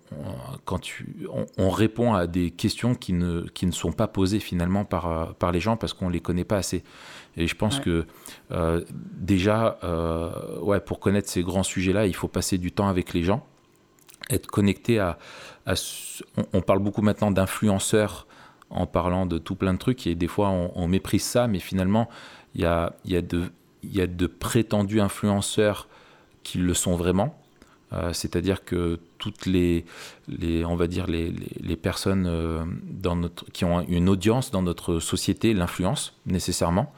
quand 0.65 0.79
tu, 0.79 1.27
on, 1.57 1.69
répond 1.69 2.13
à 2.13 2.27
des 2.27 2.51
questions 2.51 2.93
qui 2.93 3.13
ne, 3.13 3.41
qui 3.53 3.65
ne 3.65 3.71
sont 3.71 3.93
pas 3.93 4.07
posées 4.07 4.39
finalement 4.39 4.83
par, 4.83 5.33
par 5.35 5.51
les 5.51 5.61
gens 5.61 5.77
parce 5.77 5.93
qu'on 5.93 6.07
ne 6.07 6.13
les 6.13 6.19
connaît 6.19 6.43
pas 6.43 6.57
assez. 6.57 6.83
Et 7.37 7.47
je 7.47 7.55
pense 7.55 7.79
que 7.79 8.05
euh, 8.51 8.83
déjà, 8.91 9.79
euh, 9.83 10.59
ouais, 10.59 10.81
pour 10.81 10.99
connaître 10.99 11.29
ces 11.29 11.41
grands 11.41 11.63
sujets-là, 11.63 12.05
il 12.05 12.15
faut 12.15 12.27
passer 12.27 12.57
du 12.57 12.71
temps 12.71 12.89
avec 12.89 13.13
les 13.13 13.23
gens, 13.23 13.45
être 14.29 14.47
connecté 14.47 14.99
à... 14.99 15.17
on, 16.53 16.61
parle 16.61 16.79
beaucoup 16.79 17.01
maintenant 17.01 17.31
d'influenceurs 17.31 18.27
en 18.69 18.87
parlant 18.87 19.25
de 19.25 19.37
tout 19.37 19.55
plein 19.55 19.73
de 19.73 19.79
trucs, 19.79 20.05
et 20.05 20.15
des 20.15 20.27
fois 20.27 20.49
on, 20.49 20.87
méprise 20.87 21.23
ça, 21.23 21.47
mais 21.47 21.59
finalement, 21.59 22.09
il 22.55 22.61
y 22.61 22.65
a, 22.65 22.93
y, 23.05 23.15
a 23.15 23.21
de, 23.21 23.43
y 23.83 24.01
a 24.01 24.07
de 24.07 24.27
prétendus 24.27 24.99
influenceurs 24.99 25.87
qui 26.43 26.57
le 26.57 26.73
sont 26.73 26.95
vraiment. 26.95 27.39
Euh, 27.93 28.13
c'est-à-dire 28.13 28.65
que 28.65 28.99
toutes 29.19 29.45
les, 29.45 29.85
les, 30.27 30.65
on 30.65 30.75
va 30.75 30.87
dire 30.87 31.05
les, 31.07 31.31
les, 31.61 31.75
personnes 31.75 32.23
dans 32.89 33.15
notre, 33.15 33.45
qui 33.51 33.65
ont 33.65 33.81
une 33.81 34.09
audience 34.09 34.49
dans 34.49 34.61
notre 34.63 34.99
société 34.99 35.53
l'influencent 35.53 36.13
nécessairement. 36.25 36.93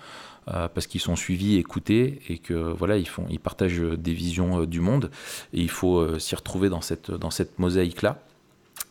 Euh, 0.47 0.67
parce 0.67 0.87
qu'ils 0.87 1.01
sont 1.01 1.15
suivis, 1.15 1.57
écoutés 1.57 2.19
et 2.27 2.39
que 2.39 2.53
voilà, 2.53 2.97
ils, 2.97 3.07
font, 3.07 3.27
ils 3.29 3.39
partagent 3.39 3.79
des 3.79 4.13
visions 4.13 4.61
euh, 4.61 4.65
du 4.65 4.79
monde 4.79 5.11
et 5.53 5.61
il 5.61 5.69
faut 5.69 5.99
euh, 5.99 6.17
s'y 6.17 6.33
retrouver 6.33 6.67
dans 6.67 6.81
cette, 6.81 7.11
dans 7.11 7.29
cette 7.29 7.59
mosaïque-là. 7.59 8.23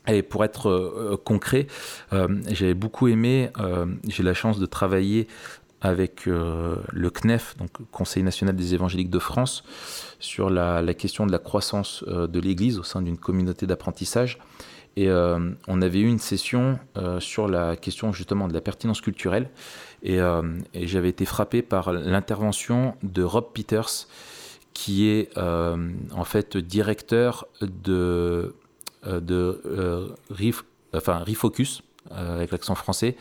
Et 0.07 0.23
pour 0.23 0.45
être 0.45 1.21
concret, 1.25 1.67
j'avais 2.11 2.75
beaucoup 2.75 3.09
aimé, 3.09 3.51
j'ai 4.09 4.23
la 4.23 4.33
chance 4.33 4.59
de 4.59 4.65
travailler 4.65 5.29
avec 5.81 6.27
le 6.27 7.11
CNEF, 7.11 7.57
donc 7.57 7.71
Conseil 7.91 8.23
national 8.23 8.55
des 8.55 8.75
évangéliques 8.75 9.11
de 9.11 9.19
France, 9.19 9.65
sur 10.19 10.51
la, 10.51 10.83
question 10.95 11.27
de 11.27 11.33
la 11.33 11.39
croissance 11.39 12.05
de 12.07 12.41
l'Église 12.41 12.79
au 12.79 12.83
sein 12.83 13.01
d'une 13.01 13.17
communauté 13.17 13.67
d'apprentissage. 13.67 14.39
Et 14.97 15.09
on 15.11 15.83
avait 15.83 16.01
eu 16.01 16.09
une 16.09 16.19
session 16.19 16.79
sur 17.19 17.49
la 17.49 17.77
question 17.77 18.13
justement 18.13 18.47
de 18.47 18.53
la 18.53 18.61
pertinence 18.61 19.01
culturelle. 19.01 19.49
Euh, 20.07 20.59
et, 20.75 20.87
j'avais 20.87 21.09
été 21.09 21.25
frappé 21.25 21.63
par 21.63 21.93
l'intervention 21.93 22.95
de 23.03 23.23
Rob 23.23 23.53
Peters, 23.53 24.07
qui 24.73 25.09
est 25.09 25.37
euh, 25.37 25.91
en 26.13 26.25
fait 26.25 26.57
directeur 26.57 27.47
de, 27.61 28.55
euh, 29.07 29.21
de 29.21 30.15
Refocus, 30.93 31.83
avec 32.11 32.51
l'accent 32.51 32.75
français, 32.75 33.17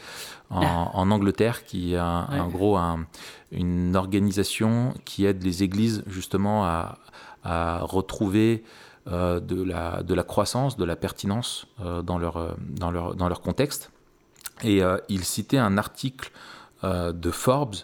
en, 0.49 1.11
Angleterre, 1.11 1.63
qui 1.63 1.93
est 1.93 1.99
en 1.99 2.47
gros 2.47 2.77
un, 2.77 3.05
une 3.51 3.95
organisation 3.95 4.93
qui 5.05 5.25
aide 5.25 5.43
les 5.43 5.63
églises 5.63 6.03
justement 6.07 6.65
à, 6.65 6.97
à 7.43 7.79
retrouver 7.81 8.63
de, 9.05 9.63
la, 9.63 10.01
de 10.01 10.13
la 10.13 10.23
croissance, 10.23 10.75
de 10.75 10.85
la 10.85 10.95
pertinence 10.95 11.67
dans, 12.03 12.17
leur, 12.17 12.55
dans, 12.59 12.89
leur, 12.89 13.15
dans 13.15 13.29
leur 13.29 13.41
contexte. 13.41 13.91
Et 14.63 14.81
il 15.07 15.23
citait 15.23 15.59
un 15.59 15.77
article 15.77 16.31
euh, 16.85 17.11
de 17.11 17.29
Forbes 17.29 17.75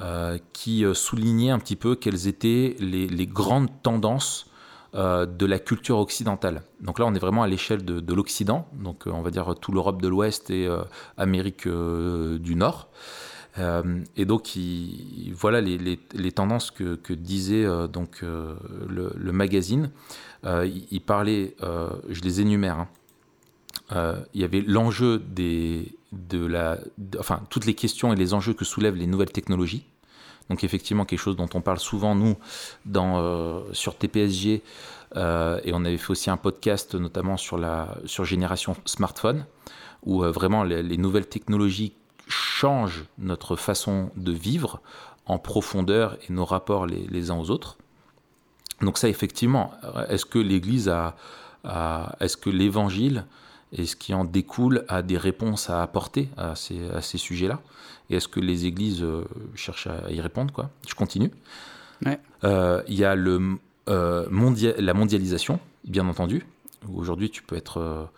euh, 0.00 0.38
qui 0.52 0.84
euh, 0.84 0.92
soulignait 0.92 1.50
un 1.50 1.60
petit 1.60 1.76
peu 1.76 1.94
quelles 1.94 2.26
étaient 2.26 2.74
les, 2.80 3.26
grandes 3.28 3.68
tendances 3.84 4.46
de 4.94 5.46
la 5.46 5.58
culture 5.58 5.98
occidentale. 5.98 6.62
Donc 6.80 6.98
là, 6.98 7.06
on 7.06 7.14
est 7.14 7.18
vraiment 7.18 7.42
à 7.42 7.48
l'échelle 7.48 7.84
de, 7.84 8.14
l'Occident, 8.14 8.68
donc 8.74 9.04
on 9.06 9.22
va 9.22 9.30
dire 9.30 9.54
tout 9.60 9.72
l'Europe 9.72 10.00
de 10.00 10.08
l'Ouest 10.08 10.50
et 10.50 10.68
Amérique 11.16 11.66
du 11.66 12.54
Nord. 12.54 12.88
et 13.58 14.24
donc, 14.24 14.56
voilà 15.32 15.60
les, 15.60 16.32
tendances 16.32 16.70
que, 16.70 17.12
disait 17.12 17.66
donc 17.92 18.22
le, 18.22 19.32
magazine. 19.32 19.90
il, 20.44 21.00
parlait, 21.00 21.56
je 21.60 22.20
les 22.22 22.40
énumère. 22.40 22.86
Hein. 23.90 24.16
il 24.32 24.40
y 24.40 24.44
avait 24.44 24.60
l'enjeu 24.60 25.18
des, 25.18 25.96
de 26.14 26.44
la, 26.46 26.78
enfin, 27.18 27.40
toutes 27.50 27.66
les 27.66 27.74
questions 27.74 28.12
et 28.12 28.16
les 28.16 28.34
enjeux 28.34 28.54
que 28.54 28.64
soulèvent 28.64 28.96
les 28.96 29.06
nouvelles 29.06 29.32
technologies. 29.32 29.84
Donc 30.50 30.64
effectivement, 30.64 31.04
quelque 31.04 31.20
chose 31.20 31.36
dont 31.36 31.48
on 31.54 31.60
parle 31.60 31.78
souvent, 31.78 32.14
nous, 32.14 32.36
dans, 32.84 33.18
euh, 33.18 33.60
sur 33.72 33.96
TPSG, 33.96 34.62
euh, 35.16 35.60
et 35.64 35.72
on 35.72 35.84
avait 35.84 35.96
fait 35.96 36.10
aussi 36.10 36.30
un 36.30 36.36
podcast 36.36 36.94
notamment 36.94 37.36
sur 37.36 37.56
la 37.56 37.96
sur 38.04 38.24
génération 38.24 38.76
smartphone, 38.84 39.46
où 40.04 40.20
vraiment 40.22 40.64
les, 40.64 40.98
nouvelles 40.98 41.28
technologies 41.28 41.94
changent 42.28 43.04
notre 43.18 43.56
façon 43.56 44.10
de 44.16 44.32
vivre 44.32 44.80
en 45.26 45.38
profondeur 45.38 46.18
et 46.28 46.32
nos 46.32 46.44
rapports 46.44 46.86
les, 46.86 47.30
uns 47.30 47.38
aux 47.38 47.50
autres. 47.50 47.78
Donc 48.82 48.98
ça, 48.98 49.08
effectivement, 49.08 49.72
est-ce 50.10 50.26
que 50.26 50.38
l'Église 50.38 50.88
a 50.88 51.16
est-ce 52.20 52.36
que 52.36 52.50
l'Évangile 52.50 53.24
et 53.74 53.86
ce 53.86 53.96
qui 53.96 54.14
en 54.14 54.24
découle 54.24 54.84
a 54.88 55.02
des 55.02 55.18
réponses 55.18 55.68
à 55.68 55.82
apporter 55.82 56.28
à 56.36 56.54
ces, 56.54 56.88
à 56.90 57.02
ces 57.02 57.18
sujets-là 57.18 57.60
Et 58.08 58.16
est-ce 58.16 58.28
que 58.28 58.40
les 58.40 58.66
églises 58.66 59.02
euh, 59.02 59.24
cherchent 59.54 59.88
à 59.88 60.10
y 60.10 60.20
répondre 60.20 60.54
quoi? 60.54 60.70
Je 60.88 60.94
continue. 60.94 61.30
Euh, 62.44 62.82
il 62.86 62.94
y 62.94 63.04
a 63.04 63.14
le, 63.14 63.56
euh, 63.88 64.26
la 64.78 64.94
mondialisation, 64.94 65.58
bien 65.84 66.06
entendu. 66.08 66.46
Aujourd'hui, 66.94 67.30
tu 67.30 67.42
peux 67.42 67.56
être 67.56 68.10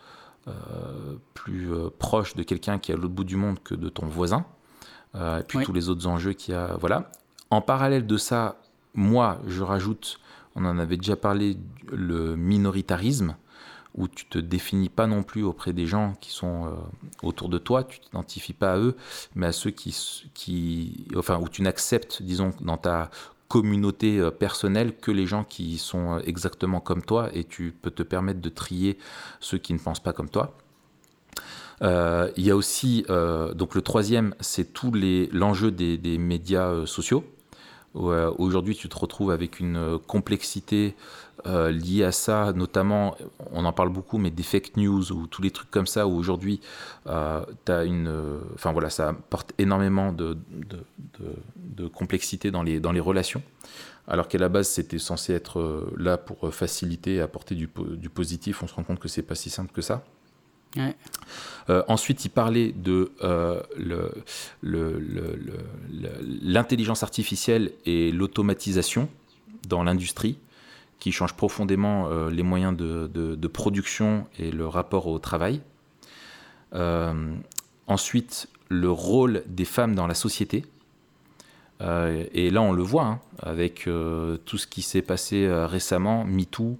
plus 1.34 1.70
proche 1.98 2.34
de 2.34 2.42
quelqu'un 2.44 2.78
qui 2.78 2.92
est 2.92 2.94
à 2.94 2.98
l'autre 2.98 3.14
bout 3.14 3.24
du 3.24 3.36
monde 3.36 3.58
que 3.64 3.74
de 3.74 3.88
ton 3.88 4.06
voisin. 4.06 4.44
et 5.14 5.42
puis 5.46 5.64
tous 5.64 5.72
les 5.72 5.88
autres 5.88 6.06
enjeux 6.06 6.34
qu'il 6.34 6.54
y 6.54 6.56
a. 6.56 6.76
Voilà. 6.78 7.10
En 7.50 7.60
parallèle 7.60 8.06
de 8.06 8.16
ça, 8.16 8.56
moi, 8.94 9.40
je 9.46 9.62
rajoute, 9.62 10.20
on 10.56 10.64
en 10.64 10.78
avait 10.78 10.96
déjà 10.96 11.16
parlé, 11.16 11.56
le 11.92 12.36
minoritarisme 12.36 13.36
où 13.96 14.08
tu 14.08 14.26
te 14.26 14.38
définis 14.38 14.88
pas 14.88 15.06
non 15.06 15.22
plus 15.22 15.42
auprès 15.42 15.72
des 15.72 15.86
gens 15.86 16.14
qui 16.20 16.30
sont 16.30 16.66
euh, 16.66 16.70
autour 17.22 17.48
de 17.48 17.58
toi, 17.58 17.84
tu 17.84 18.00
t'identifies 18.00 18.52
pas 18.52 18.74
à 18.74 18.78
eux, 18.78 18.96
mais 19.34 19.46
à 19.46 19.52
ceux 19.52 19.70
qui, 19.70 21.06
enfin, 21.16 21.38
où 21.38 21.48
tu 21.48 21.62
n'acceptes, 21.62 22.22
disons, 22.22 22.50
dans 22.60 22.76
ta 22.76 23.10
communauté 23.48 24.18
euh, 24.18 24.30
personnelle 24.30 24.96
que 24.96 25.10
les 25.10 25.26
gens 25.26 25.44
qui 25.44 25.78
sont 25.78 26.16
euh, 26.16 26.20
exactement 26.26 26.80
comme 26.80 27.02
toi 27.02 27.30
et 27.32 27.44
tu 27.44 27.74
peux 27.80 27.90
te 27.90 28.02
permettre 28.02 28.40
de 28.40 28.48
trier 28.48 28.98
ceux 29.40 29.58
qui 29.58 29.72
ne 29.72 29.78
pensent 29.78 30.02
pas 30.02 30.12
comme 30.12 30.28
toi. 30.28 30.56
Il 31.82 32.42
y 32.42 32.50
a 32.50 32.56
aussi, 32.56 33.04
donc 33.54 33.74
le 33.74 33.82
troisième, 33.82 34.34
c'est 34.40 34.72
tout 34.72 34.90
l'enjeu 35.30 35.70
des, 35.70 36.16
médias 36.16 36.86
sociaux. 36.86 37.22
Aujourd'hui, 37.96 38.76
tu 38.76 38.88
te 38.88 38.98
retrouves 38.98 39.30
avec 39.30 39.58
une 39.58 39.98
complexité 40.06 40.94
euh, 41.46 41.70
lié 41.70 42.02
à 42.02 42.12
ça, 42.12 42.52
notamment, 42.54 43.16
on 43.52 43.64
en 43.64 43.72
parle 43.72 43.90
beaucoup, 43.90 44.18
mais 44.18 44.30
des 44.30 44.42
fake 44.42 44.76
news 44.76 45.12
ou 45.12 45.26
tous 45.26 45.42
les 45.42 45.50
trucs 45.50 45.70
comme 45.70 45.86
ça, 45.86 46.06
où 46.06 46.16
aujourd'hui, 46.16 46.60
euh, 47.06 47.44
enfin 48.54 48.72
voilà, 48.72 48.90
ça 48.90 49.10
apporte 49.10 49.52
énormément 49.58 50.12
de, 50.12 50.36
complexité 51.94 52.50
dans 52.50 52.62
les, 52.62 52.80
dans 52.80 52.92
les 52.92 53.00
relations, 53.00 53.42
alors 54.08 54.28
qu'à 54.28 54.38
la 54.38 54.48
base, 54.48 54.68
c'était 54.68 54.98
censé 54.98 55.34
être 55.34 55.60
euh, 55.60 55.92
là 55.96 56.16
pour 56.16 56.52
faciliter 56.52 57.16
et 57.16 57.20
apporter 57.20 57.54
du, 57.54 57.68
du 57.96 58.08
positif. 58.08 58.62
On 58.62 58.66
se 58.66 58.74
rend 58.74 58.82
compte 58.82 58.98
que 58.98 59.08
c'est 59.08 59.22
pas 59.22 59.34
si 59.34 59.50
simple 59.50 59.72
que 59.72 59.82
ça. 59.82 60.04
Euh, 61.68 61.82
ensuite, 61.88 62.24
il 62.24 62.28
parlait 62.30 62.72
de 62.72 63.12
l'intelligence 66.42 67.02
artificielle 67.02 67.72
et 67.84 68.12
l'automatisation 68.12 69.08
dans 69.68 69.82
l'industrie 69.82 70.38
qui 70.98 71.12
change 71.12 71.34
profondément 71.34 72.08
euh, 72.08 72.30
les 72.30 72.42
moyens 72.42 72.76
de, 72.76 73.46
production 73.46 74.26
et 74.38 74.50
le 74.50 74.66
rapport 74.66 75.06
au 75.06 75.18
travail. 75.18 75.60
Euh, 76.74 77.34
ensuite, 77.86 78.48
le 78.68 78.90
rôle 78.90 79.42
des 79.46 79.64
femmes 79.64 79.94
dans 79.94 80.06
la 80.06 80.14
société. 80.14 80.64
Euh, 81.80 82.24
et 82.32 82.50
là, 82.50 82.62
on 82.62 82.72
le 82.72 82.82
voit 82.82 83.04
hein, 83.04 83.20
avec 83.40 83.88
tout 84.44 84.58
ce 84.58 84.66
qui 84.66 84.82
s'est 84.82 85.02
passé 85.02 85.48
récemment, 85.48 86.24
MeToo, 86.24 86.78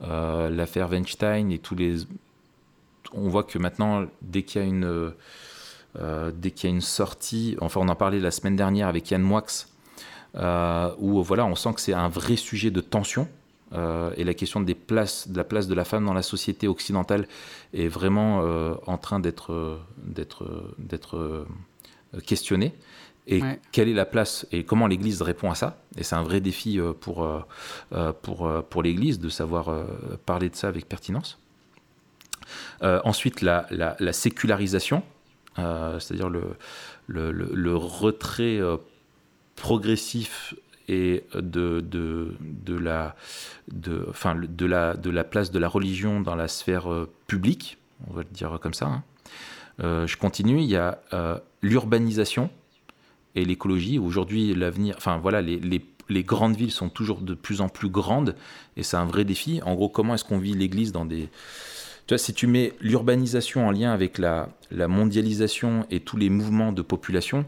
l'affaire 0.00 0.90
Weinstein 0.90 1.50
et 1.50 1.58
tous 1.58 1.74
les. 1.74 1.96
On 3.14 3.28
voit 3.28 3.44
que 3.44 3.58
maintenant, 3.58 4.06
dès 4.22 4.42
qu'il 4.42 4.60
y 4.60 4.64
a 4.64 4.66
une, 4.66 5.12
dès 6.34 6.50
qu'il 6.50 6.70
y 6.70 6.72
a 6.72 6.74
une 6.74 6.80
sortie, 6.80 7.56
enfin, 7.60 7.80
on 7.80 7.88
en 7.88 7.94
parlait 7.94 8.20
la 8.20 8.30
semaine 8.30 8.56
dernière 8.56 8.88
avec 8.88 9.10
Yann 9.10 9.22
Moix, 9.22 9.44
où 10.98 11.22
voilà, 11.22 11.44
on 11.46 11.54
sent 11.54 11.74
que 11.74 11.80
c'est 11.80 11.92
un 11.92 12.08
vrai 12.08 12.36
sujet 12.36 12.70
de 12.70 12.80
tension 12.80 13.28
euh, 13.74 14.12
et 14.16 14.24
la 14.24 14.34
question 14.34 14.60
des 14.60 14.74
places, 14.74 15.28
de 15.28 15.36
la 15.36 15.44
place 15.44 15.66
de 15.68 15.74
la 15.74 15.84
femme 15.84 16.04
dans 16.04 16.14
la 16.14 16.22
société 16.22 16.68
occidentale 16.68 17.26
est 17.72 17.88
vraiment 17.88 18.42
euh, 18.42 18.74
en 18.86 18.98
train 18.98 19.20
d'être 19.20 19.78
d'être 19.98 21.46
questionnée. 22.26 22.72
Et 23.28 23.40
quelle 23.70 23.88
est 23.88 23.94
la 23.94 24.04
place 24.04 24.46
et 24.50 24.64
comment 24.64 24.88
l'Église 24.88 25.22
répond 25.22 25.50
à 25.50 25.54
ça? 25.54 25.78
Et 25.96 26.02
c'est 26.02 26.16
un 26.16 26.24
vrai 26.24 26.40
défi 26.40 26.80
euh, 26.80 26.92
pour, 26.92 27.26
pour, 28.22 28.64
pour 28.64 28.82
l'Église 28.82 29.20
de 29.20 29.28
savoir 29.28 29.70
parler 30.26 30.50
de 30.50 30.56
ça 30.56 30.68
avec 30.68 30.88
pertinence. 30.88 31.38
Ensuite, 32.82 33.40
la, 33.42 33.66
la, 33.70 34.12
sécularisation, 34.12 35.02
c'est-à-dire 35.56 36.28
le, 36.28 36.56
le, 37.08 37.76
retrait 37.76 38.60
progressif 39.56 40.54
et 40.88 41.24
de, 41.34 41.80
de, 41.80 42.34
de, 42.40 42.76
la, 42.76 43.14
de, 43.70 44.06
enfin, 44.10 44.34
de, 44.34 44.66
la, 44.66 44.94
de 44.94 45.10
la 45.10 45.24
place 45.24 45.50
de 45.50 45.58
la 45.58 45.68
religion 45.68 46.20
dans 46.20 46.34
la 46.34 46.48
sphère 46.48 46.92
euh, 46.92 47.10
publique, 47.26 47.78
on 48.08 48.14
va 48.14 48.22
le 48.22 48.28
dire 48.32 48.58
comme 48.60 48.74
ça. 48.74 48.86
Hein. 48.86 49.02
Euh, 49.82 50.06
je 50.06 50.16
continue, 50.16 50.60
il 50.60 50.68
y 50.68 50.76
a 50.76 51.00
euh, 51.12 51.38
l'urbanisation 51.62 52.50
et 53.34 53.44
l'écologie. 53.44 53.98
Aujourd'hui, 53.98 54.54
l'avenir, 54.54 54.94
enfin 54.98 55.16
voilà, 55.16 55.40
les, 55.40 55.60
les, 56.08 56.24
grandes 56.24 56.56
villes 56.56 56.72
sont 56.72 56.90
toujours 56.90 57.22
de 57.22 57.32
plus 57.32 57.62
en 57.62 57.70
plus 57.70 57.88
grandes 57.88 58.34
et 58.76 58.82
c'est 58.82 58.98
un 58.98 59.06
vrai 59.06 59.24
défi. 59.24 59.62
En 59.64 59.74
gros, 59.74 59.88
comment 59.88 60.14
est-ce 60.14 60.24
qu'on 60.24 60.38
vit 60.38 60.52
l'Église 60.54 60.92
dans 60.92 61.06
des... 61.06 61.30
Tu 62.06 62.14
vois, 62.14 62.18
si 62.18 62.34
tu 62.34 62.46
mets 62.46 62.72
l'urbanisation 62.80 63.66
en 63.66 63.70
lien 63.70 63.92
avec 63.92 64.18
la, 64.18 64.48
la 64.70 64.88
mondialisation 64.88 65.86
et 65.90 66.00
tous 66.00 66.16
les 66.16 66.30
mouvements 66.30 66.72
de 66.72 66.82
population, 66.82 67.46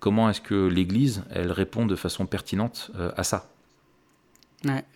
comment 0.00 0.28
est-ce 0.28 0.40
que 0.40 0.66
l'Église, 0.66 1.24
elle 1.30 1.52
répond 1.52 1.86
de 1.86 1.96
façon 1.96 2.26
pertinente 2.26 2.90
euh, 2.96 3.10
à 3.16 3.24
ça? 3.24 3.48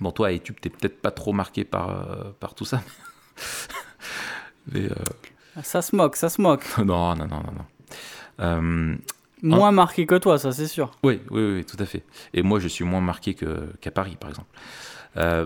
Bon, 0.00 0.12
toi, 0.12 0.32
et 0.32 0.40
tu 0.40 0.52
n'es 0.52 0.70
peut-être 0.70 1.00
pas 1.00 1.10
trop 1.10 1.32
marqué 1.32 1.64
par, 1.64 1.90
euh, 1.90 2.30
par 2.40 2.54
tout 2.54 2.64
ça. 2.64 2.82
Euh, 4.76 4.90
ça 5.62 5.80
se 5.80 5.96
moque, 5.96 6.16
ça 6.16 6.28
se 6.28 6.42
moque. 6.42 6.62
non, 6.84 7.16
non, 7.16 7.26
non, 7.26 7.42
non. 8.38 8.98
moins 9.40 9.72
marqué 9.72 10.04
que 10.04 10.16
toi, 10.16 10.36
ça 10.36 10.52
c'est 10.52 10.66
sûr. 10.66 10.90
Oui, 11.02 11.22
oui, 11.30 11.54
oui, 11.54 11.64
tout 11.64 11.78
à 11.78 11.86
fait. 11.86 12.04
Et 12.34 12.42
moi, 12.42 12.60
je 12.60 12.68
suis 12.68 12.84
moins 12.84 13.00
marqué 13.00 13.32
qu'à 13.32 13.90
Paris, 13.90 14.18
par 14.20 14.28
exemple. 14.28 14.50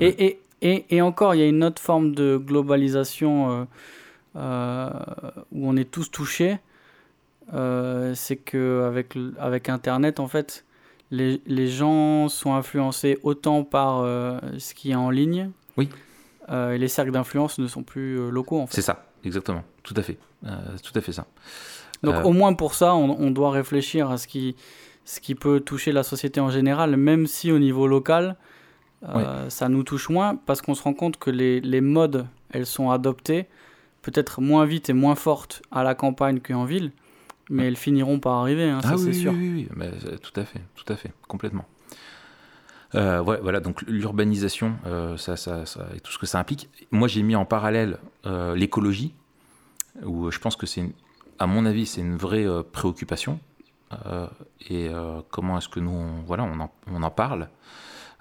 Et, 0.00 0.24
et, 0.24 0.40
et, 0.62 0.86
et, 0.90 1.02
encore, 1.02 1.34
il 1.34 1.40
y 1.40 1.44
a 1.44 1.48
une 1.48 1.64
autre 1.64 1.82
forme 1.82 2.14
de 2.14 2.36
globalisation 2.36 3.66
où 4.34 4.38
on 4.38 5.76
est 5.76 5.90
tous 5.90 6.10
touchés. 6.10 6.58
Euh, 7.54 8.14
c'est 8.14 8.36
que 8.36 8.90
avec, 9.38 9.68
Internet, 9.68 10.20
en 10.20 10.28
fait, 10.28 10.64
les, 11.10 11.40
les 11.46 11.68
gens 11.68 12.28
sont 12.28 12.54
influencés 12.54 13.18
autant 13.22 13.64
par 13.64 14.00
euh, 14.00 14.38
ce 14.58 14.74
qui 14.74 14.92
est 14.92 14.94
en 14.94 15.10
ligne. 15.10 15.50
Oui. 15.76 15.88
Euh, 16.50 16.72
et 16.72 16.78
les 16.78 16.88
cercles 16.88 17.12
d'influence 17.12 17.58
ne 17.58 17.66
sont 17.66 17.82
plus 17.82 18.30
locaux, 18.30 18.60
en 18.60 18.66
fait. 18.66 18.74
C'est 18.74 18.82
ça, 18.82 19.06
exactement. 19.24 19.64
Tout 19.82 19.94
à 19.96 20.02
fait. 20.02 20.18
tout 20.82 20.92
à 20.94 21.00
fait 21.00 21.12
ça. 21.12 21.26
Donc, 22.02 22.24
au 22.24 22.32
moins 22.32 22.52
pour 22.54 22.74
ça, 22.74 22.94
on, 22.94 23.10
on, 23.20 23.30
doit 23.30 23.50
réfléchir 23.50 24.10
à 24.10 24.18
ce 24.18 24.26
qui, 24.26 24.56
ce 25.04 25.20
qui 25.20 25.34
peut 25.36 25.60
toucher 25.60 25.92
la 25.92 26.02
société 26.02 26.40
en 26.40 26.50
général, 26.50 26.96
même 26.96 27.26
si 27.28 27.52
au 27.52 27.60
niveau 27.60 27.86
local, 27.86 28.36
ça 29.48 29.68
nous 29.68 29.82
touche 29.82 30.08
moins, 30.08 30.36
parce 30.36 30.62
qu'on 30.62 30.74
se 30.74 30.82
rend 30.82 30.94
compte 30.94 31.16
que 31.18 31.30
les, 31.30 31.60
les 31.60 31.80
modes, 31.80 32.26
elles 32.50 32.66
sont 32.66 32.90
adoptées 32.90 33.46
peut-être 34.02 34.40
moins 34.40 34.64
vite 34.64 34.90
et 34.90 34.92
moins 34.92 35.14
fortes 35.14 35.62
à 35.70 35.84
la 35.84 35.94
campagne 35.94 36.40
qu'en 36.40 36.64
ville 36.64 36.92
mais 37.52 37.66
elles 37.66 37.76
finiront 37.76 38.18
par 38.18 38.34
arriver, 38.34 38.68
hein, 38.68 38.80
ça 38.82 38.92
ah 38.94 38.98
c'est 38.98 39.12
sûr. 39.12 39.32
Oui, 39.32 39.38
oui, 39.38 39.52
oui. 39.54 39.68
Mais, 39.76 39.90
euh, 40.06 40.16
tout 40.16 40.38
à 40.40 40.44
fait, 40.44 40.60
tout 40.74 40.90
à 40.90 40.96
fait, 40.96 41.12
complètement. 41.28 41.66
Euh, 42.94 43.20
voilà, 43.20 43.60
donc 43.60 43.82
l'urbanisation, 43.82 44.74
euh, 44.86 45.16
ça, 45.16 45.36
ça, 45.36 45.64
ça, 45.64 45.86
et 45.94 46.00
tout 46.00 46.12
ce 46.12 46.18
que 46.18 46.26
ça 46.26 46.38
implique. 46.38 46.68
Moi, 46.90 47.08
j'ai 47.08 47.22
mis 47.22 47.36
en 47.36 47.44
parallèle 47.44 47.98
l'écologie, 48.54 49.14
où 50.04 50.30
je 50.30 50.38
pense 50.38 50.56
que 50.56 50.66
c'est, 50.66 50.84
à 51.38 51.46
mon 51.46 51.66
avis, 51.66 51.86
c'est 51.86 52.00
une 52.00 52.16
vraie 52.16 52.46
préoccupation. 52.72 53.38
et 54.68 54.90
comment 55.30 55.58
est-ce 55.58 55.68
que 55.68 55.80
nous, 55.80 55.90
on, 55.90 56.22
voilà, 56.26 56.44
on 56.44 56.60
en, 56.60 56.72
on 56.90 57.02
en 57.02 57.10
parle 57.10 57.48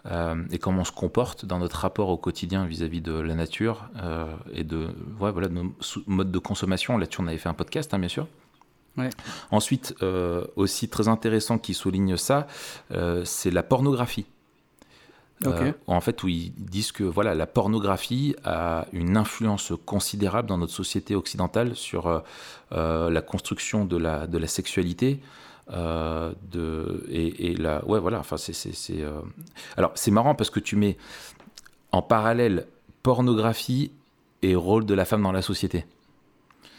et 0.06 0.58
comment 0.58 0.82
on 0.82 0.86
se 0.86 0.92
comporte 0.92 1.46
dans 1.46 1.60
notre 1.60 1.78
rapport 1.78 2.10
au 2.10 2.18
quotidien 2.18 2.66
vis-à-vis 2.66 3.02
de 3.02 3.14
la 3.14 3.36
nature 3.36 3.90
et 4.52 4.64
de, 4.64 4.88
ouais, 5.20 5.32
voilà, 5.32 5.48
de 5.48 5.54
nos 5.54 5.76
modes 6.08 6.32
de 6.32 6.40
consommation. 6.40 6.98
Là-dessus, 6.98 7.22
on 7.22 7.28
avait 7.28 7.38
fait 7.38 7.50
un 7.50 7.54
podcast, 7.54 7.94
hein, 7.94 8.00
bien 8.00 8.10
sûr. 8.10 8.28
Ensuite, 9.52 9.96
euh, 10.02 10.46
aussi 10.56 10.90
très 10.90 11.08
intéressant 11.08 11.58
qui 11.58 11.74
souligne 11.74 12.18
ça, 12.18 12.48
euh, 12.92 13.24
c'est 13.26 13.52
la 13.52 13.64
pornographie. 13.64 14.26
Ok. 15.44 15.74
en 15.88 16.02
fait 16.02 16.22
où 16.22 16.28
ils 16.28 16.54
disent 16.54 16.92
que 16.92 17.04
voilà 17.04 17.34
la 17.34 17.48
pornographie 17.48 18.36
a 18.44 18.86
une 18.94 19.18
influence 19.18 19.74
considérable 19.88 20.48
dans 20.48 20.60
notre 20.60 20.72
société 20.72 21.16
occidentale 21.16 21.76
sur 21.76 22.06
euh, 22.06 22.20
euh, 22.74 23.10
la 23.10 23.24
construction 23.24 23.84
de 23.84 23.98
la 23.98 24.28
de 24.28 24.38
la 24.38 24.46
sexualité 24.46 25.20
euh, 25.72 26.34
de 26.52 27.06
et, 27.10 27.52
et 27.52 27.56
la 27.56 27.86
ouais 27.86 28.00
voilà 28.00 28.20
enfin 28.20 28.38
c'est 28.38 28.54
c'est 28.54 29.02
euh, 29.02 29.22
alors 29.78 29.92
c'est 29.96 30.12
marrant 30.12 30.36
parce 30.36 30.50
que 30.50 30.60
tu 30.60 30.76
mets 30.76 30.98
en 31.92 32.02
parallèle 32.02 32.68
pornographie 33.04 33.92
et 34.42 34.56
rôle 34.56 34.86
de 34.86 34.94
la 34.94 35.06
femme 35.06 35.22
dans 35.24 35.32
la 35.32 35.42
société 35.42 35.86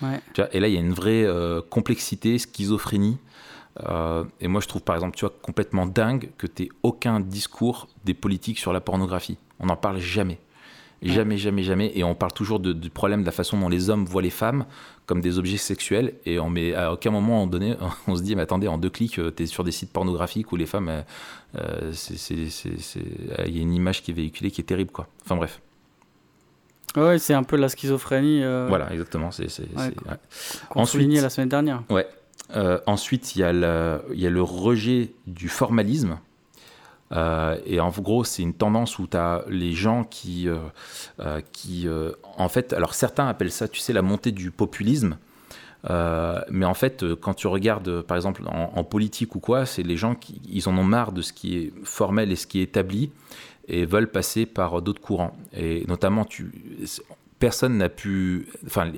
Ouais. 0.03 0.20
tu 0.35 0.41
vois, 0.41 0.53
et 0.53 0.59
là, 0.59 0.66
il 0.66 0.74
y 0.74 0.76
a 0.76 0.80
une 0.80 0.93
vraie 0.93 1.22
euh, 1.22 1.61
complexité, 1.62 2.37
schizophrénie. 2.37 3.18
Et 4.41 4.49
moi, 4.49 4.61
je 4.61 4.66
trouve 4.66 4.83
par 4.83 4.97
exemple, 4.97 5.16
tu 5.16 5.24
vois, 5.24 5.33
complètement 5.43 5.87
dingue 5.87 6.30
que 6.39 6.49
tu 6.49 6.70
aucun 6.83 7.20
discours 7.20 7.87
des 8.05 8.12
politiques 8.14 8.59
sur 8.59 8.72
la 8.72 8.80
pornographie. 8.80 9.39
On 9.61 9.66
n'en 9.66 9.76
parle 9.76 9.99
jamais. 9.99 10.41
Jamais, 11.03 11.37
jamais, 11.37 11.63
jamais. 11.65 11.91
Et 11.95 12.05
on 12.05 12.15
parle 12.15 12.33
toujours 12.33 12.61
de- 12.61 12.73
du 12.73 12.89
problème 12.91 13.21
de 13.23 13.27
la 13.27 13.33
façon 13.33 13.59
dont 13.59 13.69
les 13.69 13.91
hommes 13.91 14.05
voient 14.05 14.23
les 14.23 14.31
femmes 14.31 14.67
comme 15.07 15.21
des 15.21 15.39
objets 15.39 15.57
sexuels. 15.57 16.15
Et 16.27 16.39
on 16.39 16.49
met, 16.49 16.75
à 16.75 16.93
aucun 16.93 17.11
moment 17.11 17.47
donné, 17.47 17.75
on 18.07 18.15
se 18.17 18.23
dit, 18.23 18.37
mais 18.37 18.43
attendez, 18.43 18.69
en 18.69 18.79
deux 18.79 18.91
clics, 18.91 19.21
tu 19.37 19.43
es 19.43 19.47
sur 19.47 19.65
des 19.65 19.73
sites 19.73 19.93
pornographiques 19.93 20.53
où 20.53 20.57
les 20.57 20.67
femmes, 20.67 20.89
euh, 20.89 21.03
euh, 21.59 21.93
il 23.47 23.57
y 23.57 23.59
a 23.59 23.63
une 23.63 23.75
image 23.75 24.03
qui 24.03 24.11
est 24.11 24.15
véhiculée 24.15 24.51
qui 24.51 24.61
est 24.61 24.65
terrible, 24.65 24.91
quoi. 24.91 25.07
Enfin 25.25 25.37
bref. 25.37 25.61
Ouais, 26.97 27.19
c'est 27.19 27.35
un 27.35 27.43
peu 27.43 27.57
la 27.57 27.69
schizophrénie 27.69 28.43
euh, 28.45 28.67
Voilà, 28.69 28.93
exactement. 28.93 29.31
C'est, 29.31 29.49
c'est- 29.51 29.63
Ouais, 29.77 29.87
ouais. 29.87 30.17
Ensuite- 30.75 31.11
la 31.21 31.31
semaine 31.31 31.49
dernière. 31.49 31.83
Ouais. 31.89 32.07
Euh, 32.55 32.79
ensuite, 32.87 33.35
il 33.35 33.39
y, 33.41 33.43
a 33.45 33.53
le- 33.53 34.03
il 34.13 34.21
y 34.21 34.27
a 34.27 34.31
le 34.31 34.43
rejet 34.43 35.11
du 35.27 35.49
formalisme. 35.49 36.19
Euh, 37.13 37.57
et 37.67 37.81
en 37.81 37.91
gros, 37.91 38.25
c'est 38.25 38.43
une 38.43 38.55
tendance 38.55 38.99
où 38.99 39.07
tu 39.07 39.17
as 39.17 39.45
les 39.49 39.73
gens 39.73 40.05
qui, 40.05 40.49
euh, 40.49 40.57
euh, 41.21 41.41
qui 41.53 41.87
en 42.37 42.49
fait, 42.49 42.73
alors 42.73 42.95
certains 42.95 43.29
appellent 43.29 43.53
ça, 43.53 43.69
tu 43.69 43.81
sais, 43.81 43.93
la 43.93 44.03
montée 44.03 44.33
du 44.33 44.51
populisme. 44.51 45.19
Mais 45.89 46.65
en 46.65 46.75
fait, 46.75 47.05
quand 47.21 47.35
tu 47.35 47.49
regardes, 47.49 48.03
par 48.03 48.17
exemple, 48.17 48.43
en, 48.47 48.85
politique 48.85 49.35
ou 49.35 49.41
quoi, 49.41 49.67
c'est 49.67 49.83
les 49.83 49.97
gens 49.97 50.15
qui 50.15 50.41
ils 50.49 50.69
en 50.69 50.77
ont 50.79 50.85
marre 50.85 51.13
de 51.13 51.23
ce 51.23 51.33
qui 51.33 51.57
est 51.57 51.73
formel 51.85 52.31
et 52.31 52.37
ce 52.37 52.47
qui 52.47 52.61
est 52.61 52.65
établi 52.65 53.11
et 53.67 53.85
veulent 53.85 54.11
passer 54.11 54.47
par 54.47 54.81
d'autres 54.81 55.01
courants. 55.01 55.37
Et 55.53 55.85
notamment, 55.89 56.25
personne 57.41 57.79
n'a 57.79 57.89
pu, 57.89 58.47
enfin, 58.65 58.93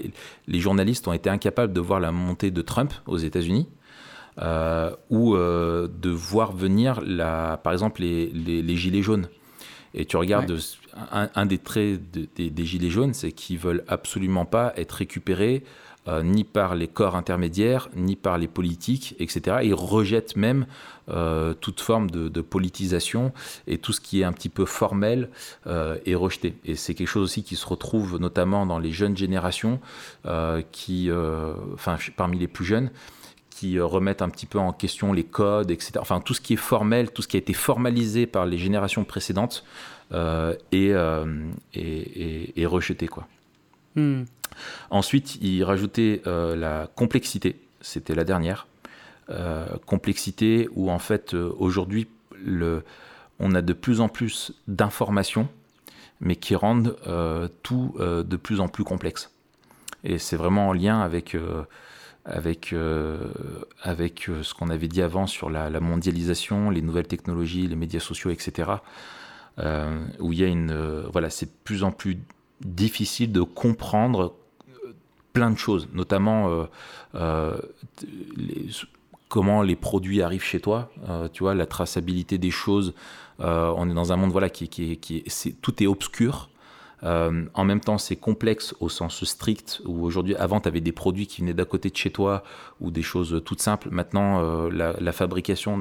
les 0.47 0.61
journalistes 0.61 1.09
ont 1.09 1.15
été 1.15 1.31
incapables 1.31 1.73
de 1.73 1.81
voir 1.81 2.01
la 2.01 2.13
montée 2.13 2.51
de 2.51 2.61
Trump 2.61 2.93
aux 3.07 3.17
États-Unis. 3.17 3.67
Euh, 4.41 4.91
ou 5.11 5.35
euh, 5.37 5.89
de 5.89 6.11
voir 6.11 6.53
venir, 6.53 7.01
la, 7.05 7.59
par 7.63 7.73
exemple, 7.73 8.01
les, 8.03 8.27
les, 8.31 8.63
les 8.63 8.77
gilets 8.77 9.03
jaunes. 9.03 9.29
Et 9.95 10.07
tu 10.07 10.17
regardes, 10.17 10.59
un, 11.13 11.29
un 11.35 11.47
des 11.47 11.59
traits 11.59 12.11
de- 12.11 12.27
des, 12.35 12.51
des 12.51 12.65
gilets 12.65 12.91
jaunes, 12.91 13.15
c'est 13.15 13.31
qu'ils 13.33 13.59
veulent 13.59 13.85
absolument 13.87 14.45
pas 14.45 14.73
être 14.77 14.93
récupérés 14.93 15.63
euh, 16.09 16.23
ni 16.23 16.45
par 16.45 16.75
les 16.75 16.89
corps 16.89 17.15
intermédiaires, 17.17 17.89
ni 17.97 18.17
par 18.17 18.37
les 18.37 18.49
politiques, 18.49 19.15
etc. 19.21 19.59
Ils 19.63 19.73
rejettent 19.73 20.37
même 20.37 20.67
euh, 21.09 21.55
toute 21.55 21.81
forme 21.81 22.11
de, 22.11 22.29
de 22.29 22.41
politisation 22.41 23.33
et 23.67 23.79
tout 23.79 23.93
ce 23.93 24.01
qui 24.01 24.21
est 24.21 24.25
un 24.25 24.33
petit 24.33 24.49
peu 24.51 24.65
formel 24.67 25.31
euh, 25.67 25.97
est 26.07 26.15
rejeté. 26.17 26.57
Et 26.65 26.75
c'est 26.75 26.95
quelque 26.95 27.09
chose 27.09 27.23
aussi 27.23 27.43
qui 27.45 27.57
se 27.57 27.67
retrouve 27.67 28.19
notamment 28.19 28.67
dans 28.67 28.79
les 28.81 28.93
jeunes 28.93 29.17
générations, 29.17 29.81
qui, 30.73 31.09
enfin, 31.73 31.97
parmi 32.17 32.39
les 32.39 32.49
plus 32.49 32.65
jeunes, 32.65 32.91
qui 33.65 33.79
euh, 33.79 33.87
remettent 33.87 34.21
un 34.23 34.29
petit 34.29 34.47
peu 34.47 34.59
en 34.59 34.73
question 34.73 35.13
les 35.15 35.25
codes, 35.25 35.71
etc. 35.71 35.93
Enfin, 35.99 36.21
tout 36.21 36.35
ce 36.35 36.41
qui 36.43 36.53
est 36.53 36.57
formel, 36.57 37.11
tout 37.11 37.23
ce 37.23 37.29
qui 37.29 37.37
a 37.37 37.41
été 37.41 37.55
formalisé 37.55 38.27
par 38.27 38.45
les 38.47 38.59
générations 38.59 39.05
précédentes 39.05 39.65
euh, 40.13 40.55
est, 40.73 40.91
euh, 40.93 41.25
est, 41.73 41.81
est- 41.83 42.53
est 42.61 42.67
rejeté, 42.67 43.09
quoi. 43.09 43.27
Hmm. 43.97 44.25
Ensuite, 44.91 45.37
il 45.41 45.65
rajoutait 45.65 46.21
euh, 46.27 46.55
la 46.57 46.89
complexité, 46.95 47.57
c'était 47.81 48.15
la 48.15 48.25
dernière. 48.25 48.67
Complexité 49.87 50.69
où 50.75 50.91
en 50.91 50.99
fait 50.99 51.33
aujourd'hui 51.33 52.07
le- 52.45 52.83
on 53.41 53.55
a 53.55 53.63
de 53.63 53.73
plus 53.73 54.01
en 54.03 54.09
plus 54.11 54.53
d'informations, 54.69 55.49
mais 56.21 56.37
qui 56.37 56.55
rendent 56.55 56.97
tout 57.63 57.95
de 57.99 58.37
plus 58.37 58.61
en 58.61 58.69
plus 58.69 58.85
complexe. 58.85 59.31
Et 60.05 60.19
c'est 60.19 60.37
vraiment 60.37 60.69
en 60.69 60.73
lien 60.75 61.01
avec, 61.01 61.35
euh, 61.35 61.63
avec, 62.25 62.73
euh, 62.73 63.19
avec 63.83 64.29
euh, 64.29 64.43
ce 64.43 64.55
qu'on 64.55 64.71
avait 64.71 64.89
dit 64.89 65.03
avant 65.03 65.27
sur 65.27 65.51
la, 65.51 65.69
mondialisation, 65.81 66.71
les 66.71 66.83
nouvelles 66.83 67.07
technologies, 67.07 67.67
les 67.67 67.77
médias 67.77 68.01
sociaux, 68.01 68.31
etc. 68.31 68.71
euh, 69.59 70.05
où 70.21 70.33
il 70.33 70.39
y 70.39 70.45
a 70.45 70.49
une. 70.49 71.05
voilà, 71.13 71.31
c'est 71.31 71.47
de 71.47 71.57
plus 71.65 71.85
en 71.85 71.91
plus 71.91 72.19
difficile 72.65 73.33
de 73.33 73.43
comprendre 73.43 74.35
plein 75.33 75.51
de 75.51 75.59
choses, 75.59 75.89
notamment 75.93 76.67
comment 79.29 79.63
les 79.63 79.77
produits 79.77 80.23
arrivent 80.23 80.45
chez 80.45 80.61
toi, 80.61 80.91
tu 81.33 81.43
vois, 81.43 81.55
la 81.55 81.67
traçabilité 81.67 82.39
des 82.39 82.53
choses. 82.53 82.95
On 83.41 83.91
est 83.91 83.95
dans 83.95 84.13
un 84.13 84.17
monde 84.17 84.31
voilà 84.31 84.49
qui, 84.49 84.69
qui, 84.69 84.97
qui 84.97 85.25
c'est, 85.27 85.61
tout 85.61 85.83
est 85.83 85.89
obscur. 85.89 86.49
Euh, 87.05 87.45
en 87.55 87.65
même 87.65 87.81
temps, 87.81 87.99
c'est 87.99 88.17
complexe 88.17 88.75
au 88.81 88.89
sens 88.89 89.25
strict, 89.25 89.83
où 89.85 90.05
aujourd'hui, 90.05 90.35
avant, 90.37 90.61
tu 90.61 90.69
avais 90.69 90.81
des 90.81 90.93
produits 90.93 91.27
qui 91.27 91.43
venaient 91.43 91.55
d'à 91.55 91.65
côté 91.65 91.91
de 91.91 91.97
chez 91.97 92.11
toi, 92.11 92.43
ou 92.81 92.91
des 92.91 93.03
choses 93.03 93.43
toutes 93.45 93.61
simples. 93.61 93.89
Maintenant, 93.91 94.43
euh, 94.43 94.71
la, 94.71 95.13
fabrication. 95.13 95.81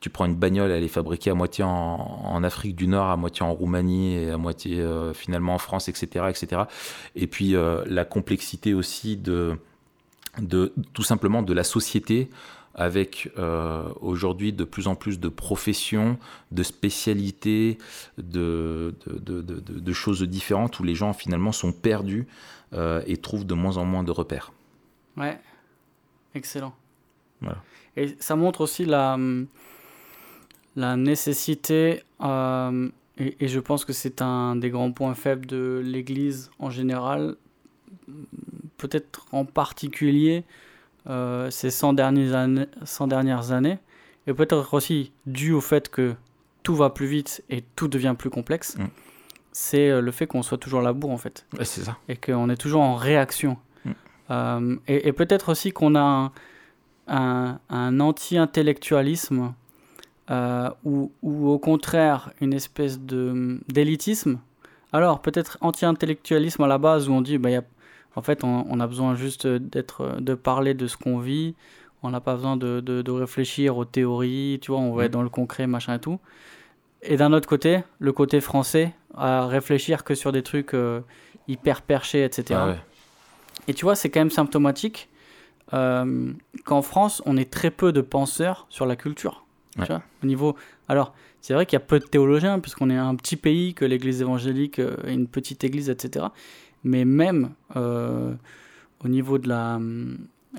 Tu 0.00 0.10
prends 0.10 0.26
une 0.26 0.36
bagnole, 0.36 0.70
elle 0.70 0.84
est 0.84 0.88
fabriquée 0.88 1.30
à 1.30 1.34
moitié 1.34 1.64
en, 1.64 2.44
Afrique 2.44 2.76
du 2.76 2.86
Nord, 2.86 3.06
à 3.06 3.16
moitié 3.16 3.44
en 3.44 3.52
Roumanie, 3.52 4.14
et 4.14 4.30
à 4.30 4.36
moitié 4.36 4.80
euh, 4.80 5.12
finalement 5.12 5.54
en 5.54 5.58
France, 5.58 5.88
etc. 5.88 6.26
etc. 6.28 6.62
Et 7.16 7.26
puis, 7.26 7.54
la 7.86 8.04
complexité 8.04 8.74
aussi 8.74 9.16
de 9.16 9.58
tout 10.92 11.02
simplement 11.02 11.42
de 11.42 11.52
la 11.52 11.64
société 11.64 12.28
avec 12.74 13.30
euh, 13.38 13.88
aujourd'hui 14.00 14.52
de 14.52 14.64
plus 14.64 14.88
en 14.88 14.94
plus 14.96 15.20
de 15.20 15.28
professions, 15.28 16.18
de 16.50 16.62
spécialités, 16.62 17.78
de, 18.18 18.94
de, 19.06 19.18
de, 19.18 19.42
de- 19.42 19.60
de- 19.60 19.80
de 19.80 19.92
choses 19.92 20.22
différentes 20.22 20.80
où 20.80 20.82
les 20.82 20.94
gens 20.94 21.12
finalement 21.12 21.52
sont 21.52 21.72
perdus 21.72 22.26
euh, 22.72 23.02
et 23.06 23.16
trouvent 23.16 23.46
de 23.46 23.54
moins 23.54 23.76
en 23.76 23.84
moins 23.84 24.02
de 24.02 24.10
repères. 24.10 24.52
Ouais, 25.16 25.38
excellent. 26.34 26.74
Voilà. 27.40 27.62
Et 27.96 28.16
ça 28.18 28.34
montre 28.34 28.60
aussi 28.62 28.84
la, 28.84 29.14
hum, 29.14 29.46
la 30.74 30.96
nécessité, 30.96 32.02
euh, 32.20 32.88
et, 33.18 33.36
et 33.38 33.46
je 33.46 33.60
pense 33.60 33.84
que 33.84 33.92
c'est 33.92 34.20
un 34.20 34.56
des 34.56 34.70
grands 34.70 34.90
points 34.90 35.14
faibles 35.14 35.46
de 35.46 35.80
l'Église 35.84 36.50
en 36.58 36.70
général, 36.70 37.36
peut-être 38.76 39.26
en 39.30 39.44
particulier 39.44 40.42
euh, 41.08 41.50
ces 41.50 41.70
100 41.70 41.92
dernières 41.92 42.34
années, 42.34 42.66
100 42.84 43.06
dernières 43.08 43.52
années, 43.52 43.78
et 44.26 44.32
peut-être 44.34 44.72
aussi 44.74 45.12
dû 45.26 45.52
au 45.52 45.60
fait 45.60 45.88
que 45.90 46.14
tout 46.62 46.74
va 46.74 46.90
plus 46.90 47.06
vite 47.06 47.44
et 47.50 47.62
tout 47.76 47.88
devient 47.88 48.14
plus 48.18 48.30
complexe, 48.30 48.76
Mm. 48.78 48.84
c'est 49.52 49.90
euh, 49.90 50.00
le 50.00 50.10
fait 50.12 50.26
qu'on 50.26 50.42
soit 50.42 50.56
toujours 50.58 50.80
à 50.80 50.82
la 50.82 50.92
bourre 50.94 51.10
en 51.10 51.18
fait 51.18 51.46
Ouais, 51.58 51.64
c'est 51.64 51.82
ça. 51.82 51.98
et 52.08 52.16
qu'on 52.16 52.48
est 52.48 52.56
toujours 52.56 52.80
en 52.82 52.94
réaction. 52.96 53.58
Mm. 53.84 53.90
Euh, 54.30 54.76
et 54.88 55.08
et 55.08 55.12
peut-être 55.12 55.50
aussi 55.50 55.72
qu'on 55.72 55.94
a 55.94 56.00
un, 56.00 56.32
un- 57.08 57.58
un 57.68 58.00
anti-intellectualisme 58.00 59.52
euh, 60.30 60.70
ou, 60.84 61.12
ou 61.22 61.48
au 61.50 61.58
contraire 61.58 62.32
une 62.40 62.54
espèce 62.54 62.98
de 62.98 63.60
d'élitisme. 63.68 64.38
Alors 64.92 65.20
peut-être 65.20 65.58
anti-intellectualisme 65.60 66.62
à 66.62 66.66
la 66.66 66.78
base 66.78 67.08
où 67.08 67.12
on 67.12 67.20
dit 67.20 67.36
bah, 67.36 67.50
y 67.50 67.56
a, 67.56 67.62
en 68.16 68.22
fait 68.22 68.44
on, 68.44 68.64
on 68.68 68.80
a 68.80 68.86
besoin 68.86 69.14
juste 69.14 69.46
d'être 69.46 70.20
de 70.20 70.34
parler 70.34 70.74
de 70.74 70.86
ce 70.86 70.96
qu'on 70.96 71.18
vit, 71.18 71.54
on 72.02 72.10
n'a 72.10 72.20
pas 72.20 72.34
besoin 72.34 72.56
de, 72.56 72.80
de- 72.80 73.02
de 73.02 73.10
réfléchir 73.10 73.76
aux 73.76 73.84
théories, 73.84 74.58
tu 74.60 74.70
vois, 74.72 74.80
on 74.80 74.92
va 74.94 75.02
Mm. 75.02 75.06
être 75.06 75.12
dans 75.12 75.22
le 75.22 75.28
concret, 75.30 75.66
machin 75.66 75.94
et 75.94 75.98
tout. 76.00 76.18
Et 77.02 77.16
d'un 77.16 77.32
autre 77.32 77.48
côté, 77.48 77.80
le 77.98 78.12
côté 78.12 78.40
français, 78.40 78.94
à 79.14 79.46
réfléchir 79.46 80.04
que 80.04 80.14
sur 80.14 80.32
des 80.32 80.42
trucs 80.42 80.74
euh, 80.74 81.00
hyper 81.48 81.82
perchés, 81.82 82.24
etc. 82.24 82.60
Ah 82.62 82.66
ouais. 82.68 82.78
Et 83.68 83.74
tu 83.74 83.84
vois, 83.84 83.94
c'est 83.94 84.10
quand 84.10 84.20
même 84.20 84.30
symptomatique 84.30 85.08
euh, 85.72 86.32
qu'en 86.64 86.82
France, 86.82 87.22
on 87.26 87.36
est 87.36 87.50
très 87.50 87.70
peu 87.70 87.92
de 87.92 88.00
penseurs 88.00 88.66
sur 88.68 88.86
la 88.86 88.96
culture. 88.96 89.44
tu 89.74 89.80
Ouais. 89.80 89.86
vois, 89.86 90.02
au 90.22 90.26
niveau... 90.26 90.56
Alors, 90.88 91.14
c'est 91.40 91.54
vrai 91.54 91.66
qu'il 91.66 91.76
y 91.78 91.82
a 91.82 91.84
peu 91.84 91.98
de 91.98 92.04
théologiens, 92.04 92.58
puisqu'on 92.60 92.90
est 92.90 92.96
un 92.96 93.14
petit 93.16 93.36
pays, 93.36 93.74
que 93.74 93.84
l'église 93.84 94.20
évangélique 94.22 94.78
euh, 94.78 94.96
est 95.06 95.14
une 95.14 95.26
petite 95.28 95.64
église, 95.64 95.90
etc. 95.90 96.26
Mais 96.84 97.04
même 97.04 97.50
euh, 97.76 98.34
au 99.04 99.08
niveau 99.08 99.38
de 99.38 99.48
la... 99.48 99.78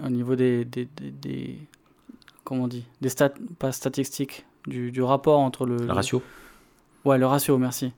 Au 0.04 0.10
niveau 0.10 0.36
des... 0.36 0.66
des, 0.66 0.86
des, 0.86 1.12
des- 1.12 1.60
comment 2.44 2.64
on 2.64 2.68
dit 2.68 2.86
Des 3.02 3.10
stats... 3.10 3.34
Pas 3.60 3.72
statistiques. 3.72 4.46
Du, 4.68 4.92
du 4.92 5.02
rapport 5.02 5.40
entre 5.40 5.66
le... 5.66 5.78
Le 5.78 5.94
ratio 5.94 6.22
Ouais, 7.06 7.20
le 7.20 7.28
ratio, 7.28 7.58
merci. 7.60 7.94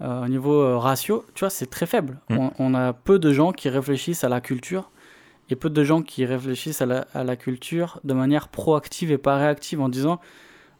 Euh, 0.00 0.24
au 0.24 0.28
niveau 0.28 0.54
euh, 0.54 0.78
ratio, 0.78 1.24
tu 1.34 1.40
vois, 1.40 1.50
c'est 1.50 1.66
très 1.66 1.86
faible. 1.86 2.20
Mm. 2.30 2.38
On, 2.38 2.50
on 2.58 2.74
a 2.74 2.92
peu 2.92 3.18
de 3.18 3.32
gens 3.32 3.52
qui 3.52 3.68
réfléchissent 3.68 4.24
à 4.24 4.28
la 4.28 4.40
culture 4.40 4.90
et 5.50 5.56
peu 5.56 5.70
de 5.70 5.84
gens 5.84 6.02
qui 6.02 6.24
réfléchissent 6.24 6.80
à 6.80 6.86
la, 6.86 7.06
à 7.12 7.24
la 7.24 7.36
culture 7.36 8.00
de 8.04 8.14
manière 8.14 8.48
proactive 8.48 9.10
et 9.10 9.18
pas 9.18 9.36
réactive 9.36 9.80
en 9.80 9.88
disant 9.88 10.20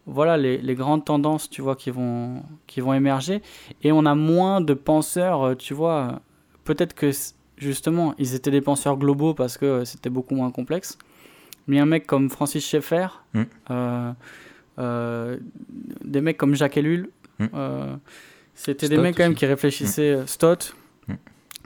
voilà 0.07 0.37
les, 0.37 0.59
les, 0.59 0.75
grandes 0.75 1.05
tendances, 1.05 1.49
tu 1.49 1.63
vois, 1.63 1.77
qui 1.77 1.91
vont, 1.91 2.43
qui 2.67 2.81
vont 2.81 2.93
émerger. 2.95 3.43
Et 3.83 3.93
on 3.93 4.05
a 4.07 4.15
moins 4.17 4.61
de 4.61 4.75
penseurs, 4.75 5.57
tu 5.57 5.75
vois. 5.75 6.21
Peut-être 6.65 6.95
que 6.95 7.11
justement, 7.57 8.15
ils 8.19 8.35
étaient 8.35 8.51
des 8.51 8.61
penseurs 8.61 8.97
globaux 8.97 9.35
parce 9.35 9.59
que 9.59 9.85
c'était 9.85 10.11
beaucoup 10.11 10.35
moins 10.35 10.51
complexe. 10.51 10.99
Mais 11.67 11.79
un 11.79 11.87
mec 11.87 12.07
comme 12.07 12.29
Francis 12.31 12.67
Schaeffer, 12.67 13.07
mm. 13.35 13.43
euh, 13.71 14.13
euh, 14.79 15.37
des 16.05 16.21
mecs 16.21 16.37
comme 16.37 16.55
Jacques 16.55 16.77
Ellul, 16.77 17.11
mm. 17.39 17.47
c'était 18.55 18.89
des 18.89 18.99
mecs 18.99 19.17
quand 19.17 19.23
même 19.23 19.35
qui 19.35 19.47
réfléchissaient, 19.47 20.17
mm. 20.17 20.27
Stott, 20.27 20.75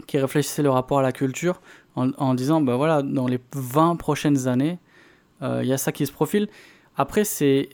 qui 0.07 0.19
réfléchissaient 0.19 0.63
le 0.63 0.71
rapport 0.71 0.99
à 0.99 1.03
la 1.03 1.13
culture 1.13 1.61
en, 1.95 2.11
en 2.19 2.35
disant, 2.35 2.61
ben 2.61 2.77
voilà, 2.77 3.03
dans 3.03 3.27
les 3.27 3.41
20 3.55 3.97
prochaines 3.97 4.49
années, 4.49 4.79
il 5.43 5.65
y 5.65 5.73
a 5.73 5.79
ça 5.79 5.93
qui 5.93 6.07
se 6.07 6.13
profile. 6.13 6.49
Après, 6.97 7.25
c'est 7.25 7.71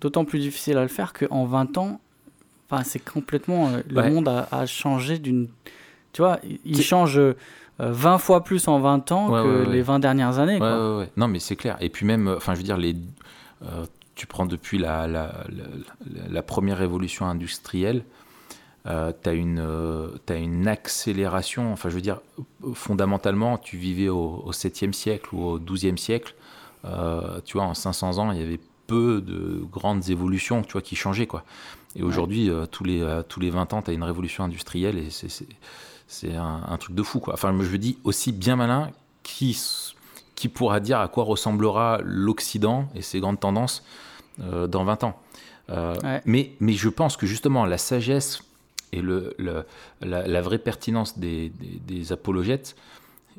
d'autant 0.00 0.24
plus 0.24 0.38
difficile 0.38 0.78
à 0.78 0.82
le 0.82 0.88
faire 0.88 1.12
qu'en 1.12 1.44
20 1.44 1.78
ans, 1.78 2.00
c'est 2.84 3.04
complètement. 3.04 3.68
Euh, 3.68 3.82
le 3.88 4.10
monde 4.10 4.28
a, 4.28 4.66
changé 4.66 5.18
d'une. 5.18 5.48
Tu 6.12 6.22
vois, 6.22 6.38
il 6.64 6.82
change 6.82 7.18
20 7.78 8.14
euh, 8.14 8.18
fois 8.18 8.44
plus 8.44 8.68
en 8.68 8.78
20 8.78 9.12
ans 9.12 9.30
que 9.30 9.70
les 9.70 9.82
20 9.82 9.98
dernières 9.98 10.38
années. 10.38 10.58
Quoi. 10.58 11.06
Non, 11.16 11.28
mais 11.28 11.38
c'est 11.38 11.56
clair. 11.56 11.76
Et 11.80 11.88
puis 11.88 12.06
même, 12.06 12.28
enfin, 12.28 12.54
je 12.54 12.58
veux 12.58 12.64
dire, 12.64 12.76
les. 12.76 12.94
Euh, 13.62 13.84
tu 14.14 14.26
prends 14.26 14.44
depuis 14.44 14.76
la, 14.76 15.06
la, 15.06 15.32
la, 16.28 16.42
première 16.42 16.76
révolution 16.76 17.26
industrielle, 17.26 18.04
euh, 18.86 19.10
tu 19.22 19.28
as, 19.28 19.32
une, 19.32 19.66
as 20.28 20.34
une 20.34 20.68
accélération. 20.68 21.72
Enfin, 21.72 21.88
je 21.88 21.94
veux 21.94 22.02
dire, 22.02 22.20
fondamentalement, 22.74 23.56
tu 23.56 23.78
vivais 23.78 24.10
au, 24.10 24.42
au 24.44 24.52
7e 24.52 24.92
siècle 24.92 25.30
ou 25.32 25.42
au 25.44 25.58
12e 25.58 25.96
siècle. 25.96 26.34
tu 27.46 27.56
vois, 27.56 27.64
en 27.64 27.74
500 27.74 28.18
ans, 28.18 28.32
il 28.32 28.38
y 28.38 28.42
avait 28.42 28.60
peu 28.86 29.22
de 29.22 29.62
grandes 29.70 30.10
évolutions 30.10 30.62
tu 30.62 30.72
vois, 30.72 30.82
qui 30.82 30.96
changeaient. 30.96 31.26
Quoi. 31.26 31.44
Et 31.96 32.02
aujourd'hui, 32.02 32.50
euh, 32.50 32.66
tous, 32.66 32.84
les, 32.84 33.02
euh, 33.02 33.22
tous 33.22 33.40
les 33.40 33.50
20 33.50 33.72
ans, 33.72 33.82
tu 33.82 33.90
as 33.90 33.94
une 33.94 34.02
révolution 34.02 34.44
industrielle 34.44 34.98
et 34.98 35.10
c'est 35.10 35.46
un, 36.24 36.62
un, 36.68 36.76
truc 36.78 36.94
de 36.94 37.02
fou. 37.02 37.20
Quoi. 37.20 37.34
Enfin, 37.34 37.54
je 37.60 37.70
me 37.70 37.78
dis 37.78 37.98
aussi 38.04 38.32
bien 38.32 38.56
malin 38.56 38.90
qui, 39.22 39.58
qui 40.34 40.48
pourra 40.48 40.80
dire 40.80 41.00
à 41.00 41.08
quoi 41.08 41.24
ressemblera 41.24 42.00
l'Occident 42.02 42.88
et 42.94 43.02
ses 43.02 43.20
grandes 43.20 43.40
tendances 43.40 43.84
euh, 44.40 44.66
dans 44.66 44.84
20 44.84 45.04
ans. 45.04 45.18
mais, 46.26 46.52
mais 46.60 46.72
je 46.74 46.88
pense 46.88 47.16
que 47.16 47.26
justement, 47.26 47.64
la 47.64 47.78
sagesse 47.78 48.42
et 48.92 49.00
le, 49.00 49.34
le 49.38 49.64
la, 50.02 50.42
vraie 50.42 50.58
pertinence 50.58 51.18
des, 51.18 51.48
des, 51.48 51.80
des, 51.86 52.12
apologètes 52.12 52.76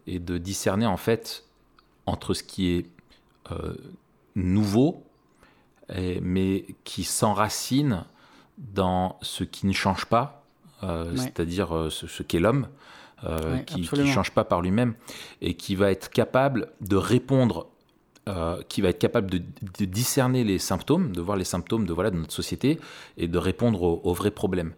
est 0.07 0.17
de 0.17 0.39
discerner 0.39 0.87
en 0.87 0.97
fait 0.97 1.43
entre 2.07 2.33
ce 2.33 2.41
qui 2.41 2.71
est 2.71 2.85
nouveau 4.35 5.03
mais 6.21 6.65
qui 6.83 7.03
s'enracine 7.03 8.05
dans 8.57 9.17
ce 9.21 9.43
qui 9.43 9.65
ne 9.65 9.73
change 9.73 10.05
pas, 10.05 10.42
euh, 10.83 11.15
c'est-à-dire 11.15 11.75
euh, 11.75 11.89
ce, 11.89 12.23
qu'est 12.23 12.39
l'homme, 12.39 12.67
euh, 13.23 13.59
qui 13.59 13.81
ne 13.81 14.05
change 14.05 14.31
pas 14.31 14.43
par 14.43 14.61
lui-même, 14.61 14.95
et 15.41 15.53
qui 15.53 15.75
va 15.75 15.91
être 15.91 16.09
capable 16.09 16.71
de 16.81 16.95
répondre, 16.95 17.67
qui 18.69 18.79
va 18.79 18.87
être 18.87 18.99
capable 18.99 19.29
de, 19.29 19.85
discerner 19.85 20.45
les 20.45 20.57
symptômes, 20.57 21.13
de 21.13 21.19
voir 21.19 21.35
les 21.35 21.43
symptômes 21.43 21.85
de, 21.85 21.91
voilà, 21.91 22.09
de 22.09 22.15
notre 22.15 22.31
société, 22.31 22.79
et 23.17 23.27
de 23.27 23.37
répondre 23.37 23.83
aux 23.83 24.13
vrais 24.13 24.31
problèmes. 24.31 24.73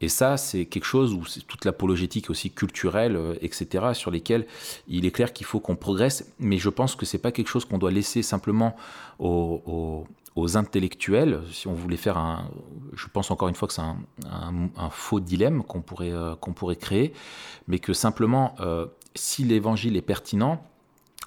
Et 0.00 0.08
ça, 0.08 0.36
c'est 0.36 0.64
quelque 0.66 0.84
chose 0.84 1.12
où 1.12 1.24
c'est 1.24 1.46
toute 1.46 1.64
l'apologétique 1.64 2.28
aussi 2.28 2.50
culturelle, 2.50 3.16
etc., 3.40 3.90
sur 3.92 4.10
lesquels 4.10 4.46
il 4.88 5.06
est 5.06 5.12
clair 5.12 5.32
qu'il 5.32 5.46
faut 5.46 5.60
qu'on 5.60 5.76
progresse. 5.76 6.32
Mais 6.40 6.58
je 6.58 6.70
pense 6.70 6.96
que 6.96 7.06
c'est 7.06 7.18
pas 7.18 7.30
quelque 7.30 7.46
chose 7.46 7.64
qu'on 7.64 7.78
doit 7.78 7.92
laisser 7.92 8.22
simplement 8.22 8.74
aux, 9.20 10.04
intellectuels. 10.46 11.42
Si 11.50 11.66
on 11.66 11.74
voulait 11.74 11.96
faire 11.96 12.16
un, 12.16 12.50
je 12.94 13.06
pense 13.12 13.30
encore 13.30 13.48
une 13.48 13.54
fois 13.54 13.68
que 13.68 13.74
c'est 13.74 13.82
un, 13.82 14.90
faux 14.90 15.20
dilemme 15.20 15.62
qu'on 15.62 15.80
pourrait 15.80 16.12
euh, 16.12 16.36
qu'on 16.36 16.52
pourrait 16.52 16.76
créer, 16.76 17.12
mais 17.66 17.78
que 17.78 17.92
simplement, 17.92 18.54
euh, 18.60 18.86
si 19.14 19.44
l'évangile 19.44 19.96
est 19.96 20.02
pertinent, 20.02 20.62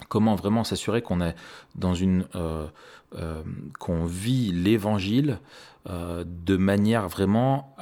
comment 0.10 0.36
vraiment 0.36 0.64
s'assurer 0.64 1.02
qu'on 1.02 1.22
est 1.22 1.36
dans 1.76 1.94
une 1.94 2.26
qu'on 3.80 4.06
vit 4.06 4.54
l'évangile 4.54 5.40
euh, 5.90 6.24
de 6.26 6.58
manière 6.58 7.10
vraiment 7.10 7.76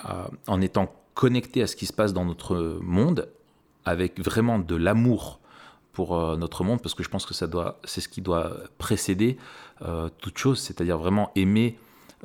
en 0.48 0.62
étant 0.62 0.92
connecté 1.16 1.62
à 1.62 1.68
ce 1.68 1.76
qui 1.76 1.86
se 1.86 1.92
passe 1.92 2.14
dans 2.14 2.24
notre 2.24 2.80
monde, 2.82 3.28
avec 3.84 4.24
vraiment 4.24 4.58
de 4.58 4.76
l'amour 4.76 5.42
pour 5.92 6.18
euh, 6.18 6.38
notre 6.38 6.64
monde, 6.64 6.82
parce 6.82 6.96
que 6.96 7.04
je 7.04 7.10
pense 7.10 7.26
que 7.26 7.34
ça 7.34 7.46
doit, 7.46 7.78
c'est 7.84 8.00
ce 8.00 8.08
qui 8.08 8.22
doit 8.22 8.54
précéder 8.78 9.36
euh, 9.82 10.10
toute 10.20 10.38
chose, 10.38 10.60
c'est-à-dire 10.60 10.98
vraiment 10.98 11.32
aimer 11.36 11.78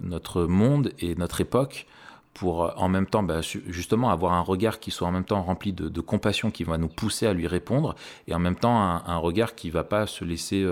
notre 0.03 0.45
monde 0.45 0.93
et 0.99 1.15
notre 1.15 1.41
époque 1.41 1.87
pour 2.33 2.73
en 2.83 2.89
même 2.89 3.07
temps 3.07 3.23
bah, 3.23 3.43
justement 3.43 4.11
avoir 4.11 4.33
un 4.33 4.41
regard 4.41 4.81
qui 4.81 4.91
soit 4.91 5.07
en 5.07 5.13
même 5.13 5.25
temps 5.25 5.41
rempli 5.41 5.73
de, 5.73 6.01
compassion 6.01 6.51
qui 6.51 6.65
va 6.65 6.79
nous 6.79 6.89
pousser 6.89 7.29
à 7.29 7.33
lui 7.33 7.47
répondre 7.47 7.95
et 8.27 8.35
en 8.35 8.41
même 8.41 8.57
temps 8.57 8.77
un, 8.77 9.17
regard 9.19 9.55
qui 9.55 9.71
va 9.71 9.85
pas 9.85 10.09
se 10.09 10.25
laisser 10.25 10.69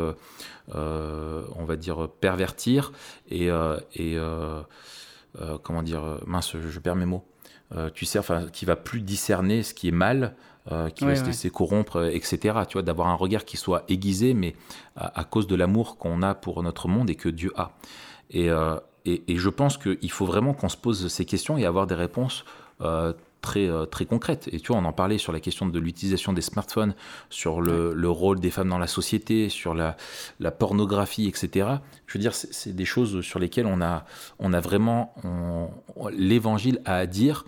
on 0.74 1.64
va 1.64 1.76
dire 1.76 2.08
pervertir 2.20 2.90
et, 3.30 3.48
et 3.94 4.18
euh, 5.40 5.58
comment 5.62 5.82
dire, 5.82 6.04
euh, 6.04 6.18
mince, 6.26 6.56
je, 6.58 6.78
perds 6.78 6.96
mes 6.96 7.06
mots. 7.06 7.24
Euh, 7.74 7.88
tu 7.94 8.04
sais, 8.04 8.18
enfin, 8.18 8.48
qui 8.52 8.64
va 8.64 8.76
plus 8.76 9.00
discerner 9.00 9.62
ce 9.62 9.72
qui 9.72 9.88
est 9.88 9.92
mal, 9.92 10.34
qui 10.94 11.04
va 11.04 11.16
se 11.16 11.24
laisser 11.24 11.50
corrompre, 11.50 12.04
etc. 12.12 12.60
Tu 12.68 12.74
vois, 12.74 12.82
d'avoir 12.82 13.08
un 13.08 13.14
regard 13.14 13.44
qui 13.44 13.56
soit 13.56 13.84
aiguisé, 13.88 14.32
mais 14.32 14.54
à, 14.96 15.24
cause 15.24 15.46
de 15.46 15.56
l'amour 15.56 15.98
qu'on 15.98 16.22
a 16.22 16.34
pour 16.34 16.62
notre 16.62 16.86
monde 16.86 17.10
et 17.10 17.16
que 17.16 17.28
Dieu 17.28 17.52
a. 17.56 17.72
Et, 18.30 18.48
et, 19.04 19.22
et 19.26 19.36
je 19.36 19.48
pense 19.48 19.76
qu'il 19.76 20.10
faut 20.10 20.26
vraiment 20.26 20.54
qu'on 20.54 20.68
se 20.68 20.76
pose 20.76 21.08
ces 21.08 21.24
questions 21.24 21.58
et 21.58 21.66
avoir 21.66 21.86
des 21.86 21.96
réponses 21.96 22.44
très, 23.42 23.68
euh, 23.68 23.84
très 23.84 24.06
concrètes. 24.06 24.48
Et 24.52 24.60
tu 24.60 24.68
vois, 24.68 24.78
on 24.78 24.84
en 24.86 24.92
parlait 24.94 25.18
sur 25.18 25.32
la 25.32 25.40
question 25.40 25.66
de 25.66 25.78
l'utilisation 25.78 26.32
des 26.32 26.40
smartphones, 26.40 26.94
sur 27.28 27.60
le, 27.60 27.92
le, 27.92 28.08
rôle 28.08 28.40
des 28.40 28.50
femmes 28.50 28.70
dans 28.70 28.78
la 28.78 28.86
société, 28.86 29.50
sur 29.50 29.74
la, 29.74 29.96
la 30.40 30.50
pornographie, 30.50 31.26
etc. 31.26 31.68
Je 32.06 32.16
veux 32.16 32.20
dire, 32.20 32.34
c'est 32.34 32.74
des 32.74 32.84
choses 32.86 33.20
sur 33.20 33.38
lesquelles 33.38 33.66
on 33.66 33.82
a, 33.82 34.06
on 34.38 34.54
a 34.54 34.60
vraiment 34.60 35.12
l'évangile 36.12 36.80
à 36.86 37.04
dire 37.06 37.44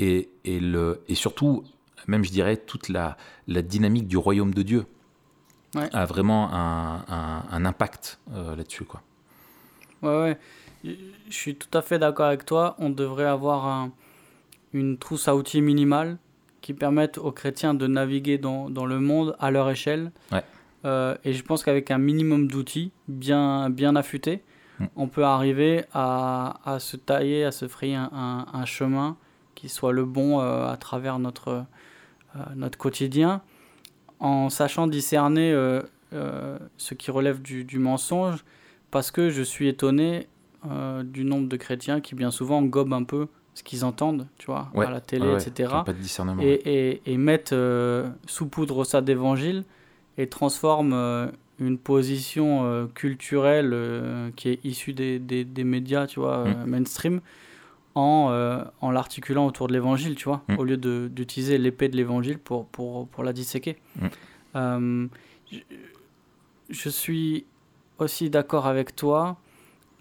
et, 0.00 0.30
et, 0.44 0.58
le, 0.58 1.02
et 1.08 1.14
surtout, 1.14 1.62
même 2.08 2.24
je 2.24 2.30
dirais, 2.30 2.56
toute 2.56 2.88
la, 2.88 3.16
la 3.48 3.62
dynamique 3.62 4.06
du 4.06 4.16
royaume 4.16 4.54
de 4.54 4.62
Dieu 4.62 4.86
a 5.92 6.06
vraiment 6.06 6.54
un, 6.54 7.04
un, 7.50 7.64
impact 7.64 8.20
euh, 8.32 8.54
là-dessus. 8.54 8.84
Quoi. 8.84 9.02
Ouais, 10.02 10.20
ouais. 10.20 10.38
Je 10.84 11.34
suis 11.34 11.56
tout 11.56 11.76
à 11.76 11.82
fait 11.82 11.98
d'accord 11.98 12.26
avec 12.26 12.44
toi. 12.44 12.76
On 12.78 12.90
devrait 12.90 13.24
avoir 13.24 13.66
un 13.66 13.90
une 14.74 14.98
trousse 14.98 15.28
à 15.28 15.36
outils 15.36 15.62
minimale 15.62 16.18
qui 16.60 16.74
permettent 16.74 17.18
aux 17.18 17.32
chrétiens 17.32 17.72
de 17.72 17.86
naviguer 17.86 18.36
dans, 18.36 18.68
dans 18.68 18.84
le 18.84 19.00
monde 19.00 19.36
à 19.38 19.50
leur 19.50 19.70
échelle. 19.70 20.12
Euh, 20.84 21.16
et 21.24 21.32
je 21.32 21.42
pense 21.42 21.62
qu'avec 21.62 21.90
un 21.90 21.98
minimum 21.98 22.48
d'outils 22.48 22.90
bien, 23.08 23.70
bien 23.70 23.96
affûtés, 23.96 24.42
mm. 24.80 24.86
on 24.96 25.06
peut 25.06 25.24
arriver 25.24 25.84
à, 25.94 26.60
à, 26.64 26.78
se 26.78 26.96
tailler, 26.96 27.44
à 27.44 27.52
se 27.52 27.68
frayer 27.68 27.94
un, 27.94 28.46
un, 28.52 28.64
chemin 28.66 29.16
qui 29.54 29.70
soit 29.70 29.92
le 29.92 30.04
bon 30.04 30.40
euh, 30.40 30.66
à 30.66 30.76
travers 30.76 31.18
notre, 31.18 31.64
notre 32.56 32.78
quotidien, 32.78 33.42
en 34.20 34.50
sachant 34.50 34.86
discerner 34.86 35.52
ce 36.12 36.94
qui 36.94 37.10
relève 37.10 37.42
du, 37.42 37.64
du, 37.64 37.78
mensonge, 37.78 38.44
parce 38.90 39.10
que 39.10 39.30
je 39.30 39.42
suis 39.42 39.68
étonné 39.68 40.28
du 41.04 41.24
nombre 41.24 41.48
de 41.48 41.56
chrétiens 41.56 42.00
qui 42.00 42.14
bien 42.14 42.30
souvent 42.30 42.62
gobent 42.62 42.94
un 42.94 43.04
peu 43.04 43.28
ce 43.54 43.62
qu'ils 43.62 43.84
entendent, 43.84 44.26
tu 44.36 44.46
vois, 44.46 44.70
à 44.74 44.90
la 44.90 45.00
télé, 45.00 45.32
etc. 45.32 45.72
Pas 45.86 45.92
de 45.92 45.98
discernement, 45.98 46.42
et, 46.42 46.60
et, 46.64 47.02
et, 47.06 47.16
mettent 47.16 47.52
euh, 47.52 48.08
sous 48.26 48.46
poudre 48.46 48.84
ça 48.84 49.00
d'évangile 49.00 49.64
et 50.18 50.28
transforment 50.28 50.92
euh, 50.92 51.26
une 51.60 51.78
position 51.78 52.64
euh, 52.64 52.86
culturelle 52.92 54.32
qui 54.34 54.48
est 54.48 54.64
issue 54.64 54.92
des, 54.92 55.20
des, 55.20 55.44
des, 55.44 55.64
médias, 55.64 56.06
tu 56.06 56.18
vois, 56.18 56.44
mm. 56.44 56.64
mainstream, 56.66 57.20
en, 57.94 58.64
en 58.80 58.90
l'articulant 58.90 59.46
autour 59.46 59.68
de 59.68 59.72
l'évangile, 59.72 60.14
tu 60.14 60.24
vois, 60.24 60.42
mm. 60.48 60.58
au 60.58 60.64
lieu 60.64 60.76
d'utiliser 61.08 61.58
l'épée 61.58 61.88
de 61.88 61.96
l'évangile 61.96 62.38
pour, 62.38 62.66
pour, 62.66 63.06
pour, 63.08 63.24
la 63.24 63.32
disséquer. 63.32 63.76
Mm. 63.96 65.06
Je, 65.52 65.58
je, 66.70 66.88
suis 66.88 67.44
aussi 67.98 68.30
d'accord 68.30 68.66
avec 68.66 68.96
toi. 68.96 69.36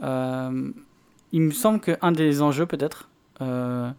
il 0.02 1.42
me 1.42 1.52
semble 1.52 1.80
qu'un 1.80 2.12
des 2.12 2.42
enjeux, 2.42 2.66
peut-être, 2.66 3.10
euh, 3.42 3.92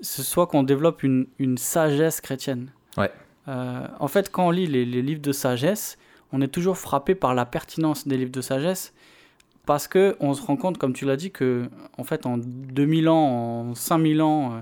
ce 0.00 0.22
soit 0.22 0.46
qu'on 0.46 0.62
développe 0.62 1.02
une, 1.02 1.26
une, 1.38 1.56
sagesse 1.58 2.20
chrétienne. 2.20 2.70
Ouais. 2.96 3.10
Euh, 3.48 3.86
en 4.00 4.08
fait, 4.08 4.30
quand 4.30 4.48
on 4.48 4.50
lit 4.50 4.66
les, 4.66 4.84
les, 4.84 5.02
livres 5.02 5.22
de 5.22 5.32
sagesse, 5.32 5.96
on 6.32 6.40
est 6.40 6.48
toujours 6.48 6.76
frappé 6.76 7.14
par 7.14 7.34
la 7.34 7.46
pertinence 7.46 8.06
des 8.08 8.16
livres 8.16 8.32
de 8.32 8.40
sagesse 8.40 8.92
parce 9.72 9.88
que 9.88 10.16
on 10.20 10.34
se 10.34 10.42
rend 10.42 10.58
compte, 10.58 10.76
comme 10.76 10.92
tu 10.92 11.06
l'as 11.06 11.16
dit, 11.16 11.30
que 11.30 11.70
en 11.96 12.04
fait, 12.04 12.26
en 12.26 12.36
2000 12.36 13.08
ans, 13.08 13.70
en 13.70 13.74
5000 13.74 14.20
ans, 14.20 14.52
euh, 14.52 14.60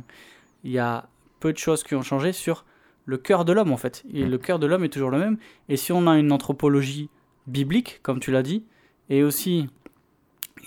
il 0.62 0.70
y 0.70 0.78
a 0.78 1.08
peu 1.40 1.52
de 1.52 1.58
choses 1.58 1.82
qui 1.82 1.96
ont 1.96 2.02
changé 2.02 2.30
sur 2.30 2.64
le 3.06 3.18
cœur 3.18 3.44
de 3.44 3.52
l'homme, 3.52 3.72
en 3.72 3.76
fait. 3.76 4.04
Et 4.14 4.24
le 4.24 4.38
cœur 4.38 4.60
de 4.60 4.68
l'homme 4.68 4.84
est 4.84 4.88
toujours 4.88 5.10
le 5.10 5.18
même. 5.18 5.36
Et 5.68 5.76
si 5.76 5.90
on 5.90 6.06
a 6.06 6.16
une 6.16 6.30
anthropologie 6.30 7.08
biblique, 7.48 7.98
comme 8.04 8.20
tu 8.20 8.30
l'as 8.30 8.44
dit, 8.44 8.62
et 9.08 9.24
aussi 9.24 9.66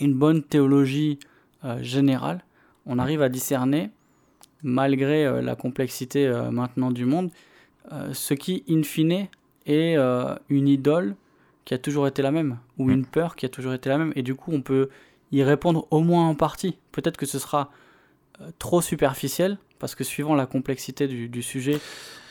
une 0.01 0.13
bonne 0.13 0.43
théologie 0.43 1.19
générale, 1.79 2.43
on 2.85 2.99
arrive 2.99 3.21
à 3.21 3.29
discerner, 3.29 3.91
malgré 4.61 5.41
la 5.41 5.55
complexité 5.55 6.29
maintenant 6.51 6.91
du 6.91 7.05
monde, 7.05 7.31
ce 8.11 8.33
qui, 8.33 8.65
in 8.69 8.83
fine, 8.83 9.29
est 9.65 9.95
une 10.49 10.67
idole 10.67 11.15
qui 11.65 11.73
a 11.73 11.77
toujours 11.77 12.07
été 12.07 12.21
la 12.21 12.31
même, 12.31 12.57
ou 12.77 12.89
une 12.89 13.05
peur 13.05 13.35
qui 13.35 13.45
a 13.45 13.49
toujours 13.49 13.73
été 13.73 13.89
la 13.89 13.97
même, 13.97 14.13
et 14.15 14.23
du 14.23 14.35
coup 14.35 14.51
on 14.51 14.61
peut 14.61 14.89
y 15.31 15.43
répondre 15.43 15.87
au 15.91 16.01
moins 16.01 16.27
en 16.27 16.35
partie. 16.35 16.77
Peut-être 16.91 17.17
que 17.17 17.25
ce 17.25 17.39
sera 17.39 17.71
euh, 18.41 18.49
trop 18.59 18.81
superficiel, 18.81 19.57
parce 19.79 19.95
que 19.95 20.03
suivant 20.03 20.35
la 20.35 20.45
complexité 20.45 21.07
du, 21.07 21.41
sujet, 21.41 21.79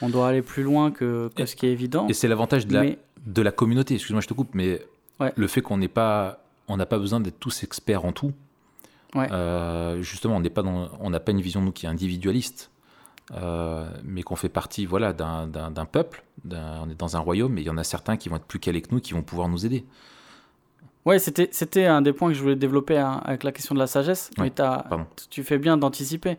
on 0.00 0.08
doit 0.08 0.28
aller 0.28 0.42
plus 0.42 0.62
loin 0.62 0.90
que, 0.90 1.30
ce 1.36 1.54
qui 1.54 1.66
est 1.66 1.72
évident. 1.72 2.06
Et 2.08 2.14
c'est 2.14 2.28
l'avantage 2.28 2.66
de, 2.66 2.74
la, 2.74 2.84
de 3.26 3.42
la 3.42 3.52
communauté, 3.52 3.94
excuse-moi 3.94 4.20
je 4.20 4.28
te 4.28 4.34
coupe, 4.34 4.54
mais 4.54 4.80
le 5.36 5.46
fait 5.46 5.60
qu'on 5.60 5.76
n'est 5.76 5.88
pas, 5.88 6.44
on 6.68 6.76
n'a 6.76 6.86
pas 6.86 6.98
besoin 6.98 7.20
d'être 7.20 7.38
tous 7.38 7.62
experts 7.62 8.04
en 8.04 8.12
tout. 8.12 8.32
Euh, 9.16 10.00
justement, 10.02 10.36
on 10.36 10.40
n'est 10.40 10.50
pas 10.50 10.62
dans, 10.62 10.88
on 11.00 11.10
n'a 11.10 11.20
pas 11.20 11.32
une 11.32 11.40
vision 11.40 11.60
nous 11.60 11.72
qui 11.72 11.86
est 11.86 11.88
individualiste. 11.88 12.70
Euh, 13.30 13.88
mais 14.04 14.22
qu'on 14.22 14.36
fait 14.36 14.48
partie 14.48 14.84
voilà, 14.84 15.12
d'un 15.12 15.84
peuple, 15.90 16.24
on 16.50 16.90
est 16.90 16.98
dans 16.98 17.16
un 17.16 17.20
royaume, 17.20 17.56
et 17.58 17.62
il 17.62 17.66
y 17.66 17.70
en 17.70 17.78
a 17.78 17.84
certains 17.84 18.16
qui 18.16 18.28
vont 18.28 18.36
être 18.36 18.44
plus 18.44 18.58
calés 18.58 18.82
que 18.82 18.92
nous, 18.92 19.00
qui 19.00 19.12
vont 19.14 19.22
pouvoir 19.22 19.48
nous 19.48 19.64
aider. 19.64 19.84
Ouais, 21.04 21.18
c'était 21.18 21.84
un 21.84 22.02
des 22.02 22.12
points 22.12 22.28
que 22.28 22.34
je 22.34 22.42
voulais 22.42 22.56
développer 22.56 22.98
hein, 22.98 23.20
avec 23.24 23.42
la 23.42 23.52
question 23.52 23.74
de 23.74 23.80
la 23.80 23.86
sagesse, 23.86 24.30
mais 24.38 24.52
tu 25.30 25.42
fais 25.44 25.58
bien 25.58 25.76
d'anticiper. 25.76 26.38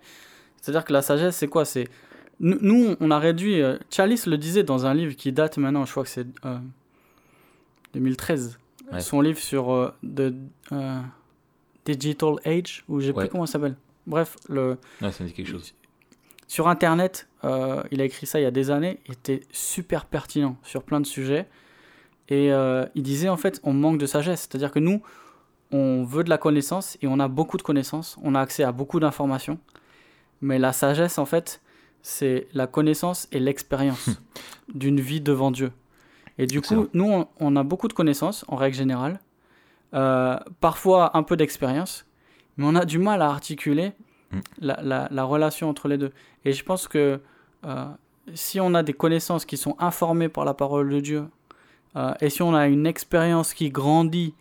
C'est-à-dire 0.62 0.86
que 0.86 0.94
la 0.94 1.02
sagesse, 1.02 1.36
c'est 1.36 1.48
quoi? 1.48 1.66
C'est 1.66 1.90
Nous, 2.40 2.96
on 3.00 3.12
a 3.12 3.20
réduit... 3.20 3.62
Euh, 3.62 3.78
Chalice 3.90 4.28
le 4.28 4.38
disait 4.38 4.64
dans 4.64 4.86
un 4.86 4.94
livre 4.94 5.14
qui 5.16 5.34
date 5.34 5.58
maintenant, 5.58 5.86
je 5.86 5.92
crois 5.92 6.04
que 6.04 6.10
c'est 6.10 6.28
2013, 7.94 8.58
euh, 8.94 9.00
son 9.00 9.20
livre 9.20 9.40
sur 9.40 9.94
The 10.06 10.34
Digital 11.86 12.36
Age, 12.46 12.86
ou 12.88 13.02
je 13.02 13.08
sais 13.08 13.14
plus 13.14 13.28
comment 13.28 13.46
ça 13.46 13.54
s'appelle. 13.54 13.76
Bref, 14.08 14.36
le... 14.48 14.78
Ça 15.00 15.08
me 15.08 15.28
dit 15.28 15.34
quelque 15.34 15.50
chose 15.50 15.74
sur 16.48 16.68
Internet, 16.68 17.28
euh, 17.44 17.84
il 17.92 18.02
a 18.02 18.06
écrit 18.06 18.26
ça 18.26 18.40
il 18.40 18.44
y 18.44 18.46
a 18.46 18.52
des 18.52 18.72
années, 18.72 19.00
il 19.08 19.14
était 19.14 19.42
super 19.52 20.06
pertinent 20.06 20.58
sur 20.64 20.84
plein 20.84 21.02
de 21.02 21.06
sujets. 21.06 21.48
Et 22.30 22.52
euh, 22.52 22.86
il 22.96 23.04
disait 23.04 23.30
en 23.30 23.38
fait, 23.38 23.60
on 23.64 23.74
manque 23.74 23.98
de 23.98 24.06
sagesse. 24.06 24.42
C'est-à-dire 24.42 24.72
que 24.72 24.80
nous, 24.80 25.02
on 25.72 26.04
veut 26.04 26.24
de 26.24 26.30
la 26.30 26.38
connaissance 26.38 26.98
et 27.02 27.08
on 27.08 27.20
a 27.20 27.28
beaucoup 27.28 27.58
de 27.58 27.62
connaissances, 27.62 28.18
on 28.24 28.36
a 28.36 28.40
accès 28.40 28.64
à 28.64 28.72
beaucoup 28.72 29.00
d'informations. 29.00 29.60
Mais 30.42 30.60
la 30.60 30.74
sagesse, 30.74 31.18
en 31.18 31.26
fait, 31.26 31.62
c'est 32.02 32.48
la 32.54 32.68
connaissance 32.68 33.28
et 33.32 33.40
l'expérience 33.40 34.10
d'une 34.74 35.00
vie 35.00 35.22
devant 35.22 35.52
Dieu. 35.52 35.72
Et 36.38 36.48
du 36.48 36.62
coup, 36.62 36.88
nous, 36.94 37.26
on, 37.40 37.56
a 37.56 37.64
beaucoup 37.64 37.88
de 37.88 37.94
connaissances, 37.94 38.44
en 38.48 38.56
règle 38.56 38.76
générale, 38.76 39.20
euh, 39.94 40.38
parfois 40.60 41.16
un 41.16 41.22
peu 41.22 41.38
d'expérience, 41.38 42.06
mais 42.58 42.66
on 42.66 42.76
a 42.76 42.86
du 42.86 42.98
mal 42.98 43.22
à 43.22 43.28
articuler 43.28 43.94
Mm. 44.34 44.40
la, 45.12 45.24
relation 45.24 45.70
entre 45.70 45.88
les 45.88 45.98
deux. 45.98 46.12
Et 46.46 46.54
je 46.54 46.64
pense 46.64 46.88
que 46.88 47.20
euh, 47.66 47.86
si 48.34 48.60
on 48.60 48.74
a 48.74 48.84
des 48.84 48.94
connaissances 48.94 49.46
qui 49.46 49.58
sont 49.58 49.76
informées 49.80 50.30
par 50.30 50.46
la 50.46 50.54
parole 50.54 50.90
de 50.90 51.00
Dieu, 51.00 51.26
euh, 51.96 52.14
et 52.22 52.30
si 52.30 52.42
on 52.42 52.54
a 52.54 52.68
une 52.68 52.86
expérience 52.86 53.54
qui 53.54 53.70
grandit 53.70 54.34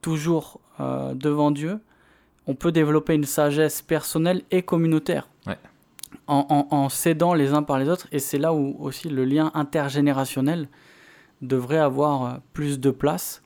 toujours 0.00 0.60
euh, 0.80 1.14
devant 1.14 1.50
Dieu, 1.50 1.80
on 2.46 2.54
peut 2.54 2.72
développer 2.72 3.14
une 3.14 3.24
sagesse 3.24 3.82
personnelle 3.82 4.42
et 4.50 4.62
communautaire. 4.62 5.28
En, 6.26 6.66
en, 6.70 6.88
s'aidant 6.90 7.32
les 7.32 7.54
uns 7.54 7.62
par 7.62 7.78
les 7.78 7.88
autres. 7.88 8.06
Et 8.12 8.18
c'est 8.18 8.36
là 8.36 8.52
où 8.52 8.76
aussi 8.80 9.08
le 9.08 9.24
lien 9.24 9.50
intergénérationnel 9.54 10.68
devrait 11.40 11.78
avoir 11.78 12.40
plus 12.52 12.80
de 12.80 12.90
place. 12.90 13.42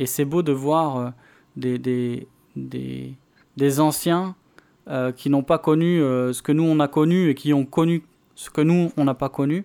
Et 0.00 0.06
c'est 0.06 0.24
beau 0.24 0.42
de 0.42 0.50
voir 0.50 1.12
des, 1.56 1.78
des, 1.78 2.26
des, 2.56 3.14
des 3.56 3.80
anciens 3.80 4.34
euh, 4.90 5.12
qui 5.12 5.30
n'ont 5.30 5.44
pas 5.44 5.58
connu 5.58 6.02
euh, 6.02 6.32
ce 6.32 6.42
que 6.42 6.50
nous 6.50 6.64
on 6.64 6.80
a 6.80 6.88
connu 6.88 7.30
et 7.30 7.36
qui 7.36 7.52
ont 7.54 7.64
connu 7.64 8.02
ce 8.34 8.50
que 8.50 8.60
nous 8.60 8.90
on 8.96 9.04
n'a 9.04 9.14
pas 9.14 9.28
connu, 9.28 9.64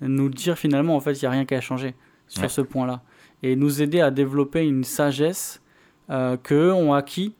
nous 0.00 0.30
dire 0.30 0.56
finalement 0.56 0.96
en 0.96 1.00
fait 1.00 1.12
il 1.12 1.20
n'y 1.20 1.26
a 1.26 1.30
rien 1.30 1.44
qu'à 1.44 1.60
changer 1.60 1.94
sur 2.26 2.50
ce 2.50 2.62
point-là. 2.62 3.02
Et 3.42 3.54
nous 3.54 3.82
aider 3.82 4.00
à 4.00 4.10
développer 4.10 4.66
une 4.66 4.82
sagesse 4.82 5.60
euh, 6.08 6.38
qu'eux 6.38 6.72
ont 6.72 6.94
acquis 6.94 7.34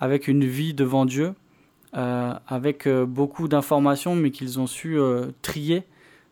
avec 0.00 0.28
une 0.28 0.46
vie 0.46 0.72
devant 0.72 1.04
Dieu, 1.04 1.34
avec 1.92 2.88
beaucoup 2.88 3.48
d'informations 3.48 4.16
mais 4.16 4.30
qu'ils 4.30 4.58
ont 4.58 4.66
su 4.66 4.98
trier 5.42 5.84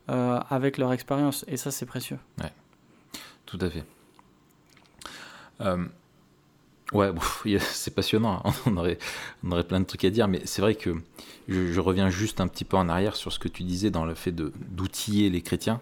avec 0.08 0.78
leur 0.78 0.94
expérience. 0.94 1.44
Et 1.48 1.58
ça 1.58 1.70
c'est 1.70 1.86
précieux. 1.86 2.18
Ouais, 2.42 2.50
tout 3.44 3.58
à 3.60 3.68
fait. 3.68 3.84
Ouais, 6.92 7.10
c'est 7.60 7.94
passionnant. 7.94 8.42
Hein. 8.44 8.52
On 8.66 8.76
aurait, 8.76 8.98
on 9.44 9.52
aurait 9.52 9.64
plein 9.64 9.80
de 9.80 9.84
trucs 9.84 10.04
à 10.04 10.10
dire, 10.10 10.28
mais 10.28 10.42
c'est 10.44 10.62
vrai 10.62 10.74
que 10.74 10.94
je, 11.48 11.80
reviens 11.80 12.10
juste 12.10 12.40
un 12.40 12.48
petit 12.48 12.64
peu 12.64 12.76
en 12.76 12.88
arrière 12.88 13.16
sur 13.16 13.32
ce 13.32 13.38
que 13.38 13.48
tu 13.48 13.62
disais 13.62 13.90
dans 13.90 14.04
le 14.04 14.14
fait 14.14 14.32
d'outiller 14.32 15.30
les 15.30 15.42
chrétiens. 15.42 15.80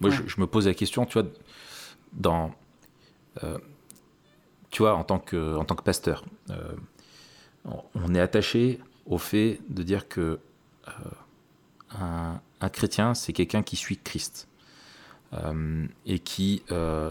Moi, 0.00 0.10
je, 0.10 0.40
me 0.40 0.46
pose 0.46 0.66
la 0.66 0.74
question, 0.74 1.06
tu 1.06 1.18
vois, 1.18 1.28
dans, 2.12 2.52
euh, 3.44 3.58
tu 4.70 4.82
vois, 4.82 4.94
en 4.94 5.04
tant 5.04 5.18
que, 5.18 5.56
en 5.56 5.64
tant 5.64 5.76
que 5.76 5.82
pasteur, 5.82 6.24
euh, 6.50 6.72
on 7.94 8.14
est 8.14 8.20
attaché 8.20 8.80
au 9.06 9.18
fait 9.18 9.60
de 9.68 9.82
dire 9.82 10.08
que 10.08 10.40
euh, 10.88 12.32
un, 12.60 12.68
chrétien, 12.68 13.14
c'est 13.14 13.32
quelqu'un 13.32 13.62
qui 13.62 13.76
suit 13.76 13.98
Christ 13.98 14.48
et 16.04 16.18
qui, 16.18 16.62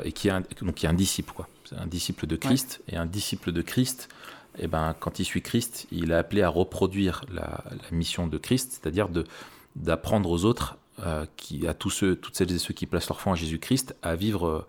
et 0.04 0.12
qui, 0.12 0.30
donc 0.62 0.76
qui 0.76 0.86
est 0.86 0.90
un 0.90 0.94
disciple, 0.94 1.34
quoi 1.34 1.48
un 1.78 1.88
disciple 1.88 2.28
de 2.28 2.36
Christ. 2.36 2.82
Et 2.88 2.98
un 2.98 3.06
disciple 3.06 3.52
de 3.52 3.62
Christ, 3.62 4.10
eh 4.60 4.68
ben, 4.68 4.96
quand 5.00 5.20
il 5.20 5.26
suit 5.26 5.42
Christ, 5.42 5.88
il 5.92 6.12
est 6.12 6.16
appelé 6.16 6.42
à 6.42 6.50
reproduire 6.50 7.24
la, 7.32 7.64
mission 7.92 8.28
de 8.28 8.38
Christ, 8.38 8.80
c'est-à-dire 8.82 9.10
d'apprendre 9.76 10.30
aux 10.30 10.46
autres, 10.46 10.78
euh, 11.04 11.26
qui, 11.38 11.68
à 11.68 11.74
tous 11.74 11.90
ceux, 11.90 12.16
toutes 12.16 12.36
celles 12.36 12.52
et 12.52 12.60
ceux 12.60 12.74
qui 12.74 12.86
placent 12.86 13.10
leur 13.10 13.22
foi 13.22 13.32
en 13.32 13.36
Jésus-Christ, 13.36 13.96
à 14.02 14.16
vivre 14.16 14.66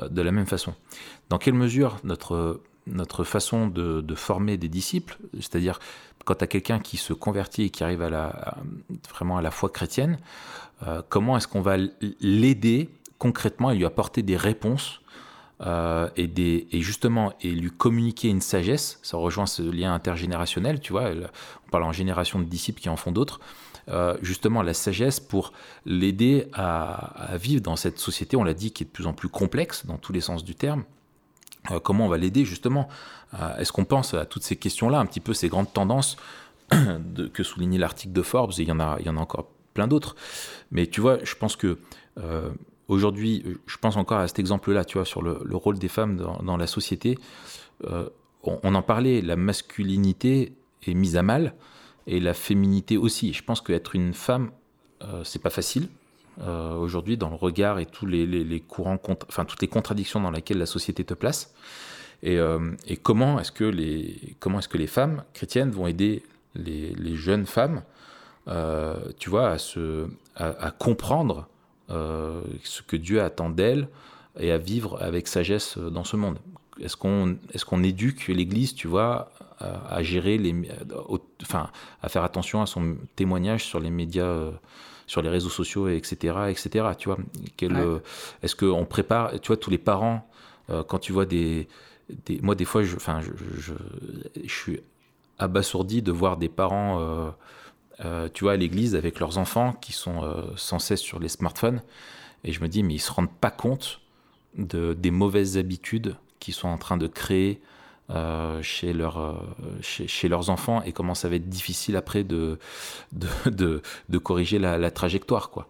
euh, 0.00 0.08
de 0.08 0.22
la 0.22 0.32
même 0.32 0.46
façon. 0.46 0.74
Dans 1.28 1.38
quelle 1.38 1.54
mesure 1.54 1.98
notre, 2.04 2.60
notre 2.86 3.24
façon 3.24 3.66
de, 3.66 4.14
former 4.14 4.56
des 4.56 4.68
disciples, 4.68 5.18
c'est-à-dire 5.34 5.78
quand 6.24 6.36
tu 6.36 6.44
as 6.44 6.46
quelqu'un 6.46 6.78
qui 6.78 6.96
se 6.96 7.12
convertit 7.12 7.64
et 7.64 7.70
qui 7.70 7.82
arrive 7.82 8.02
à 8.02 8.10
la, 8.10 8.56
vraiment 9.10 9.38
à 9.38 9.42
la 9.42 9.50
foi 9.50 9.70
chrétienne, 9.70 10.18
euh, 10.86 11.02
comment 11.08 11.36
est-ce 11.36 11.48
qu'on 11.48 11.62
va 11.62 11.76
l'aider 12.20 12.90
concrètement 13.18 13.70
et 13.70 13.76
lui 13.76 13.84
apporter 13.84 14.22
des 14.22 14.36
réponses 14.36 15.01
euh, 15.64 16.08
et, 16.16 16.80
justement 16.80 17.32
et 17.40 17.50
lui 17.50 17.70
communiquer 17.70 18.28
une 18.28 18.40
sagesse, 18.40 18.98
ça 19.02 19.16
rejoint 19.16 19.46
ce 19.46 19.62
lien 19.62 19.94
intergénérationnel, 19.94 20.80
tu 20.80 20.92
vois, 20.92 21.10
on 21.66 21.70
parle 21.70 21.84
en 21.84 21.92
génération 21.92 22.40
de 22.40 22.44
disciples 22.44 22.80
qui 22.80 22.88
en 22.88 22.96
font 22.96 23.12
d'autres, 23.12 23.38
euh, 23.88 24.16
justement 24.22 24.62
la 24.62 24.74
sagesse 24.74 25.20
pour 25.20 25.52
l'aider 25.84 26.48
à, 26.52 27.36
vivre 27.36 27.62
dans 27.62 27.76
cette 27.76 27.98
société, 27.98 28.36
on 28.36 28.42
l'a 28.42 28.54
dit, 28.54 28.72
qui 28.72 28.82
est 28.82 28.86
de 28.86 28.90
plus 28.90 29.06
en 29.06 29.12
plus 29.12 29.28
complexe 29.28 29.86
dans 29.86 29.98
tous 29.98 30.12
les 30.12 30.20
sens 30.20 30.44
du 30.44 30.56
terme. 30.56 30.82
Euh, 31.70 31.78
comment 31.78 32.06
on 32.06 32.08
va 32.08 32.18
l'aider 32.18 32.44
justement 32.44 32.88
Est-ce 33.58 33.70
qu'on 33.72 33.84
pense 33.84 34.14
à 34.14 34.26
toutes 34.26 34.42
ces 34.42 34.56
questions-là, 34.56 34.98
un 34.98 35.06
petit 35.06 35.20
peu 35.20 35.32
ces 35.32 35.48
grandes 35.48 35.72
tendances 35.72 36.16
que 37.32 37.42
soulignait 37.44 37.78
l'article 37.78 38.12
de 38.12 38.22
Forbes, 38.22 38.52
et 38.58 38.62
il 38.62 38.68
y 38.68 38.72
en 38.72 38.80
a, 38.80 38.96
il 38.98 39.06
y 39.06 39.08
en 39.08 39.16
a 39.16 39.20
encore 39.20 39.48
plein 39.74 39.86
d'autres. 39.86 40.16
Mais 40.72 40.88
tu 40.88 41.00
vois, 41.00 41.22
je 41.22 41.36
pense 41.36 41.54
que 41.54 41.78
Aujourd'hui, 42.92 43.42
je 43.64 43.78
pense 43.78 43.96
encore 43.96 44.18
à 44.18 44.28
cet 44.28 44.38
exemple-là, 44.38 44.84
tu 44.84 44.98
vois, 44.98 45.06
sur 45.06 45.22
le, 45.22 45.56
rôle 45.56 45.78
des 45.78 45.88
femmes 45.88 46.18
dans, 46.18 46.56
la 46.58 46.66
société. 46.66 47.16
Euh, 47.84 48.10
on, 48.42 48.74
en 48.74 48.82
parlait, 48.82 49.22
la 49.22 49.34
masculinité 49.34 50.52
est 50.86 50.92
mise 50.92 51.16
à 51.16 51.22
mal 51.22 51.54
et 52.06 52.20
la 52.20 52.34
féminité 52.34 52.98
aussi. 52.98 53.32
Je 53.32 53.42
pense 53.42 53.62
qu'être 53.62 53.94
une 53.94 54.12
femme, 54.12 54.50
euh, 55.04 55.24
c'est 55.24 55.40
pas 55.40 55.48
facile. 55.48 55.88
Euh, 56.42 56.74
aujourd'hui, 56.74 57.16
dans 57.16 57.30
le 57.30 57.34
regard 57.36 57.78
et 57.78 57.86
tous 57.86 58.04
les, 58.04 58.60
courants, 58.60 58.98
enfin 59.26 59.46
toutes 59.46 59.62
les 59.62 59.68
contradictions 59.68 60.20
dans 60.20 60.30
lesquelles 60.30 60.58
la 60.58 60.66
société 60.66 61.02
te 61.02 61.14
place. 61.14 61.54
Et, 62.22 62.38
comment 63.02 63.40
est-ce 63.40 63.52
que 63.52 63.64
les 63.64 64.86
femmes 64.86 65.24
chrétiennes 65.32 65.70
vont 65.70 65.86
aider 65.86 66.22
les, 66.54 67.14
jeunes 67.14 67.46
femmes, 67.46 67.84
tu 69.18 69.30
vois, 69.30 69.56
à 70.36 70.70
comprendre 70.72 71.46
euh, 71.46 71.51
ce 71.88 72.82
que 72.86 72.96
Dieu 72.96 73.22
attend 73.22 73.50
d'elle 73.50 73.88
et 74.38 74.50
à 74.50 74.58
vivre 74.58 75.00
avec 75.02 75.28
sagesse 75.28 75.78
dans 75.78 76.04
ce 76.04 76.16
monde. 76.16 76.38
Est-ce 76.80 76.96
qu'on 76.96 77.36
est 77.52 77.64
qu'on 77.64 77.82
éduque 77.82 78.28
l'Église, 78.28 78.74
tu 78.74 78.88
vois, 78.88 79.30
à, 79.58 80.02
gérer 80.02 80.38
les, 80.38 80.54
enfin, 81.42 81.70
à 82.02 82.08
faire 82.08 82.24
attention 82.24 82.62
à 82.62 82.66
son 82.66 82.96
témoignage 83.14 83.64
sur 83.64 83.78
les 83.78 83.90
médias, 83.90 84.24
euh, 84.24 84.50
sur 85.06 85.22
les 85.22 85.28
réseaux 85.28 85.50
sociaux, 85.50 85.88
etc., 85.88 86.36
etc. 86.48 86.86
Tu 86.98 87.08
vois, 87.08 87.18
euh, 87.62 87.98
est-ce 88.42 88.56
qu'on 88.56 88.84
prépare, 88.84 89.38
tu 89.40 89.48
vois, 89.48 89.56
tous 89.56 89.70
les 89.70 89.78
parents, 89.78 90.28
quand 90.88 90.98
tu 90.98 91.12
vois 91.12 91.26
des, 91.26 91.68
des, 92.24 92.40
moi 92.40 92.54
des 92.54 92.64
fois, 92.64 92.82
je, 92.82 92.96
enfin, 92.96 93.20
je, 93.20 93.30
je, 93.60 93.74
je, 94.42 94.52
suis 94.52 94.80
abasourdi 95.38 96.00
de 96.00 96.12
voir 96.12 96.38
des 96.38 96.48
parents 96.48 97.34
euh, 98.04 98.28
tu 98.32 98.44
vois, 98.44 98.52
à 98.52 98.56
l'église 98.56 98.94
avec 98.94 99.20
leurs 99.20 99.38
enfants 99.38 99.72
qui 99.80 99.92
sont 99.92 100.22
euh, 100.22 100.42
sans 100.56 100.78
cesse 100.78 101.00
sur 101.00 101.18
les 101.18 101.28
smartphones. 101.28 101.82
Et 102.44 102.52
je 102.52 102.60
me 102.60 102.68
dis, 102.68 102.82
mais 102.82 102.94
ils 102.94 103.00
se 103.00 103.12
rendent 103.12 103.32
pas 103.32 103.50
compte 103.50 104.00
de, 104.56 104.94
des 104.94 105.10
mauvaises 105.10 105.58
habitudes 105.58 106.16
qu'ils 106.40 106.54
sont 106.54 106.68
en 106.68 106.78
train 106.78 106.96
de 106.96 107.06
créer 107.06 107.60
chez, 108.60 108.92
leur, 108.92 109.42
chez, 109.80 110.28
leurs 110.28 110.50
enfants 110.50 110.82
et 110.82 110.92
comment 110.92 111.14
ça 111.14 111.30
va 111.30 111.36
être 111.36 111.48
difficile 111.48 111.96
après 111.96 112.24
de, 112.24 112.58
de, 113.46 113.80
de, 114.10 114.18
corriger 114.18 114.58
la, 114.58 114.76
la, 114.76 114.90
trajectoire. 114.90 115.48
Quoi. 115.48 115.66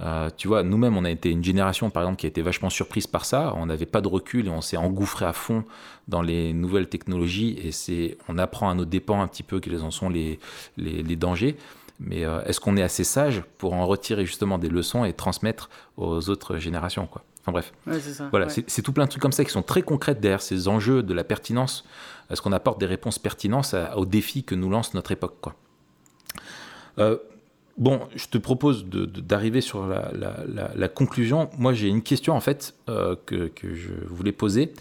Euh, 0.00 0.28
tu 0.36 0.48
vois, 0.48 0.62
nous-mêmes, 0.62 0.96
on 0.96 1.04
a 1.04 1.10
été 1.10 1.30
une 1.30 1.44
génération, 1.44 1.90
par 1.90 2.02
exemple, 2.02 2.18
qui 2.18 2.26
a 2.26 2.28
été 2.28 2.42
vachement 2.42 2.70
surprise 2.70 3.06
par 3.06 3.24
ça. 3.24 3.52
On 3.56 3.66
n'avait 3.66 3.86
pas 3.86 4.00
de 4.00 4.08
recul 4.08 4.46
et 4.46 4.50
on 4.50 4.60
s'est 4.60 4.76
engouffré 4.76 5.24
à 5.24 5.32
fond 5.32 5.64
dans 6.08 6.22
les 6.22 6.52
nouvelles 6.52 6.88
technologies. 6.88 7.58
Et 7.62 7.72
c'est, 7.72 8.18
on 8.28 8.38
apprend 8.38 8.70
à 8.70 8.74
nos 8.74 8.84
dépens 8.84 9.20
un 9.20 9.28
petit 9.28 9.42
peu 9.42 9.60
quels 9.60 9.82
en 9.82 9.90
sont 9.90 10.08
les, 10.08 10.38
les, 10.76 11.16
dangers. 11.16 11.56
Mais 12.00 12.24
euh, 12.24 12.42
est-ce 12.44 12.58
qu'on 12.58 12.76
est 12.76 12.82
assez 12.82 13.04
sage 13.04 13.42
pour 13.58 13.74
en 13.74 13.86
retirer 13.86 14.26
justement 14.26 14.58
des 14.58 14.68
leçons 14.68 15.04
et 15.04 15.12
transmettre 15.12 15.70
aux 15.96 16.28
autres 16.28 16.58
générations, 16.58 17.06
quoi? 17.06 17.22
Enfin 17.46 17.52
bref. 17.52 17.74
voilà, 18.30 18.48
c'est, 18.48 18.80
tout 18.80 18.94
plein 18.94 19.04
de 19.04 19.10
trucs 19.10 19.20
comme 19.20 19.30
ça 19.30 19.44
qui 19.44 19.50
sont 19.50 19.62
très 19.62 19.82
concrets 19.82 20.14
derrière 20.14 20.40
ces 20.40 20.66
enjeux 20.66 21.02
de 21.02 21.12
la 21.12 21.24
pertinence. 21.24 21.84
Est-ce 22.30 22.40
qu'on 22.40 22.52
apporte 22.52 22.80
des 22.80 22.86
réponses 22.86 23.18
pertinentes 23.18 23.74
aux 23.96 24.06
défis 24.06 24.44
que 24.44 24.54
nous 24.54 24.70
lance 24.70 24.94
notre 24.94 25.12
époque, 25.12 25.36
quoi? 25.42 25.54
Euh, 26.98 27.18
Bon, 27.76 28.00
je 28.14 28.26
te 28.26 28.38
propose 28.38 28.86
d'arriver 28.86 29.60
sur 29.60 29.86
la, 29.86 30.88
conclusion. 30.88 31.50
Moi, 31.58 31.72
j'ai 31.72 31.88
une 31.88 32.02
question 32.02 32.34
en 32.34 32.40
fait 32.40 32.74
euh, 32.88 33.16
que, 33.26 33.50
je 33.62 33.92
voulais 34.06 34.32
poser, 34.32 34.72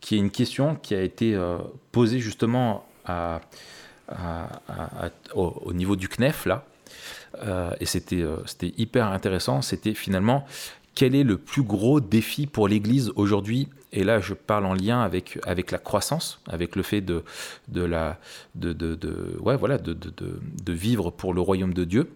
qui 0.00 0.14
est 0.14 0.18
une 0.18 0.30
question 0.30 0.76
qui 0.76 0.94
a 0.94 1.02
été 1.02 1.34
euh, 1.34 1.58
posée 1.90 2.20
justement 2.20 2.86
au, 5.34 5.72
niveau 5.72 5.96
du 5.96 6.08
CNEF 6.08 6.46
là, 6.46 6.64
euh, 7.42 7.70
et 7.80 7.86
c'était 7.86 8.24
hyper 8.76 9.08
intéressant. 9.08 9.60
C'était 9.60 9.94
finalement 9.94 10.46
quel 10.94 11.16
est 11.16 11.24
le 11.24 11.38
plus 11.38 11.62
gros 11.62 12.00
défi 12.00 12.46
pour 12.46 12.68
l'Église 12.68 13.12
aujourd'hui 13.16 13.68
et 13.92 14.04
là, 14.04 14.20
je 14.20 14.34
parle 14.34 14.66
en 14.66 14.74
lien 14.74 15.00
avec, 15.00 15.38
avec 15.44 15.70
la 15.70 15.78
croissance, 15.78 16.40
avec 16.48 16.76
le 16.76 16.82
fait 16.82 17.00
de, 17.00 17.22
de, 17.68 17.82
la, 17.82 18.18
de, 18.54 18.72
de, 18.72 18.94
de 18.94 19.36
ouais, 19.40 19.56
voilà, 19.56 19.78
de, 19.78 19.92
de, 19.92 20.10
de, 20.10 20.72
vivre 20.72 21.10
pour 21.10 21.32
le 21.32 21.40
royaume 21.40 21.72
de 21.72 21.84
Dieu. 21.84 22.10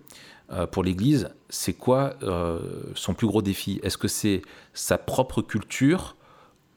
Euh, 0.53 0.67
pour 0.67 0.83
l'Église, 0.83 1.31
c'est 1.49 1.75
quoi 1.75 2.15
euh, 2.23 2.59
son 2.95 3.15
plus 3.15 3.29
gros 3.29 3.41
défi? 3.41 3.79
Est-ce 3.85 3.99
que 3.99 4.09
c'est 4.09 4.43
sa 4.75 4.99
propre 4.99 5.43
culture 5.43 6.17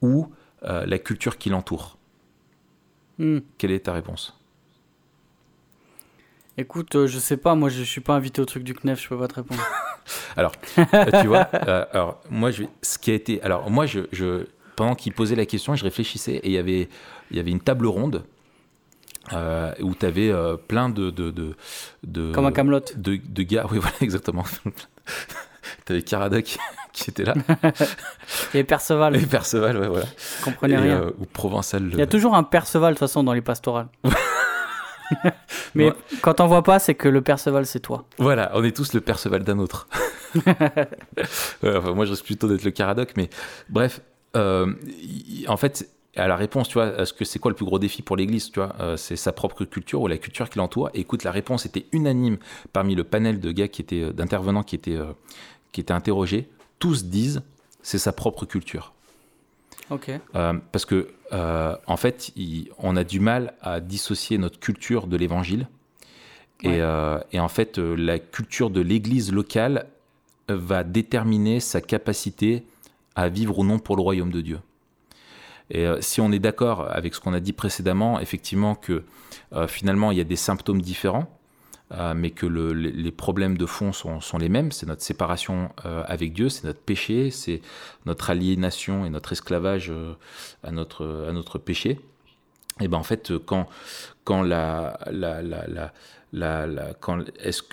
ou 0.01 0.31
euh, 0.63 0.85
la 0.85 0.99
culture 0.99 1.39
qui 1.39 1.49
l'entoure? 1.49 1.97
Hmm. 3.17 3.39
Quelle 3.57 3.71
est 3.71 3.85
ta 3.85 3.93
réponse? 3.93 4.39
Écoute, 6.55 7.07
je 7.07 7.17
sais 7.17 7.37
pas, 7.37 7.55
moi 7.55 7.69
je 7.69 7.81
suis 7.81 8.01
pas 8.01 8.13
invité 8.13 8.39
au 8.39 8.45
truc 8.45 8.63
du 8.63 8.75
CNEF, 8.75 9.01
je 9.01 9.09
peux 9.09 9.17
pas 9.17 9.27
te 9.27 9.35
répondre. 9.35 9.61
alors, 10.37 10.51
tu 11.19 11.27
vois, 11.27 11.41
alors 11.41 12.21
moi 12.29 12.51
je, 12.51 12.65
ce 12.83 12.99
qui 12.99 13.09
a 13.09 13.15
été, 13.15 13.41
alors 13.41 13.71
moi 13.71 13.87
je, 13.87 14.01
je 14.11 14.45
pendant 14.75 14.95
qu'il 14.95 15.13
posait 15.13 15.35
la 15.35 15.45
question, 15.45 15.75
je 15.75 15.83
réfléchissais 15.83 16.33
et 16.35 16.47
il 16.47 16.53
y 16.53 16.57
avait, 16.57 16.89
il 17.31 17.37
y 17.37 17.39
avait 17.39 17.51
une 17.51 17.61
table 17.61 17.87
ronde 17.87 18.23
euh, 19.31 19.71
où 19.79 19.95
tu 19.95 20.05
avais 20.05 20.29
euh, 20.29 20.57
plein 20.57 20.89
de, 20.89 21.09
de, 21.09 21.31
de, 22.03 22.31
Comme 22.33 22.45
un 22.45 22.51
Camelot. 22.51 22.81
De, 22.97 23.15
de 23.23 23.43
gars, 23.43 23.65
oui, 23.71 23.77
voilà, 23.79 23.95
exactement. 24.01 24.43
tu 25.85 25.93
avais 25.93 26.01
Caradoc 26.01 26.57
qui 26.91 27.09
était 27.09 27.23
là. 27.23 27.33
et 28.53 28.63
Perceval. 28.65 29.15
Et 29.15 29.25
Perceval, 29.25 29.77
ouais, 29.77 29.87
voilà. 29.87 30.05
Comprenez 30.43 30.77
rien. 30.77 31.03
Euh, 31.03 31.11
ou 31.19 31.25
Provençal. 31.25 31.89
Il 31.93 31.99
y 31.99 32.01
a 32.01 32.07
toujours 32.07 32.35
un 32.35 32.43
Perceval, 32.43 32.93
de 32.93 32.99
toute 32.99 33.07
façon, 33.07 33.23
dans 33.23 33.33
les 33.33 33.41
pastorales. 33.41 33.87
Mais 35.75 35.91
quand 36.21 36.41
on 36.41 36.47
voit 36.47 36.63
pas, 36.63 36.79
c'est 36.79 36.95
que 36.95 37.07
le 37.07 37.21
Perceval, 37.21 37.65
c'est 37.65 37.79
toi. 37.79 38.05
Voilà, 38.17 38.51
on 38.55 38.63
est 38.63 38.75
tous 38.75 38.93
le 38.93 38.99
Perceval 38.99 39.43
d'un 39.43 39.59
autre. 39.59 39.87
moi, 41.63 42.05
je 42.05 42.11
risque 42.11 42.25
plutôt 42.25 42.47
d'être 42.47 42.63
le 42.63 42.71
Caradoc, 42.71 43.13
mais 43.15 43.29
bref, 43.69 44.01
euh, 44.35 44.73
en 45.47 45.57
fait, 45.57 45.89
à 46.15 46.27
la 46.27 46.35
réponse, 46.35 46.67
tu 46.67 46.75
vois, 46.75 46.99
est-ce 46.99 47.13
que 47.13 47.25
c'est 47.25 47.39
quoi 47.39 47.51
le 47.51 47.55
plus 47.55 47.65
gros 47.65 47.79
défi 47.79 48.01
pour 48.01 48.15
l'Église, 48.15 48.51
tu 48.51 48.59
vois 48.59 48.75
euh, 48.79 48.97
C'est 48.97 49.15
sa 49.15 49.31
propre 49.31 49.65
culture 49.65 50.01
ou 50.01 50.07
la 50.07 50.17
culture 50.17 50.49
qui 50.49 50.57
l'entoure. 50.57 50.89
écoute, 50.93 51.23
la 51.23 51.31
réponse 51.31 51.65
était 51.65 51.85
unanime 51.91 52.37
parmi 52.71 52.95
le 52.95 53.03
panel 53.03 53.39
de 53.39 53.51
gars 53.51 53.67
qui 53.67 53.81
étaient, 53.81 54.01
euh, 54.01 54.13
d'intervenants 54.13 54.63
qui 54.63 54.75
étaient, 54.75 54.99
qui 55.71 55.81
étaient 55.81 55.93
interrogés. 55.93 56.49
Tous 56.79 57.05
disent, 57.05 57.41
c'est 57.81 57.97
sa 57.97 58.11
propre 58.11 58.45
culture. 58.45 58.93
Ok. 59.89 60.11
parce 60.71 60.85
que, 60.85 61.09
en 61.31 61.97
fait, 61.97 62.31
on 62.79 62.95
a 62.95 63.03
du 63.03 63.19
mal 63.19 63.53
à 63.61 63.79
dissocier 63.79 64.37
notre 64.37 64.59
culture 64.59 65.07
de 65.07 65.17
l'Évangile. 65.17 65.67
Et, 66.63 66.77
et, 67.31 67.39
en 67.39 67.47
fait, 67.49 67.77
la 67.77 68.17
culture 68.17 68.69
de 68.69 68.79
l'Église 68.79 69.33
locale 69.33 69.87
va 70.47 70.83
déterminer 70.83 71.59
sa 71.59 71.81
capacité 71.81 72.63
à 73.15 73.29
vivre 73.29 73.59
ou 73.59 73.63
non 73.63 73.79
pour 73.79 73.95
le 73.95 74.01
royaume 74.01 74.31
de 74.31 74.41
Dieu. 74.41 74.59
Et 75.69 75.87
euh, 75.87 75.99
si 76.01 76.21
on 76.21 76.31
est 76.31 76.39
d'accord 76.39 76.87
avec 76.91 77.15
ce 77.15 77.19
qu'on 77.19 77.33
a 77.33 77.39
dit 77.39 77.53
précédemment, 77.53 78.19
effectivement 78.19 78.75
que 78.75 79.03
euh, 79.53 79.67
finalement 79.67 80.11
il 80.11 80.17
y 80.17 80.21
a 80.21 80.25
des 80.25 80.35
symptômes 80.35 80.81
différents, 80.81 81.27
euh, 81.91 82.13
mais 82.15 82.31
que 82.31 82.45
les 82.45 83.11
problèmes 83.11 83.57
de 83.57 83.65
fond 83.65 83.91
sont, 83.91 84.37
les 84.37 84.49
mêmes, 84.49 84.71
c'est 84.71 84.85
notre 84.87 85.01
séparation 85.03 85.69
avec 85.83 86.33
Dieu, 86.33 86.49
c'est 86.49 86.65
notre 86.65 86.79
péché, 86.79 87.29
c'est 87.29 87.61
notre 88.05 88.29
aliénation 88.29 89.05
et 89.05 89.09
notre 89.09 89.33
esclavage 89.33 89.91
à, 90.63 90.71
notre, 90.71 91.57
péché. 91.59 91.99
Et 92.79 92.87
ben 92.87 92.97
en 92.97 93.03
fait, 93.03 93.31
quand, 93.45 93.67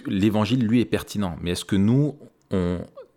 l'évangile 0.06 0.66
lui 0.66 0.80
est 0.80 0.84
pertinent, 0.84 1.36
mais 1.40 1.52
est-ce 1.52 1.64
que 1.64 1.76
nous, 1.76 2.18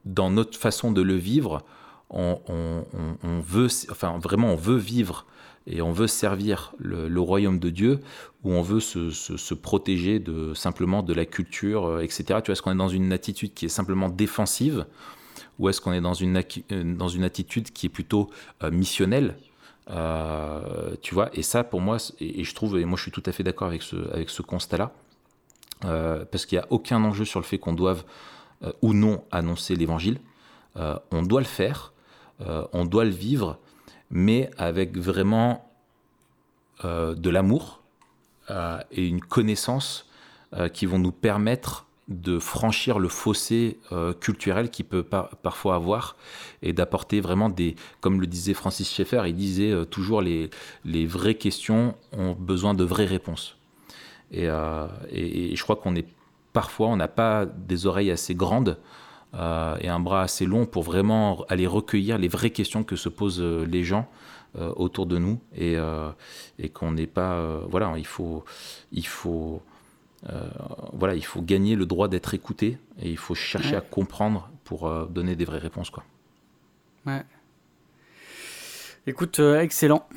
dans 0.06 0.30
notre 0.30 0.58
façon 0.58 0.94
de 0.94 1.02
le 1.02 1.16
vivre, 1.16 1.66
on, 2.14 3.42
veut, 3.42 3.68
enfin 3.92 4.18
vraiment, 4.20 4.54
on 4.54 4.56
veut 4.56 4.78
vivre 4.78 5.26
et 5.68 5.82
on 5.82 5.92
veut 5.92 6.08
servir 6.08 6.74
le, 6.78 7.20
royaume 7.20 7.60
de 7.60 7.70
Dieu, 7.70 8.00
ou 8.44 8.52
on 8.52 8.62
veut 8.62 8.80
se, 8.80 9.54
protéger 9.54 10.20
de 10.20 10.54
simplement 10.54 11.04
de 11.04 11.14
la 11.14 11.26
culture, 11.26 11.86
euh, 11.86 12.02
etc. 12.02 12.42
Tu 12.44 12.52
est-ce 12.52 12.62
qu'on 12.62 12.72
est 12.72 12.76
dans 12.76 12.90
une 12.90 13.14
attitude 13.14 13.54
qui 13.54 13.66
est 13.66 13.70
simplement 13.70 14.10
défensive, 14.10 14.86
ou 15.60 15.70
est-ce 15.70 15.80
qu'on 15.80 15.94
est 15.94 16.02
dans 16.02 16.14
une, 16.14 16.42
euh, 16.72 16.96
dans 16.96 17.08
une 17.08 17.24
attitude 17.24 17.72
qui 17.72 17.86
est 17.86 17.90
plutôt 17.90 18.30
euh, 18.64 18.72
missionnelle 18.72 19.38
tu 21.02 21.14
vois, 21.14 21.30
et 21.34 21.42
ça 21.42 21.66
pour 21.66 21.82
moi, 21.82 21.98
et, 22.22 22.46
je 22.46 22.56
trouve, 22.56 22.80
et 22.80 22.86
moi 22.86 22.96
je 22.96 23.02
suis 23.02 23.12
tout 23.12 23.24
à 23.26 23.34
fait 23.34 23.44
d'accord 23.44 23.68
avec 23.68 23.82
ce, 23.82 23.98
avec 24.14 24.30
ce 24.30 24.42
constat-là, 24.42 24.94
parce 25.82 26.46
qu'il 26.46 26.58
n'y 26.58 26.64
a 26.64 26.68
aucun 26.70 27.04
enjeu 27.04 27.26
sur 27.26 27.42
le 27.42 27.46
fait 27.46 27.58
qu'on 27.58 27.74
doive 27.74 28.06
ou 28.82 28.94
non 28.94 29.26
annoncer 29.30 29.76
l'évangile. 29.76 30.22
on 30.78 31.22
doit 31.22 31.42
le 31.42 31.46
faire, 31.46 31.93
euh, 32.48 32.66
on 32.74 32.86
doit 32.86 33.06
le 33.06 33.12
vivre, 33.12 33.60
mais 34.10 34.50
avec 34.58 34.98
vraiment 34.98 35.70
euh, 36.86 37.16
de 37.16 37.30
l'amour 37.30 37.82
euh, 38.50 38.80
et 38.92 39.08
une 39.08 39.22
connaissance 39.22 40.10
qui 40.72 40.86
vont 40.86 41.00
nous 41.00 41.12
permettre 41.12 41.88
de 42.08 42.38
franchir 42.38 43.00
le 43.00 43.08
fossé 43.08 43.80
culturel 44.20 44.70
qui 44.70 44.84
peut 44.84 45.02
parfois 45.02 45.74
avoir 45.74 46.16
et 46.62 46.74
d'apporter 46.74 47.22
vraiment 47.22 47.50
des, 47.50 47.76
comme 48.02 48.22
le 48.22 48.28
disait 48.28 48.54
Francis 48.54 48.88
Schaeffer, 48.88 49.24
il 49.26 49.36
disait 49.36 49.74
toujours 49.88 50.22
les, 50.22 50.52
les 50.86 51.08
vraies 51.08 51.34
questions 51.34 51.96
ont 52.16 52.34
besoin 52.34 52.76
de 52.76 52.84
vraies 52.84 53.08
réponses. 53.08 53.58
Et, 54.32 54.44
et 54.44 55.56
je 55.56 55.64
crois 55.64 55.76
qu'on 55.76 55.96
est 55.96 56.06
parfois, 56.54 56.90
on 56.90 56.98
n'a 56.98 57.08
pas 57.08 57.48
des 57.48 57.88
oreilles 57.88 58.12
assez 58.12 58.36
grandes 58.36 58.78
euh, 59.36 59.78
et 59.82 59.88
un 59.88 60.00
bras 60.00 60.22
assez 60.22 60.46
long 60.46 60.66
pour 60.66 60.84
vraiment 60.84 61.44
aller 61.50 61.66
recueillir 61.66 62.18
les 62.18 62.28
vraies 62.28 62.52
questions 62.52 62.84
que 62.84 62.96
se 62.96 63.10
posent 63.10 63.42
euh, 63.42 63.66
les 63.66 63.84
gens 63.84 64.08
euh, 64.60 64.72
autour 64.76 65.08
de 65.08 65.18
nous. 65.18 65.40
Et, 65.56 65.76
et 66.60 66.70
qu'on 66.70 66.92
n'est 66.92 67.08
pas 67.08 67.58
voilà 67.70 67.94
il 67.98 68.06
faut 68.06 68.46
il 68.92 69.08
faut 69.08 69.62
voilà 70.94 71.16
il 71.16 71.26
faut 71.26 71.42
gagner 71.42 71.76
le 71.76 71.86
droit 71.86 72.08
d'être 72.08 72.34
écouté 72.34 72.78
et 73.02 73.10
il 73.10 73.18
faut 73.18 73.36
chercher 73.36 73.76
à 73.76 73.82
comprendre 73.82 74.50
pour 74.64 74.90
donner 75.08 75.36
des 75.36 75.46
vraies 75.46 75.58
réponses 75.58 75.90
quoi. 75.90 76.04
Ouais. 77.06 77.24
Écoute 79.08 79.40
excellent. 79.40 80.08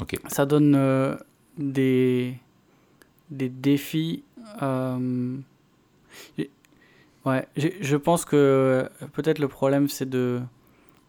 Ok. 0.00 0.18
Ça 0.28 0.46
donne 0.46 1.18
des 1.58 2.34
des 3.30 3.48
défis 3.48 4.22
Ouais, 7.24 7.46
je 7.56 7.96
pense 7.96 8.24
que 8.24 8.36
euh, 8.36 9.06
peut-être 9.12 9.38
le 9.38 9.46
problème 9.46 9.88
c'est 9.88 10.08
de, 10.08 10.40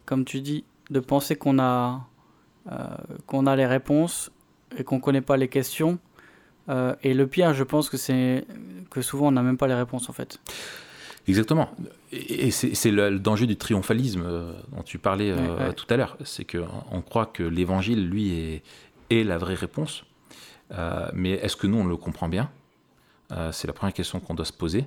comme 0.05 0.25
tu 0.25 0.41
dis, 0.41 0.63
de 0.91 0.99
penser 0.99 1.35
qu'on 1.35 1.57
a, 1.57 2.07
euh, 2.71 2.77
qu'on 3.25 3.47
a 3.47 3.55
les 3.55 3.65
réponses 3.65 4.31
et 4.77 4.83
qu'on 4.83 4.99
connaît 4.99 5.21
pas 5.21 5.37
les 5.37 5.47
questions. 5.47 5.97
Euh, 6.69 6.95
et 7.03 7.13
le 7.13 7.25
pire, 7.27 7.53
je 7.53 7.63
pense 7.63 7.89
que 7.89 7.97
c'est 7.97 8.45
que 8.91 9.01
souvent 9.01 9.27
on 9.27 9.31
n'a 9.31 9.41
même 9.41 9.57
pas 9.57 9.67
les 9.67 9.73
réponses 9.73 10.07
en 10.07 10.13
fait. 10.13 10.39
Exactement. 11.27 11.69
Et 12.11 12.51
c'est 12.51 12.91
le, 12.91 13.17
danger 13.17 13.47
du 13.47 13.55
triomphalisme 13.55 14.23
dont 14.71 14.83
tu 14.83 14.99
parlais 14.99 15.33
tout 15.75 15.85
à 15.89 15.95
l'heure. 15.95 16.17
C'est 16.25 16.45
qu'on 16.45 17.01
croit 17.01 17.25
que 17.25 17.43
l'évangile, 17.43 18.07
lui, 18.07 18.33
est, 18.33 18.63
est, 19.09 19.23
la 19.23 19.37
vraie 19.37 19.55
réponse. 19.55 20.03
mais 21.13 21.31
est-ce 21.31 21.55
que 21.55 21.65
nous, 21.65 21.77
on 21.77 21.85
le 21.85 21.95
comprend 21.95 22.27
bien? 22.27 22.51
C'est 23.51 23.67
la 23.67 23.73
première 23.73 23.93
question 23.93 24.19
qu'on 24.19 24.33
doit 24.33 24.45
se 24.45 24.51
poser. 24.51 24.85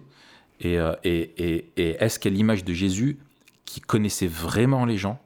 Euh, 0.64 0.94
et, 1.04 1.66
est-ce 1.76 2.18
qu'à 2.18 2.30
l'image 2.30 2.64
de 2.64 2.72
Jésus, 2.72 3.18
qui 3.64 3.80
connaissait 3.80 4.26
vraiment 4.26 4.84
les 4.84 4.96
gens, 4.96 5.20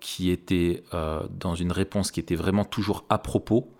qui 0.00 0.30
était 0.30 0.82
dans 1.30 1.54
une 1.54 1.70
réponse 1.70 2.10
qui 2.10 2.18
était 2.18 2.34
vraiment 2.34 2.64
toujours 2.64 3.04
à 3.08 3.18
propos 3.18 3.70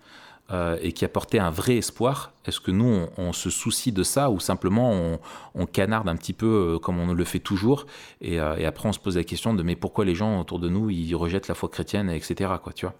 et 0.81 0.93
qui 0.93 1.03
apportait 1.03 1.39
un 1.39 1.49
vrai 1.49 1.75
espoir 1.75 2.31
Est-ce 2.45 2.61
que 2.61 2.71
nous, 2.71 3.05
on, 3.17 3.33
se 3.33 3.49
soucie 3.49 3.91
de 3.91 4.03
ça 4.03 4.31
ou 4.31 4.39
simplement 4.39 5.19
on, 5.53 5.65
canarde 5.65 6.07
un 6.07 6.15
petit 6.15 6.31
peu 6.31 6.79
comme 6.81 6.99
on 6.99 7.13
le 7.13 7.23
fait 7.25 7.39
toujours 7.39 7.85
et, 8.21 8.39
après 8.39 8.87
on 8.87 8.93
se 8.93 8.99
pose 8.99 9.17
la 9.17 9.25
question 9.25 9.53
de 9.53 9.61
mais 9.61 9.75
pourquoi 9.75 10.05
les 10.05 10.15
gens 10.15 10.39
autour 10.39 10.59
de 10.59 10.69
nous 10.69 10.89
ils 10.89 11.15
rejettent 11.15 11.49
la 11.49 11.55
foi 11.55 11.67
chrétienne, 11.67 12.09
etc. 12.09 12.51
Quoi, 12.63 12.71
tu 12.71 12.85
vois 12.85 12.95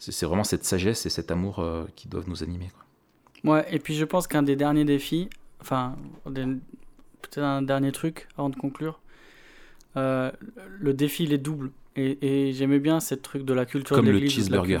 c'est 0.00 0.26
vraiment 0.26 0.44
cette 0.44 0.64
sagesse 0.64 1.04
et 1.06 1.10
cet 1.10 1.30
amour 1.30 1.58
euh, 1.58 1.84
qui 1.94 2.08
doivent 2.08 2.28
nous 2.28 2.42
animer. 2.42 2.70
Quoi. 2.72 3.52
Ouais, 3.52 3.66
et 3.70 3.78
puis 3.78 3.94
je 3.94 4.04
pense 4.04 4.26
qu'un 4.26 4.42
des 4.42 4.56
derniers 4.56 4.84
défis, 4.84 5.28
enfin, 5.60 5.96
peut-être 6.24 7.38
un 7.38 7.62
dernier 7.62 7.92
truc 7.92 8.28
avant 8.36 8.50
de 8.50 8.56
conclure, 8.56 9.00
euh, 9.96 10.30
le 10.78 10.94
défi 10.94 11.24
il 11.24 11.32
est 11.32 11.38
double. 11.38 11.70
Et, 11.96 12.52
j'aimais 12.54 12.78
bien 12.78 13.00
cette 13.00 13.20
truc 13.20 13.44
de 13.44 13.52
la 13.52 13.66
culture 13.66 13.96
Comme 13.96 14.06
le 14.06 14.26
cheeseburger. 14.26 14.80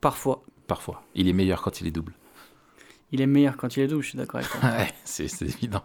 Parfois. 0.00 0.42
Parfois. 0.66 1.02
Il 1.14 1.28
est 1.28 1.32
meilleur 1.32 1.60
quand 1.60 1.80
il 1.80 1.86
est 1.86 1.90
double. 1.90 2.14
Il 3.10 3.20
est 3.20 3.26
meilleur 3.26 3.56
quand 3.56 3.76
il 3.76 3.82
est 3.82 3.88
double, 3.88 4.02
je 4.02 4.10
suis 4.10 4.18
d'accord 4.18 4.40
avec 4.40 4.50
toi. 4.50 4.60
ouais, 4.78 4.88
c'est 5.04 5.42
évident. 5.42 5.84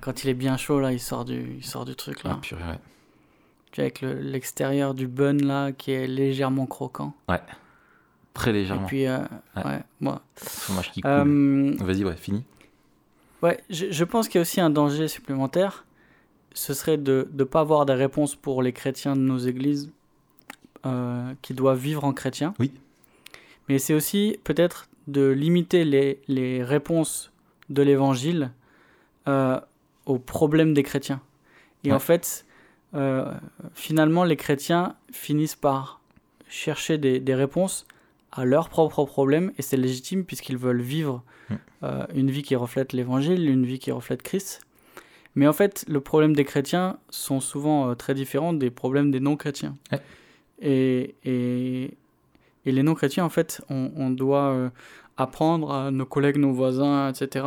quand 0.00 0.22
il 0.22 0.30
est 0.30 0.34
bien 0.34 0.56
chaud, 0.56 0.78
là, 0.78 0.92
il 0.92 1.00
sort 1.00 1.24
du, 1.24 1.56
il 1.56 1.64
sort 1.64 1.84
du 1.84 1.96
truc, 1.96 2.22
là. 2.22 2.32
Ah, 2.34 2.38
purée, 2.40 2.62
ouais 2.62 2.78
avec 3.80 4.00
l'extérieur 4.02 4.94
du 4.94 5.06
bun 5.06 5.36
là 5.38 5.72
qui 5.72 5.92
est 5.92 6.06
légèrement 6.06 6.66
croquant. 6.66 7.14
Ouais. 7.28 7.40
Très 8.34 8.52
légèrement. 8.52 8.84
Et 8.84 8.86
puis, 8.86 9.06
euh, 9.06 9.18
ouais. 9.56 9.80
moi. 10.00 10.22
qui 10.92 11.00
euh, 11.04 11.74
Vas-y, 11.78 12.04
ouais, 12.04 12.16
fini. 12.16 12.44
Ouais, 13.42 13.62
je, 13.70 13.86
je 13.90 14.04
pense 14.04 14.28
qu'il 14.28 14.36
y 14.36 14.40
a 14.40 14.42
aussi 14.42 14.60
un 14.60 14.70
danger 14.70 15.08
supplémentaire. 15.08 15.84
Ce 16.52 16.74
serait 16.74 16.98
de 16.98 17.28
ne 17.32 17.44
pas 17.44 17.60
avoir 17.60 17.86
des 17.86 17.94
réponses 17.94 18.36
pour 18.36 18.62
les 18.62 18.72
chrétiens 18.72 19.16
de 19.16 19.20
nos 19.20 19.38
églises 19.38 19.90
euh, 20.86 21.32
qui 21.42 21.54
doivent 21.54 21.78
vivre 21.78 22.04
en 22.04 22.12
chrétien. 22.12 22.54
Oui. 22.58 22.72
Mais 23.68 23.78
c'est 23.78 23.94
aussi 23.94 24.38
peut-être 24.44 24.88
de 25.06 25.28
limiter 25.28 25.84
les, 25.84 26.20
les 26.28 26.62
réponses 26.62 27.32
de 27.70 27.82
l'évangile 27.82 28.50
aux 29.26 30.18
problèmes 30.18 30.74
des 30.74 30.82
chrétiens. 30.82 31.22
Et 31.82 31.92
en 31.92 31.98
fait, 31.98 32.44
euh, 32.94 33.32
finalement, 33.74 34.24
les 34.24 34.36
chrétiens 34.36 34.94
finissent 35.12 35.56
par 35.56 36.00
chercher 36.48 36.98
des, 36.98 37.34
réponses 37.34 37.86
à 38.34 38.44
leurs 38.44 38.68
propres 38.68 39.04
problèmes, 39.04 39.52
et 39.58 39.62
c'est 39.62 39.76
légitime 39.76 40.24
puisqu'ils 40.24 40.58
veulent 40.58 40.82
vivre 40.82 41.22
mm. 41.48 41.54
euh, 41.84 42.06
une 42.14 42.30
vie 42.30 42.42
qui 42.42 42.56
reflète 42.56 42.92
l'évangile, 42.92 43.48
une 43.48 43.64
vie 43.64 43.78
qui 43.78 43.92
reflète 43.92 44.22
Christ. 44.22 44.60
Mais 45.36 45.46
en 45.46 45.52
fait, 45.52 45.84
le 45.88 46.00
problème 46.00 46.34
des 46.34 46.44
chrétiens 46.44 46.98
sont 47.10 47.40
souvent 47.40 47.90
euh, 47.90 47.94
très 47.94 48.14
différents 48.14 48.52
des 48.52 48.70
problèmes 48.70 49.10
des 49.10 49.20
non-chrétiens. 49.20 49.76
Et, 50.60 51.14
et, 51.24 51.96
et, 52.66 52.72
les 52.72 52.82
non-chrétiens, 52.82 53.24
en 53.24 53.28
fait, 53.28 53.62
on, 53.68 54.10
doit 54.10 54.70
apprendre 55.16 55.72
à 55.72 55.90
nos 55.90 56.06
collègues, 56.06 56.36
nos 56.36 56.52
voisins, 56.52 57.08
etc., 57.08 57.46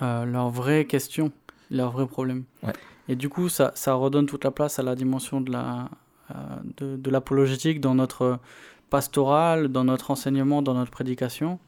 leurs 0.00 0.50
vraies 0.50 0.84
questions, 0.84 1.30
leurs 1.70 1.92
vrais 1.92 2.08
problèmes. 2.08 2.44
Ouais. 2.64 2.72
Et 3.08 3.16
du 3.16 3.28
coup, 3.28 3.48
ça, 3.48 3.72
ça, 3.76 3.94
redonne 3.94 4.26
toute 4.26 4.44
la 4.44 4.50
place 4.50 4.78
à 4.78 4.82
la 4.82 4.96
dimension 4.96 5.40
de 5.40 5.52
la 5.52 5.88
euh, 6.30 6.34
de, 6.76 6.96
de 6.96 7.10
l'apologétique 7.10 7.80
dans 7.80 7.94
notre 7.94 8.38
pastoral, 8.90 9.68
dans 9.68 9.84
notre 9.84 10.10
enseignement, 10.10 10.62
dans 10.62 10.74
notre 10.74 10.90
prédication, 10.90 11.58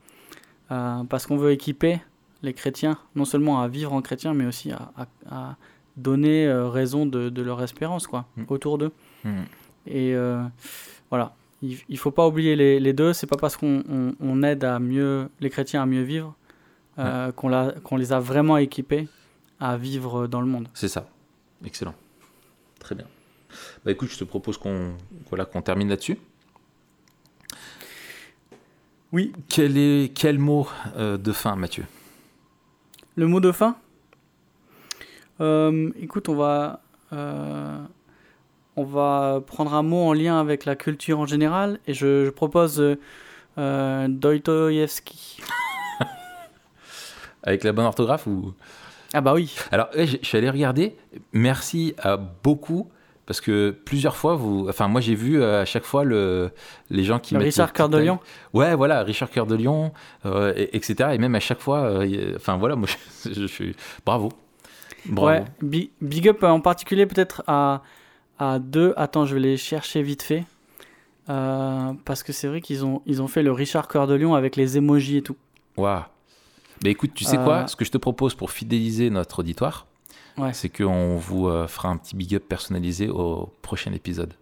euh, 0.70 1.05
parce 1.05 1.27
qu'on 1.27 1.37
veut 1.37 1.53
équiper 1.53 2.01
les 2.43 2.53
chrétiens, 2.53 2.99
non 3.14 3.25
seulement 3.25 3.62
à 3.62 3.68
vivre 3.68 3.93
en 3.93 4.03
chrétien, 4.03 4.35
mais 4.35 4.47
aussi 4.47 4.73
à, 4.73 4.93
à, 5.31 5.57
donner 5.97 6.47
euh, 6.47 6.68
raison 6.68 7.07
de, 7.07 7.29
de, 7.29 7.43
leur 7.43 7.62
espérance 7.62 8.07
quoi, 8.07 8.27
mm. 8.37 8.45
autour 8.49 8.79
d'eux. 8.79 8.93
Mm. 9.25 9.43
Et 9.87 10.14
voilà, 11.11 11.35
il 11.61 11.79
ne 11.89 11.97
faut 11.97 12.11
pas 12.12 12.27
oublier 12.27 12.57
les, 12.57 12.79
les 12.81 12.93
deux. 12.93 13.12
C'est 13.12 13.27
pas 13.27 13.37
parce 13.37 13.57
qu'on 13.57 14.14
on, 14.20 14.43
aide 14.43 14.64
à 14.64 14.79
mieux 14.79 15.29
les 15.41 15.51
chrétiens 15.51 15.83
à 15.83 15.87
mieux 15.87 16.03
vivre 16.03 16.35
qu'on 16.97 17.73
qu'on 17.83 17.97
les 17.97 18.12
a 18.12 18.20
vraiment 18.20 18.59
équipés 18.59 19.09
à 19.59 19.77
vivre 19.77 20.29
dans 20.29 20.41
le 20.41 20.47
monde. 20.47 20.68
C'est 20.73 20.89
ça. 20.89 21.09
Excellent. 21.64 21.95
Très 22.79 22.95
bien. 22.95 23.07
Bah 23.85 23.93
écoute, 23.93 24.09
je 24.09 24.18
te 24.18 24.25
propose 24.25 24.57
qu'on 24.57 24.93
voilà, 25.29 25.45
qu'on 25.45 25.62
termine 25.62 25.89
là-dessus. 25.89 26.18
Oui. 29.12 29.32
Quel, 29.48 29.76
est, 29.76 30.12
quel 30.14 30.38
mot 30.38 30.66
euh, 30.96 31.18
de 31.18 31.32
fin, 31.32 31.54
Mathieu? 31.54 31.84
Le 33.14 33.26
mot 33.26 33.40
de 33.40 33.52
fin? 33.52 33.76
Euh, 35.40 35.90
Écoute, 36.00 36.30
on 36.30 36.34
va, 36.34 36.80
euh, 37.12 37.78
on 38.76 38.84
va 38.84 39.42
prendre 39.46 39.74
un 39.74 39.82
mot 39.82 40.08
en 40.08 40.14
lien 40.14 40.40
avec 40.40 40.64
la 40.64 40.76
culture 40.76 41.20
en 41.20 41.26
général 41.26 41.78
et 41.86 41.92
je, 41.92 42.24
je 42.24 42.30
propose 42.30 42.82
Dostoïevski. 43.56 45.42
avec 47.42 47.64
la 47.64 47.72
bonne 47.72 47.84
orthographe 47.84 48.26
ou? 48.26 48.54
Ah 49.12 49.20
bah 49.20 49.34
oui. 49.34 49.54
Alors, 49.70 49.88
je 49.94 50.16
suis 50.22 50.38
allé 50.38 50.48
regarder. 50.48 50.96
Merci 51.34 51.94
à 51.98 52.16
beaucoup. 52.16 52.90
Parce 53.27 53.41
que 53.41 53.70
plusieurs 53.70 54.16
fois, 54.16 54.35
vous, 54.35 54.66
enfin 54.68 54.89
moi 54.89 55.01
j'ai 55.01 55.14
vu 55.14 55.41
euh, 55.41 55.62
à 55.62 55.64
chaque 55.64 55.85
fois 55.85 56.03
le, 56.05 56.51
les 56.91 57.05
gens 57.05 57.20
qui 57.20 57.37
Richard 57.37 57.73
Cœur 57.73 57.89
de 57.89 57.99
Lion. 57.99 58.18
Ouais, 58.53 58.75
voilà, 58.75 59.03
Richard 59.05 59.31
Cœur 59.31 59.47
de 59.47 59.55
Lion, 59.55 59.93
euh, 60.27 60.53
etc. 60.57 61.11
Et 61.12 61.18
même 61.18 61.35
à 61.37 61.41
chaque 61.41 61.61
fois, 61.61 61.83
euh, 61.83 62.35
enfin 62.37 62.57
voilà, 62.57 62.75
moi 62.75 62.89
je, 63.31 63.47
suis 63.47 63.77
bravo. 64.05 64.33
bravo. 65.07 65.29
Ouais, 65.29 65.45
big, 66.01 66.29
up 66.29 66.43
en 66.43 66.61
particulier 66.61 67.07
peut-être 67.07 67.45
à, 67.47 67.83
à 68.41 68.59
deux. 68.59 68.93
Attends, 68.97 69.25
je 69.25 69.35
vais 69.35 69.41
les 69.41 69.57
chercher 69.57 70.03
vite 70.03 70.23
fait. 70.23 70.45
parce 71.27 72.25
que 72.25 72.33
c'est 72.33 72.49
vrai 72.49 72.61
qu'ils 72.61 72.85
ont, 72.85 73.03
ils 73.07 73.23
ont 73.23 73.29
fait 73.29 73.45
le 73.45 73.53
Richard 73.53 73.87
Cœur 73.87 74.09
de 74.09 74.14
Lion 74.14 74.35
avec 74.35 74.57
les 74.57 74.79
emojis 74.79 75.18
et 75.18 75.23
tout. 75.23 75.37
Waouh. 75.77 76.03
Mais 76.83 76.91
écoute, 76.91 77.12
tu 77.14 77.23
sais 77.23 77.37
quoi? 77.37 77.68
Ce 77.68 77.77
que 77.77 77.85
je 77.85 77.93
te 77.93 77.99
propose 77.99 78.35
pour 78.35 78.51
fidéliser 78.51 79.11
notre 79.11 79.39
auditoire, 79.39 79.87
c'est 80.53 80.68
qu'on 80.68 81.16
vous 81.16 81.49
euh, 81.49 81.66
fera 81.66 81.89
un 81.89 81.97
petit 81.97 82.16
big 82.16 82.35
up 82.35 82.45
personnalisé 82.49 83.09
au 83.09 83.53
prochain 83.62 83.93
épisode. 83.93 84.35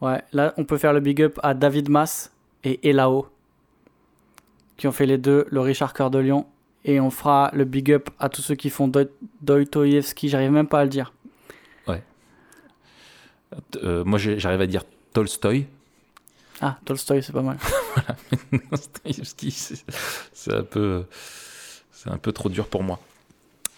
Ouais, 0.00 0.22
là, 0.32 0.54
on 0.56 0.64
peut 0.64 0.78
faire 0.78 0.92
le 0.92 1.00
big 1.00 1.22
up 1.22 1.38
à 1.42 1.54
David 1.54 1.88
Mass 1.88 2.32
et 2.64 2.88
Elao, 2.88 3.28
qui 4.76 4.86
ont 4.86 4.92
fait 4.92 5.06
les 5.06 5.18
deux, 5.18 5.46
le 5.50 5.60
Richard 5.60 5.92
Cœur 5.92 6.10
de 6.10 6.18
Lion. 6.18 6.46
Et 6.84 6.98
on 6.98 7.10
fera 7.10 7.50
le 7.52 7.64
big 7.64 7.92
up 7.92 8.08
à 8.18 8.30
tous 8.30 8.40
ceux 8.40 8.54
qui 8.54 8.70
font 8.70 8.90
Dostoyevski, 9.42 10.30
j'arrive 10.30 10.50
même 10.50 10.66
pas 10.66 10.80
à 10.80 10.84
le 10.84 10.90
dire. 10.90 11.12
Ouais. 11.86 12.02
Euh, 13.82 14.02
moi, 14.04 14.18
j'arrive 14.18 14.62
à 14.62 14.66
dire 14.66 14.84
Tolstoy, 15.12 15.66
ah, 16.60 16.78
Tolstoy, 16.84 17.22
c'est 17.22 17.32
pas 17.32 17.42
mal. 17.42 17.56
voilà, 17.94 18.16
c'est 20.32 20.52
un 20.52 20.62
peu, 20.62 21.04
c'est 21.90 22.10
un 22.10 22.18
peu 22.18 22.32
trop 22.32 22.50
dur 22.50 22.66
pour 22.66 22.82
moi. 22.82 23.00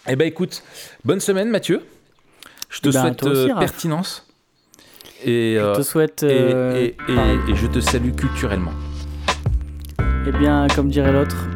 Eh 0.09 0.17
ben, 0.17 0.27
écoute, 0.27 0.63
bonne 1.05 1.21
semaine, 1.21 1.49
Mathieu. 1.49 1.81
Je 2.69 2.81
te 2.81 2.89
ben, 2.89 3.01
souhaite 3.01 3.23
euh, 3.25 3.55
pertinence. 3.59 4.27
Et, 5.25 5.57
je 5.57 5.75
te 5.75 5.79
euh, 5.79 5.83
souhaite. 5.83 6.23
Euh, 6.25 6.75
et, 6.77 6.97
et, 7.09 7.55
je 7.55 7.67
te 7.69 7.79
salue 7.79 8.13
culturellement. 8.13 8.73
Eh 10.27 10.33
bien, 10.33 10.67
comme 10.75 10.89
dirait 10.89 11.13
l'autre, 11.13 11.49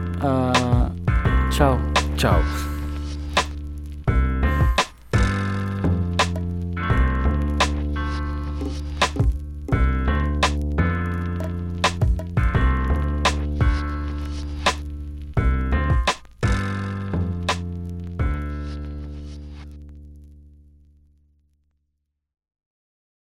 ciao. 1.51 1.79
Ciao. 2.17 2.41